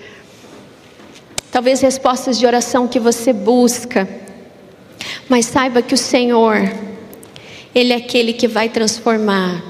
talvez 1.54 1.80
respostas 1.80 2.36
de 2.36 2.44
oração 2.44 2.88
que 2.88 2.98
você 2.98 3.32
busca, 3.32 4.08
mas 5.28 5.46
saiba 5.46 5.80
que 5.82 5.94
o 5.94 5.96
Senhor, 5.96 6.68
Ele 7.72 7.92
é 7.92 7.96
aquele 7.96 8.32
que 8.32 8.48
vai 8.48 8.68
transformar 8.68 9.62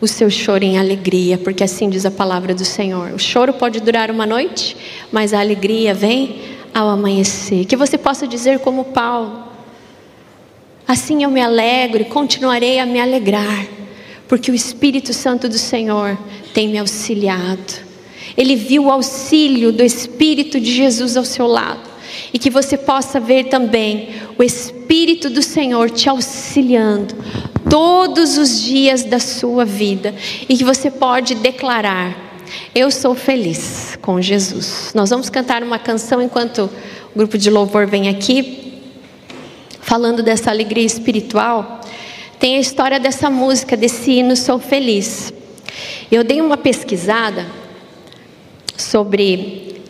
o 0.00 0.08
seu 0.08 0.30
choro 0.30 0.64
em 0.64 0.78
alegria, 0.78 1.36
porque 1.36 1.62
assim 1.62 1.90
diz 1.90 2.06
a 2.06 2.10
palavra 2.10 2.54
do 2.54 2.64
Senhor. 2.64 3.12
O 3.12 3.18
choro 3.18 3.52
pode 3.52 3.80
durar 3.80 4.10
uma 4.10 4.24
noite, 4.24 4.74
mas 5.12 5.34
a 5.34 5.40
alegria 5.40 5.92
vem 5.92 6.40
ao 6.72 6.88
amanhecer. 6.88 7.66
Que 7.66 7.76
você 7.76 7.98
possa 7.98 8.26
dizer, 8.26 8.60
como 8.60 8.86
Paulo: 8.86 9.44
Assim 10.88 11.22
eu 11.22 11.30
me 11.30 11.42
alegro 11.42 12.00
e 12.00 12.06
continuarei 12.06 12.78
a 12.78 12.86
me 12.86 12.98
alegrar, 12.98 13.66
porque 14.26 14.50
o 14.50 14.54
Espírito 14.54 15.12
Santo 15.12 15.50
do 15.50 15.58
Senhor 15.58 16.16
tem 16.54 16.66
me 16.66 16.78
auxiliado. 16.78 17.89
Ele 18.40 18.56
viu 18.56 18.84
o 18.84 18.90
auxílio 18.90 19.70
do 19.70 19.84
Espírito 19.84 20.58
de 20.58 20.72
Jesus 20.72 21.14
ao 21.14 21.26
seu 21.26 21.46
lado. 21.46 21.90
E 22.32 22.38
que 22.38 22.48
você 22.48 22.78
possa 22.78 23.20
ver 23.20 23.50
também 23.50 24.14
o 24.38 24.42
Espírito 24.42 25.28
do 25.28 25.42
Senhor 25.42 25.90
te 25.90 26.08
auxiliando 26.08 27.14
todos 27.68 28.38
os 28.38 28.62
dias 28.62 29.04
da 29.04 29.18
sua 29.18 29.66
vida. 29.66 30.14
E 30.48 30.56
que 30.56 30.64
você 30.64 30.90
pode 30.90 31.34
declarar: 31.34 32.16
Eu 32.74 32.90
sou 32.90 33.14
feliz 33.14 33.98
com 34.00 34.22
Jesus. 34.22 34.92
Nós 34.94 35.10
vamos 35.10 35.28
cantar 35.28 35.62
uma 35.62 35.78
canção 35.78 36.22
enquanto 36.22 36.70
o 37.14 37.18
grupo 37.18 37.36
de 37.36 37.50
louvor 37.50 37.86
vem 37.86 38.08
aqui, 38.08 38.80
falando 39.82 40.22
dessa 40.22 40.50
alegria 40.50 40.86
espiritual. 40.86 41.82
Tem 42.38 42.56
a 42.56 42.60
história 42.60 42.98
dessa 42.98 43.28
música, 43.28 43.76
desse 43.76 44.12
hino 44.12 44.34
Sou 44.34 44.58
Feliz. 44.58 45.30
Eu 46.10 46.24
dei 46.24 46.40
uma 46.40 46.56
pesquisada 46.56 47.59
sobre 48.80 49.82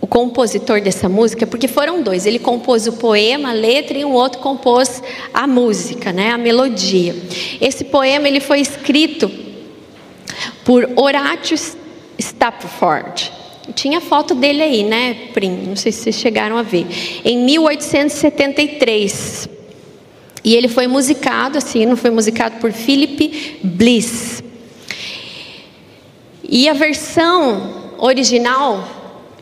o 0.00 0.06
compositor 0.06 0.80
dessa 0.82 1.08
música, 1.08 1.46
porque 1.46 1.66
foram 1.66 2.02
dois. 2.02 2.26
Ele 2.26 2.38
compôs 2.38 2.86
o 2.86 2.92
poema, 2.92 3.50
a 3.50 3.54
letra, 3.54 3.96
e 3.96 4.04
um 4.04 4.12
outro 4.12 4.40
compôs 4.40 5.02
a 5.32 5.46
música, 5.46 6.12
né, 6.12 6.30
a 6.30 6.36
melodia. 6.36 7.16
Esse 7.58 7.84
poema 7.84 8.28
ele 8.28 8.40
foi 8.40 8.60
escrito 8.60 9.30
por 10.62 10.90
Horatio 10.94 11.56
Stapford. 12.18 13.32
Tinha 13.74 13.98
foto 13.98 14.34
dele 14.34 14.62
aí, 14.62 14.82
né, 14.82 15.28
Prim? 15.32 15.68
Não 15.68 15.76
sei 15.76 15.90
se 15.90 16.02
vocês 16.02 16.16
chegaram 16.16 16.58
a 16.58 16.62
ver. 16.62 16.86
Em 17.24 17.38
1873. 17.38 19.48
E 20.44 20.54
ele 20.54 20.68
foi 20.68 20.86
musicado, 20.86 21.56
assim, 21.56 21.86
não 21.86 21.96
foi 21.96 22.10
musicado 22.10 22.56
por 22.56 22.70
Philip 22.70 23.60
Bliss. 23.64 24.43
E 26.54 26.68
a 26.68 26.72
versão 26.72 27.68
original 27.98 28.88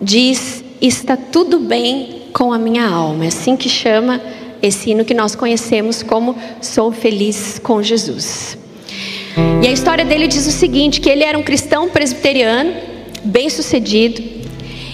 diz: 0.00 0.64
Está 0.80 1.14
tudo 1.14 1.58
bem 1.58 2.22
com 2.32 2.54
a 2.54 2.58
minha 2.58 2.88
alma. 2.88 3.26
É 3.26 3.28
assim 3.28 3.54
que 3.54 3.68
chama 3.68 4.18
esse 4.62 4.90
hino 4.90 5.04
que 5.04 5.12
nós 5.12 5.34
conhecemos 5.34 6.02
como 6.02 6.34
Sou 6.62 6.90
Feliz 6.90 7.60
com 7.62 7.82
Jesus. 7.82 8.56
E 9.62 9.68
a 9.68 9.70
história 9.70 10.06
dele 10.06 10.26
diz 10.26 10.46
o 10.46 10.50
seguinte: 10.50 11.02
que 11.02 11.10
ele 11.10 11.22
era 11.22 11.36
um 11.36 11.42
cristão 11.42 11.90
presbiteriano, 11.90 12.72
bem 13.22 13.50
sucedido. 13.50 14.22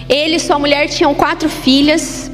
Ele 0.09 0.35
e 0.37 0.41
sua 0.41 0.59
mulher 0.59 0.89
tinham 0.89 1.15
quatro 1.15 1.49
filhas 1.49 2.29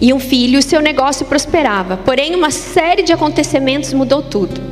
e 0.00 0.12
um 0.12 0.18
filho, 0.18 0.58
e 0.58 0.62
seu 0.64 0.80
negócio 0.80 1.26
prosperava. 1.26 1.96
Porém, 1.96 2.34
uma 2.34 2.50
série 2.50 3.04
de 3.04 3.12
acontecimentos 3.12 3.92
mudou 3.92 4.20
tudo. 4.20 4.71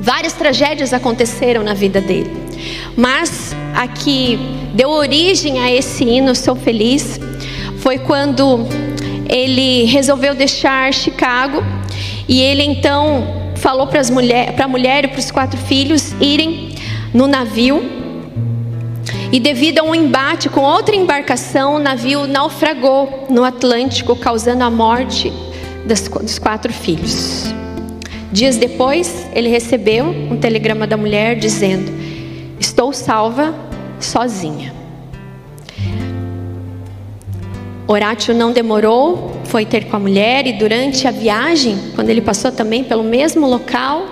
Várias 0.00 0.32
tragédias 0.32 0.92
aconteceram 0.92 1.62
na 1.62 1.74
vida 1.74 2.00
dele. 2.00 2.30
Mas 2.96 3.54
a 3.74 3.86
que 3.86 4.38
deu 4.74 4.90
origem 4.90 5.60
a 5.60 5.70
esse 5.70 6.04
hino 6.04 6.34
Sou 6.34 6.56
Feliz 6.56 7.20
foi 7.78 7.98
quando 7.98 8.66
ele 9.28 9.84
resolveu 9.84 10.34
deixar 10.34 10.92
Chicago 10.92 11.62
e 12.28 12.40
ele 12.40 12.62
então 12.62 13.52
falou 13.56 13.86
para 13.86 14.02
mulher, 14.10 14.54
a 14.58 14.68
mulher 14.68 15.04
e 15.04 15.08
para 15.08 15.18
os 15.18 15.30
quatro 15.30 15.58
filhos 15.58 16.12
irem 16.20 16.74
no 17.12 17.26
navio. 17.26 18.00
E 19.32 19.38
devido 19.38 19.80
a 19.80 19.82
um 19.82 19.94
embate 19.94 20.48
com 20.48 20.62
outra 20.62 20.96
embarcação, 20.96 21.76
o 21.76 21.78
navio 21.78 22.26
naufragou 22.26 23.26
no 23.30 23.44
Atlântico, 23.44 24.16
causando 24.16 24.64
a 24.64 24.70
morte 24.70 25.32
das, 25.86 26.08
dos 26.08 26.38
quatro 26.38 26.72
filhos. 26.72 27.54
Dias 28.32 28.56
depois, 28.56 29.26
ele 29.34 29.48
recebeu 29.48 30.06
um 30.06 30.36
telegrama 30.36 30.86
da 30.86 30.96
mulher 30.96 31.36
dizendo: 31.36 31.90
Estou 32.58 32.92
salva 32.92 33.54
sozinha. 33.98 34.72
Horácio 37.88 38.32
não 38.32 38.52
demorou, 38.52 39.32
foi 39.44 39.66
ter 39.66 39.86
com 39.86 39.96
a 39.96 39.98
mulher 39.98 40.46
e 40.46 40.52
durante 40.52 41.08
a 41.08 41.10
viagem, 41.10 41.76
quando 41.96 42.08
ele 42.08 42.20
passou 42.20 42.52
também 42.52 42.84
pelo 42.84 43.02
mesmo 43.02 43.48
local 43.48 44.06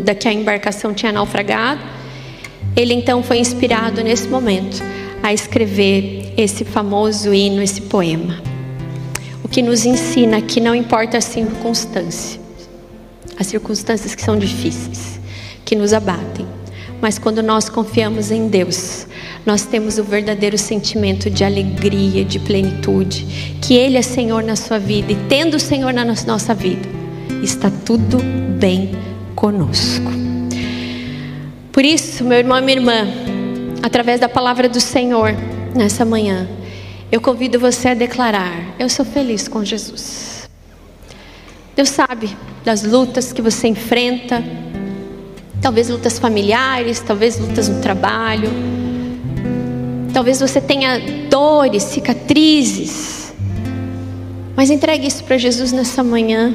da 0.00 0.14
que 0.14 0.28
a 0.28 0.32
embarcação 0.32 0.92
tinha 0.92 1.10
naufragado, 1.10 1.80
ele 2.76 2.92
então 2.92 3.22
foi 3.22 3.38
inspirado 3.38 4.04
nesse 4.04 4.28
momento 4.28 4.82
a 5.22 5.32
escrever 5.32 6.34
esse 6.36 6.62
famoso 6.62 7.32
hino, 7.32 7.62
esse 7.62 7.80
poema. 7.80 8.40
O 9.42 9.48
que 9.48 9.62
nos 9.62 9.86
ensina 9.86 10.42
que 10.42 10.60
não 10.60 10.74
importa 10.74 11.16
a 11.16 11.20
circunstância, 11.22 12.38
as 13.38 13.46
circunstâncias 13.46 14.14
que 14.14 14.22
são 14.22 14.38
difíceis, 14.38 15.20
que 15.64 15.76
nos 15.76 15.92
abatem, 15.92 16.46
mas 17.00 17.18
quando 17.18 17.42
nós 17.42 17.68
confiamos 17.68 18.30
em 18.30 18.48
Deus, 18.48 19.06
nós 19.46 19.64
temos 19.64 19.98
o 19.98 20.04
verdadeiro 20.04 20.58
sentimento 20.58 21.30
de 21.30 21.44
alegria, 21.44 22.24
de 22.24 22.38
plenitude, 22.40 23.56
que 23.62 23.74
Ele 23.74 23.96
é 23.96 24.02
Senhor 24.02 24.42
na 24.42 24.56
sua 24.56 24.78
vida 24.78 25.12
e 25.12 25.16
tendo 25.28 25.54
o 25.54 25.60
Senhor 25.60 25.92
na 25.92 26.04
nossa 26.04 26.54
vida, 26.54 26.88
está 27.42 27.70
tudo 27.84 28.18
bem 28.58 28.90
conosco. 29.34 30.10
Por 31.72 31.84
isso, 31.84 32.24
meu 32.24 32.38
irmão 32.38 32.58
e 32.58 32.62
minha 32.62 32.76
irmã, 32.78 33.06
através 33.82 34.18
da 34.18 34.28
palavra 34.28 34.68
do 34.68 34.80
Senhor 34.80 35.32
nessa 35.76 36.04
manhã, 36.04 36.48
eu 37.12 37.20
convido 37.20 37.58
você 37.58 37.88
a 37.88 37.94
declarar: 37.94 38.74
Eu 38.78 38.88
sou 38.88 39.04
feliz 39.04 39.46
com 39.46 39.64
Jesus. 39.64 40.27
Deus 41.78 41.90
sabe 41.90 42.36
das 42.64 42.82
lutas 42.82 43.32
que 43.32 43.40
você 43.40 43.68
enfrenta, 43.68 44.42
Talvez 45.60 45.88
lutas 45.88 46.18
familiares, 46.18 47.00
talvez 47.00 47.38
lutas 47.38 47.68
no 47.68 47.80
trabalho. 47.80 48.48
Talvez 50.12 50.40
você 50.40 50.60
tenha 50.60 51.00
dores, 51.28 51.82
cicatrizes. 51.82 53.34
Mas 54.56 54.70
entregue 54.70 55.06
isso 55.06 55.24
para 55.24 55.36
Jesus 55.36 55.72
nessa 55.72 56.02
manhã. 56.02 56.54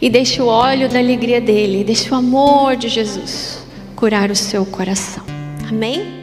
E 0.00 0.10
deixe 0.10 0.42
o 0.42 0.46
óleo 0.46 0.88
da 0.88 0.98
alegria 0.98 1.40
dele, 1.40 1.84
deixe 1.84 2.10
o 2.10 2.14
amor 2.14 2.76
de 2.76 2.88
Jesus 2.88 3.64
curar 3.96 4.30
o 4.30 4.36
seu 4.36 4.66
coração. 4.66 5.24
Amém? 5.68 6.21